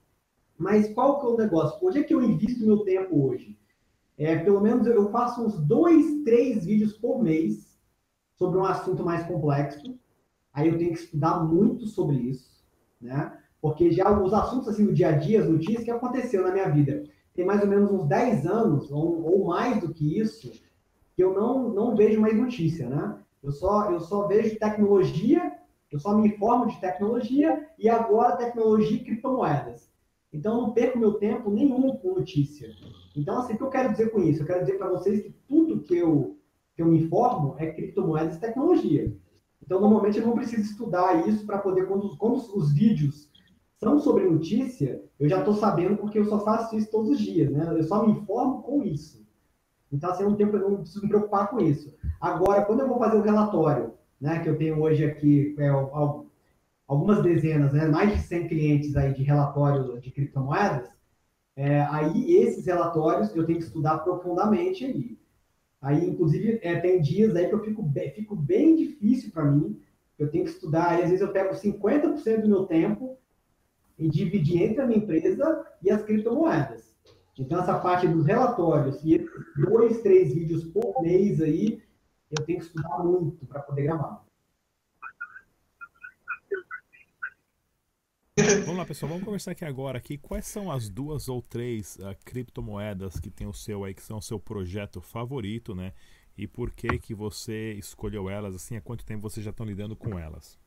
Mas 0.58 0.94
qual 0.94 1.20
que 1.20 1.26
é 1.26 1.30
o 1.30 1.38
negócio? 1.38 1.86
Onde 1.86 2.00
é 2.00 2.04
que 2.04 2.14
eu 2.14 2.22
invisto 2.22 2.66
meu 2.66 2.80
tempo 2.86 3.28
hoje? 3.28 3.58
É, 4.18 4.38
pelo 4.38 4.62
menos 4.62 4.88
eu 4.88 5.10
faço 5.10 5.44
uns 5.44 5.60
dois, 5.60 6.24
três 6.24 6.66
vídeos 6.66 6.94
por 6.94 7.22
mês 7.22 7.78
sobre 8.36 8.58
um 8.58 8.64
assunto 8.64 9.04
mais 9.04 9.26
complexo 9.26 9.98
aí 10.56 10.70
eu 10.70 10.78
tenho 10.78 10.94
que 10.94 11.00
estudar 11.00 11.44
muito 11.44 11.86
sobre 11.86 12.16
isso, 12.16 12.64
né? 13.00 13.38
Porque 13.62 13.92
já 13.92 14.10
os 14.20 14.34
assuntos 14.34 14.70
assim 14.70 14.86
do 14.86 14.94
dia 14.94 15.10
a 15.10 15.12
dia, 15.12 15.42
as 15.42 15.50
notícias 15.50 15.84
que 15.84 15.92
aconteceu 15.92 16.44
na 16.44 16.52
minha 16.52 16.70
vida, 16.70 17.04
tem 17.34 17.46
mais 17.46 17.62
ou 17.62 17.68
menos 17.68 17.92
uns 17.92 18.08
10 18.08 18.48
anos 18.48 18.92
ou, 18.92 19.24
ou 19.24 19.46
mais 19.46 19.82
do 19.82 19.94
que 19.94 20.18
isso, 20.18 20.52
que 21.14 21.24
eu 21.24 21.34
não, 21.34 21.70
não 21.70 21.96
vejo 21.96 22.22
mais 22.22 22.36
notícia, 22.36 22.88
né? 22.88 23.20
Eu 23.44 23.52
só 23.52 23.92
eu 23.92 24.00
só 24.00 24.28
vejo 24.28 24.58
tecnologia, 24.58 25.52
eu 25.92 26.00
só 26.00 26.18
me 26.18 26.28
informo 26.30 26.68
de 26.68 26.80
tecnologia 26.80 27.68
e 27.78 27.90
agora 27.90 28.38
tecnologia 28.38 28.98
e 28.98 29.04
criptomoedas. 29.04 29.94
Então, 30.36 30.56
eu 30.56 30.62
não 30.64 30.74
perco 30.74 31.00
meu 31.00 31.14
tempo 31.14 31.50
nenhum 31.50 31.96
com 31.96 32.16
notícia. 32.16 32.70
Então, 33.16 33.38
assim, 33.38 33.54
o 33.54 33.58
que 33.58 33.64
eu 33.64 33.70
quero 33.70 33.92
dizer 33.92 34.10
com 34.10 34.22
isso? 34.22 34.42
Eu 34.42 34.46
quero 34.46 34.60
dizer 34.60 34.78
para 34.78 34.90
vocês 34.90 35.22
que 35.22 35.30
tudo 35.48 35.82
que 35.82 35.96
eu, 35.96 36.38
que 36.76 36.82
eu 36.82 36.88
me 36.88 37.00
informo 37.00 37.56
é 37.58 37.72
criptomoedas 37.72 38.36
e 38.36 38.42
tecnologia. 38.42 39.16
Então, 39.64 39.80
normalmente, 39.80 40.20
eu 40.20 40.26
não 40.26 40.36
preciso 40.36 40.62
estudar 40.62 41.28
isso 41.28 41.46
para 41.46 41.58
poder, 41.58 41.88
quando, 41.88 42.16
quando 42.18 42.36
os 42.36 42.72
vídeos 42.72 43.30
são 43.78 44.00
sobre 44.00 44.30
notícia, 44.30 45.04
eu 45.20 45.28
já 45.28 45.40
estou 45.40 45.54
sabendo 45.54 45.98
porque 45.98 46.20
eu 46.20 46.26
só 46.26 46.40
faço 46.40 46.76
isso 46.76 46.92
todos 46.92 47.12
os 47.12 47.20
dias, 47.20 47.52
né? 47.52 47.68
Eu 47.78 47.84
só 47.84 48.06
me 48.06 48.14
informo 48.14 48.62
com 48.62 48.84
isso. 48.84 49.26
Então, 49.92 50.10
assim, 50.10 50.24
eu 50.24 50.30
não, 50.30 50.38
tenho, 50.38 50.56
eu 50.56 50.70
não 50.70 50.78
preciso 50.78 51.02
me 51.04 51.10
preocupar 51.10 51.50
com 51.50 51.60
isso. 51.60 51.94
Agora, 52.20 52.66
quando 52.66 52.82
eu 52.82 52.88
vou 52.88 53.00
fazer 53.00 53.18
o 53.18 53.22
relatório, 53.22 53.94
né, 54.20 54.40
que 54.40 54.50
eu 54.50 54.58
tenho 54.58 54.82
hoje 54.82 55.06
aqui, 55.06 55.56
é, 55.58 55.70
algumas 56.88 57.22
dezenas, 57.22 57.74
né, 57.74 57.88
mais 57.88 58.14
de 58.14 58.20
100 58.22 58.48
clientes 58.48 58.96
aí 58.96 59.14
de 59.14 59.24
relatório 59.24 60.00
de 60.00 60.12
criptomoedas, 60.12 60.90
é, 61.56 61.82
aí 61.84 62.36
esses 62.36 62.66
relatórios 62.66 63.34
eu 63.36 63.46
tenho 63.46 63.60
que 63.60 63.66
estudar 63.66 64.00
profundamente 64.00 64.84
aí. 64.84 65.18
Aí, 65.86 66.04
inclusive, 66.04 66.60
é, 66.64 66.80
tem 66.80 67.00
dias 67.00 67.36
aí 67.36 67.48
que 67.48 67.54
eu 67.54 67.64
fico 67.64 67.84
bem, 67.84 68.10
fico 68.10 68.36
bem 68.36 68.76
difícil 68.76 69.32
para 69.32 69.46
mim. 69.46 69.80
Eu 70.18 70.32
tenho 70.32 70.44
que 70.44 70.50
estudar, 70.50 71.00
e 71.00 71.04
às 71.04 71.12
vezes 71.12 71.22
eu 71.22 71.32
pego 71.32 71.54
50% 71.54 72.42
do 72.42 72.50
meu 72.50 72.66
tempo 72.66 73.20
e 74.00 74.10
dividir 74.10 74.64
entre 74.64 74.82
a 74.82 74.88
minha 74.88 74.98
empresa 74.98 75.64
e 75.84 75.92
as 75.92 76.02
criptomoedas. 76.02 76.92
Então, 77.38 77.60
essa 77.60 77.78
parte 77.78 78.08
dos 78.08 78.26
relatórios 78.26 79.00
e 79.04 79.24
dois, 79.58 80.02
três 80.02 80.34
vídeos 80.34 80.64
por 80.64 81.04
mês 81.04 81.40
aí, 81.40 81.80
eu 82.32 82.44
tenho 82.44 82.58
que 82.58 82.66
estudar 82.66 83.04
muito 83.04 83.46
para 83.46 83.60
poder 83.60 83.84
gravar. 83.84 84.26
Vamos 88.46 88.78
lá, 88.78 88.86
pessoal, 88.86 89.10
vamos 89.10 89.26
conversar 89.26 89.52
aqui 89.52 89.66
agora 89.66 89.98
aqui. 89.98 90.20
Quais 90.20 90.46
são 90.46 90.72
as 90.72 90.88
duas 90.88 91.28
ou 91.28 91.42
três 91.42 91.96
uh, 91.96 92.16
criptomoedas 92.24 93.20
que 93.20 93.32
tem 93.32 93.48
o 93.48 93.54
seu 93.54 93.84
aí, 93.84 93.96
que 93.96 94.04
são 94.04 94.20
o 94.20 94.22
seu 94.22 94.40
projeto 94.40 95.02
favorito, 95.02 95.74
né? 95.74 95.94
E 96.38 96.48
por 96.48 96.70
que 96.72 97.00
que 97.00 97.16
você 97.16 97.74
escolheu 97.74 98.30
elas, 98.30 98.54
assim, 98.54 98.78
há 98.78 98.82
quanto 98.82 99.04
tempo 99.04 99.24
vocês 99.24 99.44
já 99.44 99.50
estão 99.50 99.66
lidando 99.66 99.96
com 99.96 100.20
elas? 100.20 100.60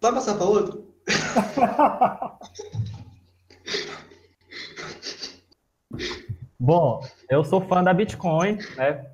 Vai 0.00 0.12
passar 0.12 0.36
para 0.36 0.46
outro? 0.46 0.94
Bom, 6.58 7.06
eu 7.28 7.44
sou 7.44 7.60
fã 7.60 7.82
da 7.82 7.92
Bitcoin, 7.92 8.56
né? 8.76 9.04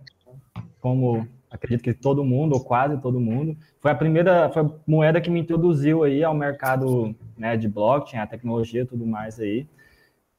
Como 0.81 1.27
acredito 1.51 1.83
que 1.83 1.93
todo 1.95 2.23
mundo, 2.23 2.53
ou 2.55 2.63
quase 2.63 3.01
todo 3.01 3.19
mundo. 3.19 3.57
Foi 3.83 3.91
a 3.91 3.97
primeira 3.97 4.49
foi 4.51 4.63
a 4.63 4.71
moeda 4.87 5.21
que 5.21 5.29
me 5.29 5.41
introduziu 5.41 6.05
aí 6.05 6.23
ao 6.23 6.33
mercado 6.33 7.17
né, 7.37 7.57
de 7.57 7.69
blockchain, 7.69 8.21
a 8.21 8.27
tecnologia 8.29 8.83
e 8.83 8.87
tudo 8.87 9.05
mais 9.05 9.41
aí. 9.41 9.67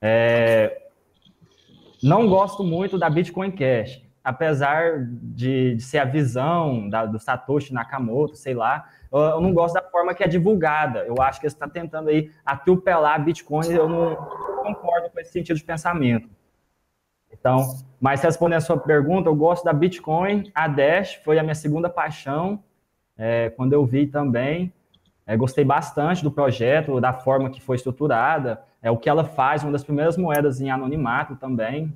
É, 0.01 0.83
não 2.01 2.29
gosto 2.29 2.63
muito 2.63 2.97
da 2.97 3.09
Bitcoin 3.09 3.51
Cash, 3.51 4.01
apesar 4.23 5.05
de, 5.05 5.75
de 5.75 5.83
ser 5.83 5.97
a 5.97 6.05
visão 6.05 6.87
da, 6.87 7.05
do 7.05 7.19
Satoshi 7.19 7.73
Nakamoto, 7.73 8.37
sei 8.37 8.53
lá, 8.53 8.89
eu, 9.11 9.41
não 9.41 9.53
gosto 9.53 9.73
da 9.73 9.81
forma 9.81 10.15
que 10.15 10.23
é 10.23 10.27
divulgada. 10.27 10.99
Eu 10.99 11.21
acho 11.21 11.41
que 11.41 11.49
você 11.49 11.53
está 11.53 11.67
tentando 11.67 12.07
aí 12.07 12.31
atropelar 12.45 13.23
Bitcoin, 13.23 13.67
eu 13.73 13.89
não 13.89 14.15
concordo 14.63 15.09
com 15.09 15.19
esse 15.19 15.33
sentido 15.33 15.57
de 15.57 15.65
pensamento. 15.65 16.29
Então, 17.29 17.59
mas 17.99 18.21
respondendo 18.21 18.59
a 18.59 18.61
sua 18.61 18.77
pergunta, 18.77 19.27
eu 19.27 19.35
gosto 19.35 19.65
da 19.65 19.73
Bitcoin, 19.73 20.49
a 20.55 20.65
Dash 20.69 21.15
foi 21.25 21.37
a 21.37 21.43
minha 21.43 21.55
segunda 21.55 21.89
paixão, 21.89 22.63
é, 23.17 23.49
quando 23.51 23.73
eu 23.73 23.85
vi 23.85 24.07
também, 24.07 24.73
é, 25.25 25.37
gostei 25.37 25.63
bastante 25.63 26.23
do 26.23 26.31
projeto, 26.31 26.99
da 26.99 27.13
forma 27.13 27.49
que 27.49 27.61
foi 27.61 27.75
estruturada, 27.75 28.61
é 28.81 28.91
o 28.91 28.97
que 28.97 29.09
ela 29.09 29.23
faz, 29.23 29.63
uma 29.63 29.71
das 29.71 29.83
primeiras 29.83 30.17
moedas 30.17 30.59
em 30.59 30.69
anonimato 30.69 31.35
também. 31.35 31.95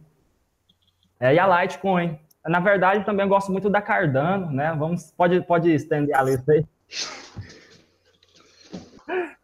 É, 1.20 1.34
e 1.34 1.40
a 1.40 1.62
Litecoin. 1.62 2.18
Na 2.46 2.60
verdade, 2.60 3.04
também 3.04 3.28
gosto 3.28 3.52
muito 3.52 3.70
da 3.70 3.82
Cardano, 3.82 4.50
né? 4.52 4.74
Vamos, 4.78 5.12
pode, 5.12 5.42
pode 5.42 5.70
estender 5.70 6.16
a 6.16 6.24
lista 6.24 6.52
aí. 6.52 6.66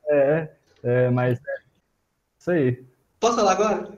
É, 0.05 0.49
é 0.84 1.09
mas 1.09 1.39
é 1.39 1.55
isso 2.38 2.51
aí. 2.51 2.86
Posso 3.19 3.38
falar 3.38 3.53
agora? 3.53 3.89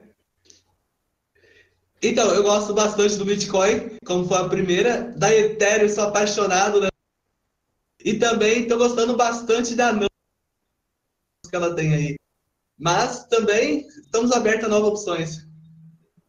Então, 2.01 2.29
eu 2.29 2.43
gosto 2.43 2.73
bastante 2.73 3.17
do 3.17 3.25
Bitcoin, 3.25 3.97
como 4.05 4.25
foi 4.25 4.37
a 4.37 4.47
primeira. 4.47 5.13
Da 5.17 5.33
Ethereum, 5.33 5.89
sou 5.89 6.05
apaixonado. 6.05 6.79
Né? 6.79 6.87
E 8.05 8.19
também 8.19 8.61
estou 8.61 8.77
gostando 8.77 9.17
bastante 9.17 9.73
da 9.73 9.91
Nano 9.91 10.07
que 11.49 11.55
ela 11.55 11.75
tem 11.75 11.91
aí. 11.91 12.15
Mas 12.77 13.25
também 13.25 13.87
estamos 13.87 14.31
abertos 14.31 14.65
a 14.65 14.69
novas 14.69 14.89
opções. 14.89 15.47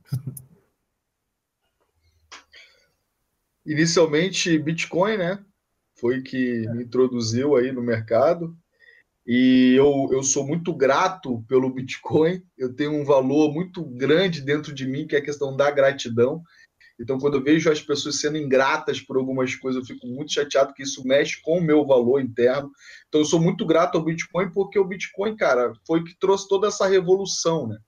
Inicialmente, 3.67 4.59
Bitcoin, 4.59 5.19
né? 5.19 5.45
Foi 6.01 6.23
que 6.23 6.67
me 6.71 6.85
introduziu 6.85 7.57
aí 7.57 7.71
no 7.73 7.83
mercado. 7.83 8.57
E 9.27 9.75
eu, 9.77 10.09
eu 10.13 10.23
sou 10.23 10.47
muito 10.47 10.73
grato 10.73 11.45
pelo 11.47 11.69
Bitcoin. 11.69 12.43
Eu 12.57 12.75
tenho 12.75 12.93
um 12.93 13.05
valor 13.05 13.53
muito 13.53 13.85
grande 13.85 14.41
dentro 14.41 14.73
de 14.73 14.87
mim, 14.87 15.07
que 15.07 15.15
é 15.15 15.19
a 15.19 15.25
questão 15.25 15.55
da 15.55 15.71
gratidão. 15.71 16.43
Então, 16.99 17.19
quando 17.19 17.35
eu 17.35 17.43
vejo 17.43 17.71
as 17.71 17.81
pessoas 17.81 18.21
sendo 18.21 18.39
ingratas 18.39 19.01
por 19.01 19.17
algumas 19.17 19.55
coisas, 19.55 19.81
eu 19.81 19.95
fico 19.95 20.07
muito 20.07 20.33
chateado 20.33 20.73
que 20.73 20.83
isso 20.83 21.07
mexe 21.07 21.41
com 21.43 21.59
o 21.59 21.63
meu 21.63 21.87
valor 21.87 22.21
interno. 22.21 22.71
Então, 23.09 23.21
eu 23.21 23.25
sou 23.25 23.41
muito 23.41 23.67
grato 23.67 23.99
ao 23.99 24.05
Bitcoin 24.05 24.51
porque 24.51 24.79
o 24.79 24.85
Bitcoin, 24.85 25.37
cara, 25.37 25.73
foi 25.87 26.03
que 26.03 26.19
trouxe 26.19 26.49
toda 26.49 26.69
essa 26.69 26.87
revolução, 26.87 27.67
né? 27.67 27.79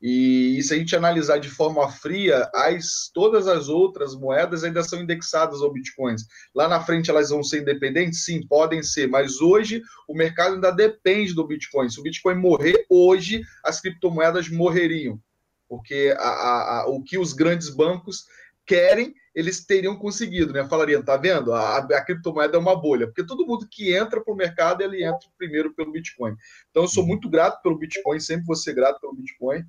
E, 0.00 0.62
se 0.62 0.74
a 0.74 0.78
gente 0.78 0.94
analisar 0.94 1.38
de 1.38 1.48
forma 1.48 1.90
fria, 1.90 2.48
as, 2.54 3.10
todas 3.12 3.48
as 3.48 3.68
outras 3.68 4.14
moedas 4.14 4.62
ainda 4.62 4.84
são 4.84 5.00
indexadas 5.02 5.60
ao 5.60 5.72
Bitcoin. 5.72 6.14
Lá 6.54 6.68
na 6.68 6.80
frente 6.80 7.10
elas 7.10 7.30
vão 7.30 7.42
ser 7.42 7.62
independentes? 7.62 8.24
Sim, 8.24 8.46
podem 8.46 8.80
ser, 8.80 9.08
mas 9.08 9.40
hoje 9.40 9.82
o 10.08 10.14
mercado 10.14 10.54
ainda 10.54 10.70
depende 10.70 11.34
do 11.34 11.46
Bitcoin. 11.46 11.90
Se 11.90 11.98
o 11.98 12.02
Bitcoin 12.02 12.36
morrer 12.36 12.86
hoje, 12.88 13.42
as 13.64 13.80
criptomoedas 13.80 14.48
morreriam. 14.48 15.20
Porque 15.68 16.14
a, 16.18 16.80
a, 16.80 16.86
o 16.88 17.02
que 17.02 17.18
os 17.18 17.32
grandes 17.32 17.68
bancos 17.68 18.24
querem, 18.66 19.14
eles 19.34 19.64
teriam 19.64 19.96
conseguido, 19.96 20.52
né? 20.52 20.66
Falariam, 20.68 21.02
tá 21.02 21.16
vendo? 21.16 21.52
A, 21.52 21.78
a, 21.78 22.04
criptomoeda 22.04 22.56
é 22.56 22.60
uma 22.60 22.78
bolha, 22.78 23.06
porque 23.06 23.26
todo 23.26 23.46
mundo 23.46 23.66
que 23.70 23.94
entra 23.94 24.22
para 24.22 24.32
o 24.32 24.36
mercado, 24.36 24.82
ele 24.82 25.02
entra 25.02 25.28
primeiro 25.38 25.72
pelo 25.74 25.90
Bitcoin. 25.92 26.36
Então, 26.70 26.82
eu 26.82 26.88
sou 26.88 27.02
uhum. 27.02 27.08
muito 27.08 27.30
grato 27.30 27.62
pelo 27.62 27.78
Bitcoin, 27.78 28.20
sempre 28.20 28.46
vou 28.46 28.56
ser 28.56 28.74
grato 28.74 29.00
pelo 29.00 29.14
Bitcoin. 29.14 29.64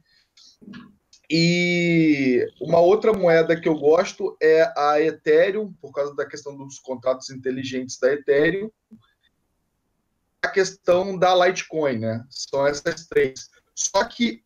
E 1.29 2.45
uma 2.59 2.79
outra 2.79 3.13
moeda 3.13 3.59
que 3.59 3.69
eu 3.69 3.75
gosto 3.75 4.35
é 4.41 4.63
a 4.75 4.99
Ethereum, 4.99 5.71
por 5.73 5.93
causa 5.93 6.15
da 6.15 6.25
questão 6.25 6.57
dos 6.57 6.79
contratos 6.79 7.29
inteligentes 7.29 7.99
da 7.99 8.11
Ethereum. 8.11 8.71
A 10.41 10.47
questão 10.47 11.17
da 11.17 11.35
Litecoin, 11.45 11.99
né? 11.99 12.25
São 12.29 12.65
essas 12.65 13.05
três. 13.05 13.49
Só 13.75 14.03
que, 14.05 14.43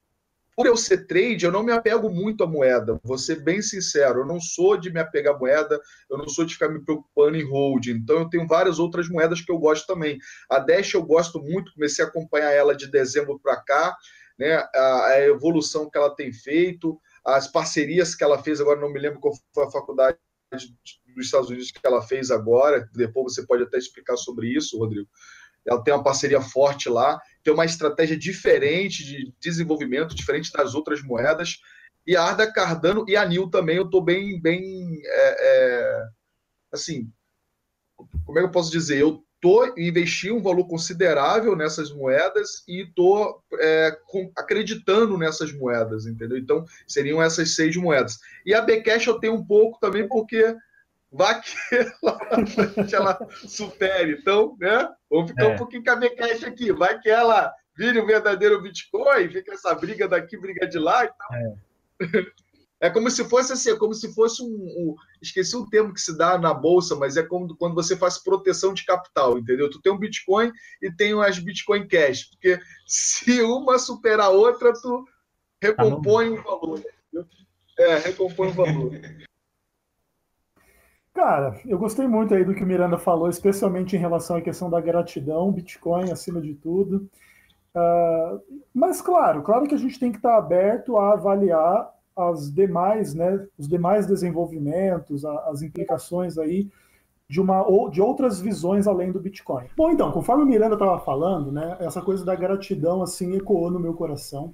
por 0.55 0.65
eu 0.65 0.77
ser 0.77 1.05
trade, 1.07 1.45
eu 1.45 1.51
não 1.51 1.63
me 1.63 1.71
apego 1.71 2.09
muito 2.09 2.43
à 2.43 2.47
moeda. 2.47 2.99
Vou 3.03 3.17
ser 3.17 3.43
bem 3.43 3.61
sincero, 3.61 4.19
eu 4.19 4.25
não 4.25 4.39
sou 4.39 4.77
de 4.77 4.91
me 4.91 4.99
apegar 4.99 5.35
à 5.35 5.37
moeda, 5.37 5.79
eu 6.09 6.17
não 6.17 6.27
sou 6.27 6.45
de 6.45 6.53
ficar 6.53 6.69
me 6.69 6.83
preocupando 6.83 7.37
em 7.37 7.43
holding. 7.43 7.93
Então, 7.93 8.19
eu 8.19 8.29
tenho 8.29 8.47
várias 8.47 8.79
outras 8.79 9.09
moedas 9.09 9.41
que 9.41 9.51
eu 9.51 9.57
gosto 9.57 9.87
também. 9.87 10.17
A 10.49 10.59
Dash 10.59 10.93
eu 10.93 11.03
gosto 11.03 11.39
muito, 11.39 11.73
comecei 11.73 12.03
a 12.03 12.07
acompanhar 12.07 12.51
ela 12.51 12.75
de 12.75 12.89
dezembro 12.89 13.39
para 13.39 13.57
cá 13.57 13.95
né, 14.37 14.55
a, 14.75 15.05
a, 15.07 15.21
evolução 15.21 15.89
que 15.89 15.97
ela 15.97 16.13
tem 16.13 16.31
feito, 16.31 16.99
as 17.25 17.47
parcerias 17.47 18.15
que 18.15 18.23
ela 18.23 18.41
fez, 18.41 18.59
agora 18.59 18.79
não 18.79 18.91
me 18.91 18.99
lembro 18.99 19.19
qual 19.19 19.33
foi 19.53 19.65
a 19.65 19.71
faculdade 19.71 20.17
dos 20.51 21.25
Estados 21.25 21.49
Unidos 21.49 21.71
que 21.71 21.79
ela 21.83 22.01
fez 22.01 22.29
agora, 22.29 22.87
depois 22.93 23.33
você 23.33 23.45
pode 23.45 23.63
até 23.63 23.77
explicar 23.77 24.17
sobre 24.17 24.47
isso, 24.47 24.77
Rodrigo. 24.77 25.07
Ela 25.65 25.83
tem 25.83 25.93
uma 25.93 26.03
parceria 26.03 26.41
forte 26.41 26.89
lá, 26.89 27.19
tem 27.43 27.53
uma 27.53 27.65
estratégia 27.65 28.17
diferente 28.17 29.03
de 29.03 29.33
desenvolvimento, 29.39 30.15
diferente 30.15 30.51
das 30.51 30.75
outras 30.75 31.01
moedas. 31.01 31.59
E 32.05 32.15
a 32.15 32.23
Arda 32.23 32.51
Cardano 32.51 33.05
e 33.07 33.15
a 33.15 33.25
Nil 33.25 33.49
também, 33.49 33.77
eu 33.77 33.85
estou 33.85 34.01
bem, 34.01 34.39
bem, 34.41 35.01
é, 35.05 35.37
é, 35.39 36.03
assim, 36.71 37.09
como 38.25 38.39
é 38.39 38.41
que 38.41 38.47
eu 38.47 38.51
posso 38.51 38.71
dizer? 38.71 38.99
Eu 38.99 39.23
tô 39.43 39.73
investi 39.77 40.31
um 40.31 40.41
valor 40.41 40.65
considerável 40.67 41.53
nessas 41.53 41.91
moedas 41.91 42.63
e 42.65 42.85
tô 42.95 43.41
é, 43.59 43.97
acreditando 44.37 45.17
nessas 45.17 45.51
moedas, 45.51 46.05
entendeu? 46.05 46.37
Então 46.37 46.65
seriam 46.87 47.21
essas 47.21 47.53
seis 47.53 47.75
moedas. 47.75 48.19
E 48.45 48.53
a 48.53 48.61
Bcash 48.61 49.05
eu 49.05 49.19
tenho 49.19 49.33
um 49.33 49.45
pouco 49.45 49.77
também 49.81 50.07
porque 50.07 50.55
vai 51.13 51.41
que 51.41 51.55
ela, 51.71 52.19
ela 52.91 53.27
supere. 53.47 54.17
Então, 54.19 54.57
né? 54.59 54.89
Vamos 55.09 55.31
ficar 55.31 55.45
é. 55.45 55.47
um 55.49 55.57
pouquinho 55.57 55.83
Bcash 55.83 56.43
aqui. 56.43 56.71
Vai 56.71 56.99
que 56.99 57.09
ela 57.09 57.53
vire 57.77 57.99
o 57.99 58.03
um 58.03 58.07
verdadeiro 58.07 58.61
Bitcoin, 58.61 59.29
fica 59.29 59.53
essa 59.53 59.73
briga 59.73 60.07
daqui, 60.07 60.37
briga 60.37 60.67
de 60.67 60.79
lá. 60.79 61.05
Então... 61.05 61.27
É. 61.31 62.43
É 62.83 62.89
como 62.89 63.09
se 63.09 63.23
fosse 63.23 63.53
assim, 63.53 63.69
é 63.71 63.77
como 63.77 63.93
se 63.93 64.13
fosse 64.13 64.43
um, 64.43 64.45
um, 64.45 64.95
Esqueci 65.21 65.55
o 65.55 65.65
termo 65.69 65.93
que 65.93 66.01
se 66.01 66.17
dá 66.17 66.37
na 66.37 66.53
bolsa, 66.53 66.97
mas 66.97 67.15
é 67.15 67.23
como 67.23 67.55
quando 67.55 67.73
você 67.73 67.95
faz 67.95 68.17
proteção 68.17 68.73
de 68.73 68.83
capital, 68.83 69.37
entendeu? 69.37 69.69
Tu 69.69 69.79
tem 69.81 69.93
um 69.93 69.97
Bitcoin 69.97 70.51
e 70.81 70.91
tem 70.91 71.13
as 71.23 71.39
Bitcoin 71.39 71.87
Cash. 71.87 72.25
Porque 72.25 72.59
se 72.85 73.41
uma 73.41 73.79
superar 73.79 74.25
a 74.25 74.29
outra, 74.31 74.73
tu 74.73 75.05
recompõe 75.61 76.31
o 76.31 76.43
valor. 76.43 76.83
É, 77.79 77.99
recompõe 77.99 78.49
o 78.49 78.53
valor. 78.53 78.91
Cara, 81.13 81.59
eu 81.67 81.77
gostei 81.77 82.07
muito 82.07 82.33
aí 82.33 82.43
do 82.43 82.55
que 82.55 82.63
o 82.63 82.67
Miranda 82.67 82.97
falou, 82.97 83.29
especialmente 83.29 83.95
em 83.95 83.99
relação 83.99 84.35
à 84.35 84.41
questão 84.41 84.69
da 84.69 84.81
gratidão, 84.81 85.51
Bitcoin 85.51 86.11
acima 86.11 86.41
de 86.41 86.55
tudo. 86.55 87.07
Uh, 87.75 88.41
mas 88.73 89.01
claro, 89.01 89.43
claro 89.43 89.67
que 89.67 89.75
a 89.75 89.77
gente 89.77 89.99
tem 89.99 90.11
que 90.11 90.17
estar 90.17 90.37
aberto 90.37 90.97
a 90.97 91.13
avaliar 91.13 91.91
as 92.15 92.51
demais, 92.51 93.13
né, 93.13 93.45
os 93.57 93.67
demais 93.67 94.05
desenvolvimentos, 94.05 95.25
as 95.25 95.61
implicações 95.61 96.37
aí 96.37 96.69
de 97.27 97.41
uma 97.41 97.67
ou 97.67 97.89
de 97.89 98.01
outras 98.01 98.39
visões 98.39 98.87
além 98.87 99.11
do 99.11 99.19
Bitcoin. 99.19 99.65
Bom, 99.75 99.91
então, 99.91 100.11
conforme 100.11 100.43
o 100.43 100.45
Miranda 100.45 100.75
estava 100.75 100.99
falando, 100.99 101.51
né, 101.51 101.77
essa 101.79 102.01
coisa 102.01 102.25
da 102.25 102.35
gratidão 102.35 103.01
assim 103.01 103.35
ecoou 103.35 103.71
no 103.71 103.79
meu 103.79 103.93
coração. 103.93 104.53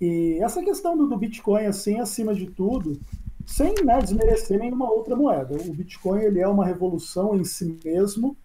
E 0.00 0.38
essa 0.42 0.62
questão 0.62 0.96
do, 0.96 1.06
do 1.06 1.16
Bitcoin 1.16 1.66
assim, 1.66 2.00
acima 2.00 2.34
de 2.34 2.46
tudo, 2.46 2.98
sem 3.46 3.74
né, 3.84 4.00
desmerecer 4.00 4.58
nenhuma 4.58 4.90
outra 4.90 5.16
moeda. 5.16 5.54
O 5.54 5.72
Bitcoin 5.72 6.22
ele 6.22 6.40
é 6.40 6.48
uma 6.48 6.64
revolução 6.64 7.34
em 7.36 7.44
si 7.44 7.78
mesmo. 7.84 8.36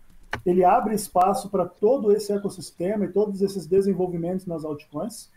Ele 0.45 0.63
abre 0.63 0.95
espaço 0.95 1.49
para 1.49 1.65
todo 1.65 2.11
esse 2.11 2.31
ecossistema 2.31 3.05
e 3.05 3.11
todos 3.11 3.41
esses 3.41 3.65
desenvolvimentos 3.65 4.45
nas 4.45 4.63
altcoins. 4.63 5.29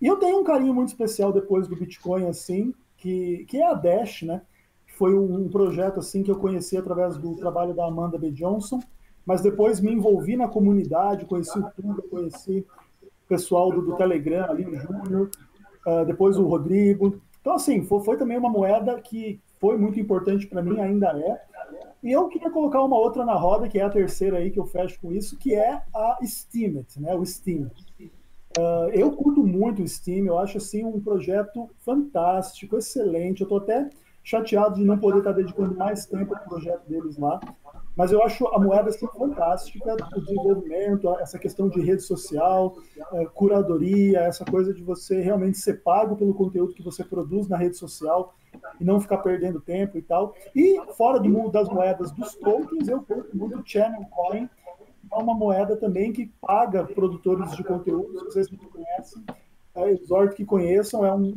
E 0.00 0.06
eu 0.06 0.16
tenho 0.16 0.40
um 0.40 0.44
carinho 0.44 0.74
muito 0.74 0.88
especial 0.88 1.32
depois 1.32 1.66
do 1.66 1.76
Bitcoin, 1.76 2.26
assim, 2.26 2.74
que, 2.98 3.44
que 3.48 3.58
é 3.58 3.66
a 3.66 3.74
Dash, 3.74 4.22
né? 4.22 4.42
Foi 4.96 5.14
um, 5.14 5.48
projeto, 5.48 6.00
assim, 6.00 6.22
que 6.22 6.30
eu 6.30 6.36
conheci 6.36 6.76
através 6.76 7.16
do 7.16 7.36
trabalho 7.36 7.74
da 7.74 7.86
Amanda 7.86 8.18
B. 8.18 8.30
Johnson, 8.30 8.80
mas 9.24 9.42
depois 9.42 9.80
me 9.80 9.92
envolvi 9.92 10.36
na 10.36 10.48
comunidade, 10.48 11.26
conheci 11.26 11.58
o 11.58 12.02
conheci 12.08 12.66
o 13.02 13.28
pessoal 13.28 13.70
do, 13.72 13.82
do 13.82 13.96
Telegram, 13.96 14.50
ali, 14.50 14.64
o 14.64 14.76
Júnior, 14.76 15.30
uh, 15.86 16.04
depois 16.06 16.36
o 16.38 16.46
Rodrigo. 16.46 17.20
Então, 17.46 17.54
assim, 17.54 17.84
foi, 17.84 18.02
foi 18.02 18.16
também 18.16 18.36
uma 18.36 18.50
moeda 18.50 19.00
que 19.00 19.40
foi 19.60 19.78
muito 19.78 20.00
importante 20.00 20.48
para 20.48 20.60
mim, 20.60 20.80
ainda 20.80 21.16
é. 21.16 21.40
E 22.02 22.10
eu 22.10 22.26
queria 22.26 22.50
colocar 22.50 22.82
uma 22.82 22.98
outra 22.98 23.24
na 23.24 23.34
roda, 23.34 23.68
que 23.68 23.78
é 23.78 23.84
a 23.84 23.88
terceira 23.88 24.38
aí 24.38 24.50
que 24.50 24.58
eu 24.58 24.66
fecho 24.66 25.00
com 25.00 25.12
isso, 25.12 25.38
que 25.38 25.54
é 25.54 25.80
a 25.94 26.18
Steemit, 26.24 27.00
né? 27.00 27.14
O 27.14 27.24
Steam. 27.24 27.70
Uh, 28.58 28.90
eu 28.92 29.12
curto 29.12 29.46
muito 29.46 29.80
o 29.80 29.86
Steam, 29.86 30.26
eu 30.26 30.36
acho 30.36 30.58
assim 30.58 30.84
um 30.84 31.00
projeto 31.00 31.70
fantástico, 31.84 32.78
excelente. 32.78 33.42
Eu 33.42 33.44
estou 33.44 33.58
até 33.58 33.90
chateado 34.24 34.74
de 34.74 34.84
não 34.84 34.98
poder 34.98 35.18
estar 35.18 35.30
dedicando 35.30 35.76
mais 35.76 36.04
tempo 36.04 36.34
ao 36.34 36.42
projeto 36.42 36.82
deles 36.88 37.16
lá, 37.16 37.38
mas 37.96 38.12
eu 38.12 38.22
acho 38.22 38.46
a 38.48 38.58
moeda 38.58 38.90
assim, 38.90 39.06
fantástica, 39.06 39.96
o 40.14 40.20
desenvolvimento, 40.20 41.08
essa 41.18 41.38
questão 41.38 41.68
de 41.68 41.80
rede 41.80 42.02
social, 42.02 42.76
uh, 43.12 43.30
curadoria, 43.30 44.20
essa 44.20 44.44
coisa 44.44 44.74
de 44.74 44.82
você 44.82 45.22
realmente 45.22 45.56
ser 45.56 45.82
pago 45.82 46.14
pelo 46.14 46.34
conteúdo 46.34 46.74
que 46.74 46.82
você 46.82 47.02
produz 47.02 47.48
na 47.48 47.56
rede 47.56 47.76
social 47.76 48.34
e 48.78 48.84
não 48.84 49.00
ficar 49.00 49.18
perdendo 49.18 49.60
tempo 49.60 49.96
e 49.96 50.02
tal. 50.02 50.34
E 50.54 50.78
fora 50.94 51.18
do 51.18 51.28
mundo 51.28 51.50
das 51.50 51.68
moedas 51.70 52.12
dos 52.12 52.34
tokens, 52.34 52.86
eu 52.86 53.02
curto 53.02 53.34
muito 53.34 53.58
o 53.58 53.66
Channel 53.66 54.04
Coin, 54.10 54.48
é 55.10 55.16
uma 55.16 55.34
moeda 55.34 55.76
também 55.76 56.12
que 56.12 56.30
paga 56.40 56.84
produtores 56.84 57.52
de 57.52 57.64
conteúdo, 57.64 58.18
se 58.18 58.24
vocês 58.26 58.50
não 58.50 58.58
conhecem, 58.58 59.24
é, 59.74 59.90
exorto 59.90 60.36
que 60.36 60.44
conheçam, 60.44 61.04
é, 61.04 61.14
um, 61.14 61.34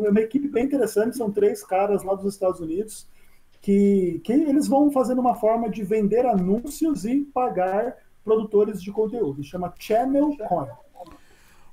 é 0.00 0.10
uma 0.10 0.20
equipe 0.20 0.48
bem 0.48 0.64
interessante, 0.64 1.16
são 1.16 1.30
três 1.30 1.62
caras 1.62 2.02
lá 2.02 2.14
dos 2.14 2.32
Estados 2.32 2.60
Unidos, 2.60 3.06
que, 3.66 4.20
que 4.22 4.32
eles 4.32 4.68
vão 4.68 4.92
fazendo 4.92 5.20
uma 5.20 5.34
forma 5.34 5.68
de 5.68 5.82
vender 5.82 6.24
anúncios 6.24 7.04
e 7.04 7.22
pagar 7.34 7.96
produtores 8.24 8.80
de 8.80 8.92
conteúdo, 8.92 9.42
chama 9.42 9.74
Channel 9.76 10.36
Coin. 10.48 10.68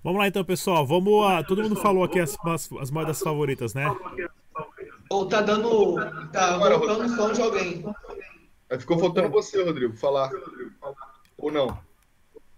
Vamos 0.03 0.17
lá 0.17 0.27
então, 0.27 0.43
pessoal, 0.43 0.87
vamos 0.87 1.23
a, 1.23 1.43
todo 1.43 1.61
mundo 1.61 1.75
falou 1.75 2.03
aqui 2.03 2.19
as, 2.19 2.35
as, 2.47 2.67
as 2.81 2.89
moedas 2.89 3.19
favoritas, 3.19 3.75
né? 3.75 3.85
Ou 5.07 5.27
tá 5.27 5.43
dando, 5.43 5.95
tá 6.31 6.57
voltando 6.57 7.15
som 7.15 7.31
de 7.31 7.41
alguém. 7.43 7.85
Ficou 8.79 8.97
faltando 8.97 9.29
você, 9.29 9.63
Rodrigo, 9.63 9.95
falar. 9.95 10.31
Ou 11.37 11.51
não? 11.51 11.77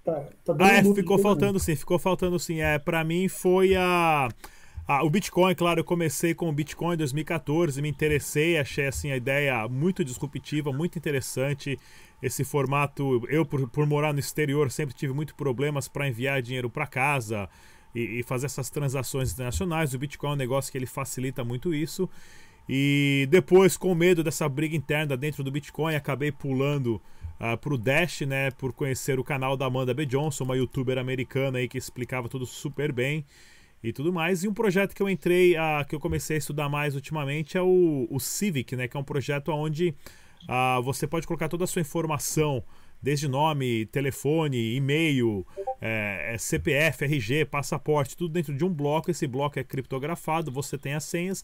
Tá, 0.05 0.23
tá 0.45 0.55
ah, 0.61 0.75
é, 0.75 0.83
ficou 0.93 1.19
faltando 1.19 1.59
sim, 1.59 1.75
ficou 1.75 1.99
faltando 1.99 2.39
sim. 2.39 2.61
É, 2.61 2.79
para 2.79 3.03
mim 3.03 3.27
foi 3.27 3.75
a, 3.75 4.29
a, 4.87 5.03
o 5.03 5.09
Bitcoin, 5.09 5.55
claro, 5.55 5.79
eu 5.79 5.83
comecei 5.83 6.33
com 6.35 6.47
o 6.49 6.53
Bitcoin 6.53 6.93
em 6.93 6.97
2014, 6.97 7.81
me 7.81 7.89
interessei, 7.89 8.57
achei 8.57 8.87
assim 8.87 9.11
a 9.11 9.17
ideia 9.17 9.67
muito 9.67 10.03
disruptiva, 10.03 10.71
muito 10.71 10.97
interessante. 10.97 11.79
Esse 12.21 12.43
formato, 12.43 13.25
eu 13.29 13.45
por, 13.45 13.67
por 13.69 13.85
morar 13.85 14.13
no 14.13 14.19
exterior 14.19 14.71
sempre 14.71 14.95
tive 14.95 15.13
muito 15.13 15.35
problemas 15.35 15.87
para 15.87 16.07
enviar 16.07 16.41
dinheiro 16.41 16.69
para 16.69 16.87
casa. 16.87 17.49
e, 17.95 18.19
e 18.19 18.23
fazer 18.23 18.45
essas 18.47 18.69
transações 18.69 19.31
internacionais. 19.31 19.93
O 19.93 19.99
Bitcoin 19.99 20.31
é 20.31 20.33
um 20.33 20.35
negócio 20.35 20.71
que 20.71 20.77
ele 20.77 20.85
facilita 20.85 21.43
muito 21.43 21.73
isso. 21.73 22.09
E 22.67 23.27
depois, 23.29 23.77
com 23.77 23.93
medo 23.95 24.23
dessa 24.23 24.49
briga 24.49 24.75
interna 24.75 25.15
dentro 25.15 25.43
do 25.43 25.51
Bitcoin, 25.51 25.95
acabei 25.95 26.31
pulando 26.31 27.01
uh, 27.39 27.57
pro 27.57 27.77
Dash, 27.77 28.21
né? 28.21 28.51
Por 28.51 28.73
conhecer 28.73 29.19
o 29.19 29.23
canal 29.23 29.55
da 29.55 29.65
Amanda 29.65 29.93
B. 29.93 30.05
Johnson, 30.05 30.43
uma 30.43 30.57
youtuber 30.57 30.97
americana 30.97 31.59
aí 31.59 31.67
que 31.67 31.77
explicava 31.77 32.27
tudo 32.27 32.45
super 32.45 32.91
bem 32.91 33.25
e 33.89 33.93
tudo 33.93 34.11
mais. 34.11 34.43
E 34.43 34.47
um 34.47 34.53
projeto 34.53 34.93
que 34.93 35.01
eu 35.01 35.09
entrei, 35.09 35.55
uh, 35.55 35.85
que 35.87 35.95
eu 35.95 35.99
comecei 35.99 36.35
a 36.35 36.39
estudar 36.39 36.69
mais 36.69 36.95
ultimamente 36.95 37.57
é 37.57 37.61
o, 37.61 38.07
o 38.09 38.19
Civic, 38.19 38.75
né? 38.75 38.87
Que 38.87 38.97
é 38.97 38.99
um 38.99 39.03
projeto 39.03 39.51
onde 39.51 39.95
uh, 40.43 40.81
você 40.83 41.07
pode 41.07 41.27
colocar 41.27 41.47
toda 41.47 41.63
a 41.63 41.67
sua 41.67 41.81
informação 41.81 42.63
desde 43.01 43.27
nome, 43.27 43.85
telefone, 43.87 44.75
e-mail, 44.75 45.45
é, 45.79 46.31
é 46.33 46.37
CPF, 46.37 47.05
RG, 47.05 47.45
passaporte, 47.45 48.17
tudo 48.17 48.33
dentro 48.33 48.55
de 48.55 48.65
um 48.65 48.73
bloco. 48.73 49.11
Esse 49.11 49.27
bloco 49.27 49.59
é 49.59 49.63
criptografado, 49.63 50.51
você 50.51 50.77
tem 50.77 50.93
as 50.93 51.03
senhas 51.03 51.43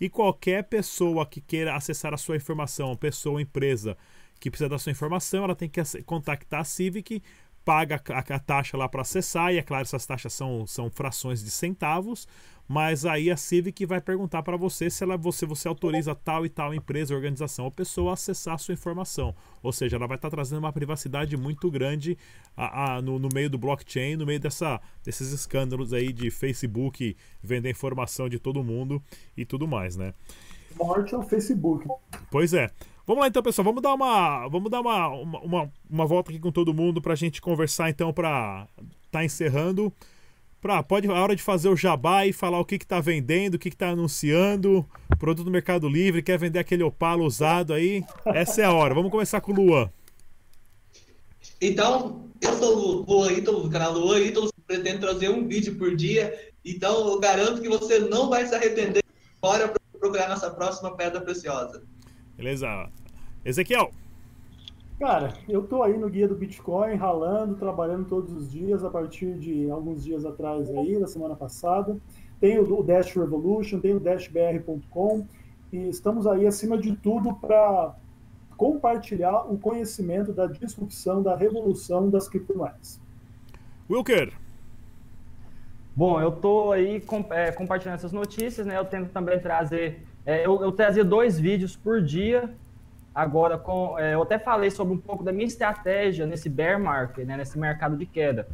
e 0.00 0.08
qualquer 0.08 0.64
pessoa 0.64 1.26
que 1.26 1.40
queira 1.40 1.74
acessar 1.74 2.14
a 2.14 2.16
sua 2.16 2.36
informação, 2.36 2.94
pessoa, 2.94 3.42
empresa 3.42 3.96
que 4.38 4.50
precisa 4.50 4.70
da 4.70 4.78
sua 4.78 4.90
informação, 4.90 5.44
ela 5.44 5.54
tem 5.54 5.68
que 5.68 5.82
contactar 6.04 6.60
a 6.60 6.64
Civic, 6.64 7.22
paga 7.64 8.02
a, 8.10 8.18
a 8.18 8.38
taxa 8.38 8.76
lá 8.76 8.88
para 8.88 9.02
acessar, 9.02 9.52
e 9.52 9.58
é 9.58 9.62
claro, 9.62 9.82
essas 9.82 10.06
taxas 10.06 10.32
são, 10.32 10.66
são 10.66 10.90
frações 10.90 11.42
de 11.42 11.50
centavos, 11.50 12.26
mas 12.72 13.04
aí 13.04 13.32
a 13.32 13.36
Civic 13.36 13.84
vai 13.84 14.00
perguntar 14.00 14.44
para 14.44 14.56
você 14.56 14.88
se 14.88 15.02
ela, 15.02 15.16
você, 15.16 15.44
você 15.44 15.66
autoriza 15.66 16.14
tal 16.14 16.46
e 16.46 16.48
tal 16.48 16.72
empresa, 16.72 17.12
organização 17.12 17.64
ou 17.64 17.70
pessoa 17.72 18.12
a 18.12 18.14
acessar 18.14 18.54
a 18.54 18.58
sua 18.58 18.74
informação. 18.74 19.34
Ou 19.60 19.72
seja, 19.72 19.96
ela 19.96 20.06
vai 20.06 20.16
estar 20.16 20.30
tá 20.30 20.36
trazendo 20.36 20.60
uma 20.60 20.72
privacidade 20.72 21.36
muito 21.36 21.68
grande 21.68 22.16
a, 22.56 22.94
a, 22.94 23.02
no, 23.02 23.18
no, 23.18 23.28
meio 23.34 23.50
do 23.50 23.58
blockchain, 23.58 24.14
no 24.14 24.24
meio 24.24 24.38
dessa, 24.38 24.80
desses 25.02 25.32
escândalos 25.32 25.92
aí 25.92 26.12
de 26.12 26.30
Facebook 26.30 27.16
vender 27.42 27.70
informação 27.70 28.28
de 28.28 28.38
todo 28.38 28.62
mundo 28.62 29.02
e 29.36 29.44
tudo 29.44 29.66
mais, 29.66 29.96
né? 29.96 30.14
Morte 30.76 31.12
ao 31.12 31.24
Facebook. 31.24 31.88
Pois 32.30 32.54
é. 32.54 32.70
Vamos 33.06 33.22
lá 33.22 33.28
então, 33.28 33.42
pessoal. 33.42 33.64
Vamos 33.64 33.82
dar 33.82 33.94
uma, 33.94 34.48
vamos 34.48 34.70
dar 34.70 34.80
uma, 34.80 35.08
uma, 35.08 35.72
uma 35.88 36.06
volta 36.06 36.30
aqui 36.30 36.38
com 36.38 36.52
todo 36.52 36.74
mundo 36.74 37.00
para 37.00 37.12
a 37.12 37.16
gente 37.16 37.40
conversar 37.40 37.90
então 37.90 38.12
para 38.12 38.66
tá 39.10 39.24
encerrando. 39.24 39.92
Pra, 40.60 40.82
pode 40.82 41.08
a 41.08 41.14
hora 41.14 41.34
de 41.34 41.42
fazer 41.42 41.70
o 41.70 41.76
jabá 41.76 42.26
e 42.26 42.34
falar 42.34 42.60
o 42.60 42.64
que 42.66 42.74
está 42.74 43.00
vendendo, 43.00 43.54
o 43.54 43.58
que 43.58 43.70
está 43.70 43.88
anunciando, 43.90 44.86
produto 45.18 45.46
do 45.46 45.50
Mercado 45.50 45.88
Livre, 45.88 46.22
quer 46.22 46.38
vender 46.38 46.58
aquele 46.58 46.82
Opala 46.82 47.22
usado 47.22 47.72
aí. 47.72 48.04
Essa 48.26 48.60
é 48.60 48.64
a 48.64 48.72
hora. 48.72 48.94
Vamos 48.94 49.10
começar 49.10 49.40
com 49.40 49.52
o 49.52 49.54
Luan. 49.54 49.90
Então, 51.62 52.28
eu 52.42 52.58
sou 52.58 52.76
o 52.76 53.10
Luan 53.10 53.32
Ítalo, 53.32 53.62
do 53.62 53.70
canal 53.70 53.92
Luan 53.92 54.20
Ítalo, 54.20 54.50
pretendo 54.66 55.00
trazer 55.00 55.30
um 55.30 55.48
vídeo 55.48 55.76
por 55.76 55.96
dia. 55.96 56.52
Então, 56.62 57.08
eu 57.08 57.18
garanto 57.18 57.62
que 57.62 57.68
você 57.68 57.98
não 57.98 58.28
vai 58.28 58.46
se 58.46 58.54
arrepender. 58.54 59.02
Bora 59.40 59.72
procurar 59.98 60.28
nossa 60.28 60.50
próxima 60.50 60.94
pedra 60.94 61.20
preciosa. 61.22 61.82
Beleza. 62.40 62.88
Ezequiel. 63.44 63.90
Cara, 64.98 65.34
eu 65.46 65.62
tô 65.62 65.82
aí 65.82 65.98
no 65.98 66.08
guia 66.08 66.26
do 66.26 66.34
Bitcoin, 66.34 66.94
ralando, 66.94 67.54
trabalhando 67.56 68.06
todos 68.06 68.32
os 68.32 68.50
dias, 68.50 68.82
a 68.82 68.88
partir 68.88 69.34
de 69.38 69.70
alguns 69.70 70.02
dias 70.02 70.24
atrás 70.24 70.70
aí, 70.70 70.98
da 70.98 71.06
semana 71.06 71.36
passada. 71.36 71.98
Tenho 72.40 72.62
o 72.62 72.82
Dash 72.82 73.14
Revolution, 73.14 73.78
tenho 73.78 73.98
o 73.98 74.00
dashbr.com 74.00 75.26
e 75.70 75.90
estamos 75.90 76.26
aí, 76.26 76.46
acima 76.46 76.78
de 76.78 76.96
tudo, 76.96 77.34
para 77.34 77.94
compartilhar 78.56 79.42
o 79.52 79.58
conhecimento 79.58 80.32
da 80.32 80.46
disrupção, 80.46 81.22
da 81.22 81.36
revolução 81.36 82.08
das 82.08 82.26
criptomoedas. 82.26 82.98
Wilker. 83.90 84.32
Bom, 85.94 86.18
eu 86.18 86.32
tô 86.32 86.72
aí 86.72 87.02
é, 87.32 87.52
compartilhando 87.52 87.96
essas 87.96 88.12
notícias, 88.12 88.66
né? 88.66 88.78
Eu 88.78 88.86
tento 88.86 89.10
também 89.10 89.38
trazer, 89.38 90.06
é, 90.24 90.46
eu, 90.46 90.62
eu 90.62 90.72
trazia 90.72 91.04
dois 91.04 91.38
vídeos 91.38 91.76
por 91.76 92.02
dia 92.02 92.54
Agora, 93.14 93.58
com, 93.58 93.98
é, 93.98 94.14
eu 94.14 94.22
até 94.22 94.38
falei 94.38 94.70
sobre 94.70 94.94
um 94.94 94.98
pouco 94.98 95.24
da 95.24 95.32
minha 95.32 95.46
estratégia 95.46 96.26
nesse 96.26 96.48
bear 96.48 96.80
market, 96.80 97.26
né, 97.26 97.36
nesse 97.36 97.58
mercado 97.58 97.96
de 97.96 98.06
queda. 98.06 98.48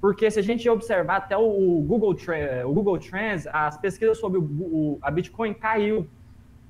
Porque 0.00 0.30
se 0.30 0.40
a 0.40 0.42
gente 0.42 0.68
observar 0.68 1.16
até 1.16 1.36
o 1.36 1.82
Google, 1.86 2.16
o 2.66 2.72
Google 2.72 2.98
Trends, 2.98 3.46
as 3.52 3.76
pesquisas 3.76 4.18
sobre 4.18 4.38
o, 4.38 4.42
o, 4.42 4.98
a 5.00 5.10
Bitcoin 5.10 5.54
caiu. 5.54 6.08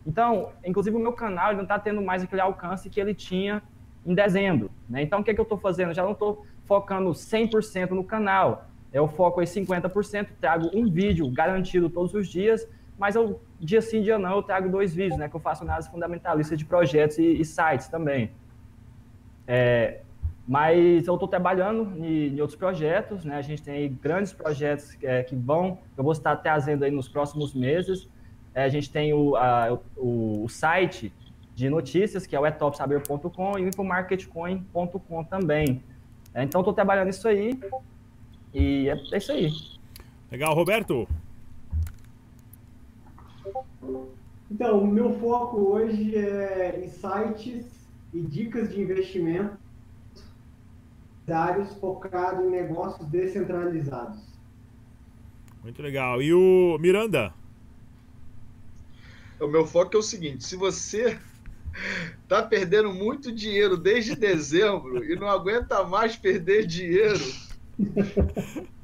Então, 0.07 0.51
inclusive 0.65 0.97
o 0.97 1.01
meu 1.01 1.13
canal 1.13 1.55
não 1.55 1.63
está 1.63 1.79
tendo 1.79 2.03
mais 2.03 2.23
aquele 2.23 2.41
alcance 2.41 2.91
que 2.91 3.01
ele 3.01 3.15
tinha 3.15 3.63
em 4.05 4.15
dezembro. 4.15 4.71
Né? 4.89 5.03
Então, 5.03 5.21
o 5.21 5.25
que, 5.25 5.31
é 5.31 5.35
que 5.35 5.41
eu 5.41 5.45
estou 5.45 5.59
fazendo? 5.59 5.95
Já 5.95 6.03
não 6.03 6.13
estou 6.13 6.45
focando 6.67 7.11
100% 7.11 7.91
no 7.91 8.05
canal. 8.05 8.67
Eu 8.93 9.07
foco 9.07 9.41
em 9.41 9.45
50%, 9.45 10.29
trago 10.41 10.71
um 10.75 10.91
vídeo 10.91 11.31
garantido 11.31 11.89
todos 11.89 12.13
os 12.13 12.29
dias 12.29 12.67
mas 13.01 13.17
eu, 13.17 13.41
dia 13.59 13.81
sim, 13.81 14.03
dia 14.03 14.19
não, 14.19 14.37
eu 14.37 14.43
trago 14.43 14.69
dois 14.69 14.95
vídeos, 14.95 15.19
né? 15.19 15.27
Que 15.27 15.35
eu 15.35 15.41
faço 15.41 15.63
análise 15.65 15.89
fundamentalista 15.91 16.55
de 16.55 16.67
projetos 16.67 17.17
e, 17.17 17.41
e 17.41 17.45
sites 17.47 17.89
também. 17.89 18.31
É, 19.49 20.01
mas 20.47 21.07
eu 21.07 21.15
estou 21.15 21.27
trabalhando 21.27 21.97
em, 21.97 22.35
em, 22.35 22.41
outros 22.43 22.59
projetos, 22.59 23.25
né? 23.25 23.37
A 23.37 23.43
gente 23.43 23.63
tem 23.63 23.91
grandes 24.03 24.35
projetos 24.35 24.99
é, 25.03 25.23
que 25.23 25.35
vão, 25.35 25.79
eu 25.97 26.05
vou 26.05 26.13
estar 26.13 26.37
trazendo 26.37 26.85
aí 26.85 26.91
nos 26.91 27.09
próximos 27.09 27.55
meses. 27.55 28.07
É, 28.55 28.65
a 28.65 28.69
gente 28.69 28.91
tem 28.91 29.15
o, 29.15 29.35
a, 29.35 29.79
o, 29.97 30.45
o, 30.45 30.49
site 30.51 31.11
de 31.55 31.71
notícias, 31.71 32.27
que 32.27 32.37
é 32.37 32.41
o 32.41 32.47
etopsaber.com 32.47 33.59
e 33.59 33.65
o 33.65 33.69
infomarketcoin.com 33.69 35.25
também. 35.25 35.83
É, 36.35 36.43
então, 36.43 36.61
estou 36.61 36.75
trabalhando 36.75 37.09
isso 37.09 37.27
aí 37.27 37.59
e 38.53 38.91
é, 38.91 39.01
é 39.13 39.17
isso 39.17 39.33
aí. 39.33 39.51
Legal, 40.31 40.55
Roberto. 40.55 41.09
Então, 44.51 44.83
o 44.83 44.87
meu 44.87 45.19
foco 45.21 45.57
hoje 45.59 46.17
é 46.17 46.85
insights 46.85 47.67
e 48.13 48.21
dicas 48.21 48.73
de 48.73 48.81
investimento 48.81 49.59
focado 51.81 52.45
em 52.45 52.51
negócios 52.51 53.07
descentralizados. 53.09 54.19
Muito 55.63 55.81
legal. 55.83 56.21
E 56.21 56.35
o 56.35 56.77
Miranda? 56.81 57.33
O 59.41 59.47
meu 59.47 59.65
foco 59.67 59.97
é 59.97 60.01
o 60.01 60.03
seguinte: 60.03 60.45
se 60.45 60.57
você 60.57 61.19
tá 62.27 62.43
perdendo 62.43 62.93
muito 62.93 63.33
dinheiro 63.33 63.77
desde 63.77 64.17
dezembro 64.17 65.05
e 65.05 65.15
não 65.17 65.29
aguenta 65.29 65.85
mais 65.85 66.17
perder 66.17 66.67
dinheiro, 66.67 67.25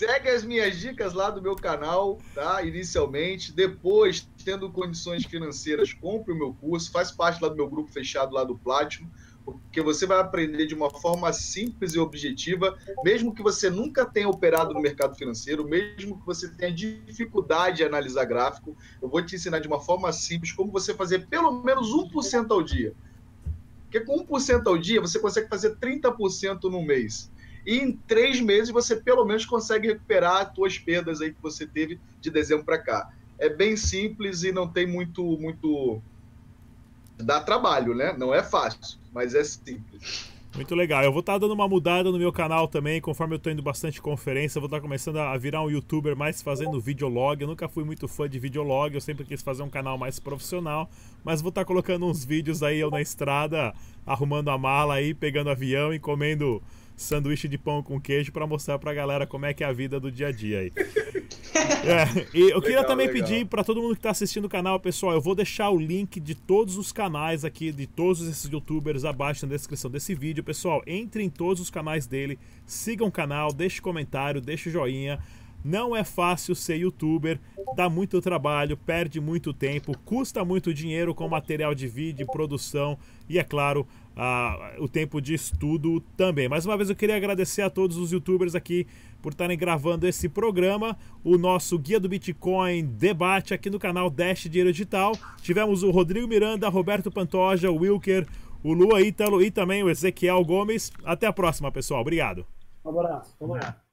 Segue 0.00 0.30
as 0.30 0.42
minhas 0.42 0.78
dicas 0.78 1.12
lá 1.12 1.28
do 1.28 1.42
meu 1.42 1.54
canal, 1.54 2.18
tá? 2.34 2.62
Inicialmente. 2.62 3.52
Depois, 3.52 4.26
tendo 4.42 4.72
condições 4.72 5.26
financeiras, 5.26 5.92
compre 5.92 6.32
o 6.32 6.38
meu 6.38 6.54
curso. 6.54 6.90
Faz 6.90 7.10
parte 7.10 7.42
lá 7.42 7.50
do 7.50 7.54
meu 7.54 7.68
grupo 7.68 7.92
fechado 7.92 8.32
lá 8.32 8.42
do 8.42 8.56
Platinum. 8.56 9.06
Porque 9.44 9.82
você 9.82 10.06
vai 10.06 10.18
aprender 10.18 10.64
de 10.64 10.74
uma 10.74 10.88
forma 10.88 11.30
simples 11.34 11.92
e 11.92 11.98
objetiva, 11.98 12.78
mesmo 13.04 13.34
que 13.34 13.42
você 13.42 13.68
nunca 13.68 14.06
tenha 14.06 14.26
operado 14.26 14.72
no 14.72 14.80
mercado 14.80 15.14
financeiro, 15.14 15.68
mesmo 15.68 16.18
que 16.18 16.24
você 16.24 16.48
tenha 16.48 16.72
dificuldade 16.72 17.78
de 17.78 17.84
analisar 17.84 18.24
gráfico, 18.24 18.74
eu 19.02 19.08
vou 19.08 19.22
te 19.22 19.36
ensinar 19.36 19.58
de 19.58 19.68
uma 19.68 19.80
forma 19.80 20.10
simples 20.14 20.50
como 20.50 20.72
você 20.72 20.94
fazer 20.94 21.26
pelo 21.26 21.62
menos 21.62 21.88
1% 21.88 22.50
ao 22.50 22.62
dia. 22.62 22.94
Porque 23.82 24.00
com 24.00 24.24
1% 24.24 24.66
ao 24.66 24.78
dia, 24.78 24.98
você 24.98 25.18
consegue 25.18 25.50
fazer 25.50 25.76
30% 25.76 26.70
no 26.70 26.82
mês 26.82 27.30
e 27.70 27.78
em 27.78 27.92
três 27.92 28.40
meses 28.40 28.70
você 28.70 28.96
pelo 28.96 29.24
menos 29.24 29.46
consegue 29.46 29.86
recuperar 29.86 30.38
as 30.38 30.52
suas 30.52 30.76
perdas 30.76 31.20
aí 31.20 31.32
que 31.32 31.40
você 31.40 31.64
teve 31.64 32.00
de 32.20 32.28
dezembro 32.28 32.64
para 32.64 32.78
cá. 32.78 33.12
É 33.38 33.48
bem 33.48 33.76
simples 33.76 34.42
e 34.42 34.50
não 34.50 34.66
tem 34.66 34.88
muito 34.88 35.22
muito 35.38 36.02
dá 37.16 37.40
trabalho, 37.40 37.94
né? 37.94 38.12
Não 38.18 38.34
é 38.34 38.42
fácil, 38.42 38.98
mas 39.12 39.36
é 39.36 39.44
simples. 39.44 40.28
Muito 40.52 40.74
legal. 40.74 41.04
Eu 41.04 41.12
vou 41.12 41.20
estar 41.20 41.34
tá 41.34 41.38
dando 41.38 41.54
uma 41.54 41.68
mudada 41.68 42.10
no 42.10 42.18
meu 42.18 42.32
canal 42.32 42.66
também, 42.66 43.00
conforme 43.00 43.34
eu 43.34 43.36
estou 43.36 43.52
indo 43.52 43.62
bastante 43.62 44.02
conferência. 44.02 44.60
Vou 44.60 44.66
estar 44.66 44.78
tá 44.78 44.82
começando 44.82 45.18
a 45.18 45.36
virar 45.38 45.62
um 45.62 45.70
youtuber 45.70 46.16
mais 46.16 46.42
fazendo 46.42 46.80
videolog. 46.80 47.40
Eu 47.40 47.46
nunca 47.46 47.68
fui 47.68 47.84
muito 47.84 48.08
fã 48.08 48.28
de 48.28 48.40
videolog, 48.40 48.92
eu 48.92 49.00
sempre 49.00 49.24
quis 49.24 49.42
fazer 49.42 49.62
um 49.62 49.70
canal 49.70 49.96
mais 49.96 50.18
profissional. 50.18 50.90
Mas 51.22 51.40
vou 51.40 51.50
estar 51.50 51.60
tá 51.60 51.64
colocando 51.64 52.04
uns 52.04 52.24
vídeos 52.24 52.64
aí 52.64 52.80
eu 52.80 52.90
na 52.90 53.00
estrada, 53.00 53.72
arrumando 54.04 54.50
a 54.50 54.58
mala 54.58 54.94
aí, 54.94 55.14
pegando 55.14 55.50
avião 55.50 55.94
e 55.94 56.00
comendo 56.00 56.60
sanduíche 57.00 57.48
de 57.48 57.56
pão 57.56 57.82
com 57.82 58.00
queijo 58.00 58.30
para 58.30 58.46
mostrar 58.46 58.78
pra 58.78 58.92
galera 58.92 59.26
como 59.26 59.46
é 59.46 59.54
que 59.54 59.64
é 59.64 59.66
a 59.66 59.72
vida 59.72 59.98
do 59.98 60.12
dia 60.12 60.28
a 60.28 60.32
dia 60.32 60.60
aí. 60.60 60.72
é, 61.82 62.26
e 62.34 62.40
eu 62.40 62.46
legal, 62.46 62.60
queria 62.60 62.84
também 62.84 63.06
legal. 63.06 63.22
pedir 63.22 63.46
para 63.46 63.64
todo 63.64 63.80
mundo 63.80 63.96
que 63.96 64.02
tá 64.02 64.10
assistindo 64.10 64.44
o 64.44 64.48
canal, 64.48 64.78
pessoal, 64.78 65.14
eu 65.14 65.20
vou 65.20 65.34
deixar 65.34 65.70
o 65.70 65.78
link 65.78 66.20
de 66.20 66.34
todos 66.34 66.76
os 66.76 66.92
canais 66.92 67.44
aqui, 67.44 67.72
de 67.72 67.86
todos 67.86 68.20
esses 68.20 68.44
youtubers 68.50 69.04
abaixo 69.04 69.46
na 69.46 69.52
descrição 69.52 69.90
desse 69.90 70.14
vídeo. 70.14 70.44
Pessoal, 70.44 70.82
entre 70.86 71.22
em 71.22 71.30
todos 71.30 71.62
os 71.62 71.70
canais 71.70 72.06
dele, 72.06 72.38
sigam 72.66 73.08
o 73.08 73.12
canal, 73.12 73.50
deixe 73.50 73.80
comentário, 73.80 74.40
deixe 74.40 74.70
joinha. 74.70 75.18
Não 75.64 75.94
é 75.94 76.04
fácil 76.04 76.54
ser 76.54 76.76
youtuber, 76.76 77.38
dá 77.76 77.88
muito 77.88 78.20
trabalho, 78.20 78.78
perde 78.78 79.20
muito 79.20 79.52
tempo, 79.52 79.96
custa 80.04 80.42
muito 80.42 80.72
dinheiro 80.72 81.14
com 81.14 81.28
material 81.28 81.74
de 81.74 81.86
vídeo, 81.86 82.26
produção 82.26 82.98
e, 83.28 83.38
é 83.38 83.44
claro, 83.44 83.86
o 84.78 84.88
tempo 84.88 85.20
de 85.20 85.34
estudo 85.34 86.00
também. 86.16 86.48
Mais 86.48 86.66
uma 86.66 86.76
vez 86.76 86.90
eu 86.90 86.96
queria 86.96 87.16
agradecer 87.16 87.62
a 87.62 87.70
todos 87.70 87.96
os 87.96 88.12
youtubers 88.12 88.54
aqui 88.54 88.86
por 89.22 89.32
estarem 89.32 89.56
gravando 89.56 90.06
esse 90.06 90.28
programa, 90.28 90.96
o 91.22 91.36
nosso 91.36 91.78
Guia 91.78 92.00
do 92.00 92.08
Bitcoin 92.08 92.84
debate 92.84 93.52
aqui 93.52 93.68
no 93.68 93.78
canal 93.78 94.08
Dash 94.10 94.44
Dinheiro 94.44 94.72
Digital. 94.72 95.12
Tivemos 95.42 95.82
o 95.82 95.90
Rodrigo 95.90 96.26
Miranda, 96.26 96.68
Roberto 96.68 97.10
Pantoja, 97.10 97.70
o 97.70 97.76
Wilker, 97.76 98.26
o 98.62 98.72
Lua 98.72 99.00
Ítalo 99.02 99.42
e 99.42 99.50
também 99.50 99.82
o 99.82 99.90
Ezequiel 99.90 100.44
Gomes. 100.44 100.92
Até 101.04 101.26
a 101.26 101.32
próxima, 101.32 101.70
pessoal. 101.70 102.00
Obrigado. 102.00 102.46
Um 102.84 102.90
abraço. 102.90 103.36
Vamos 103.38 103.58
lá. 103.58 103.89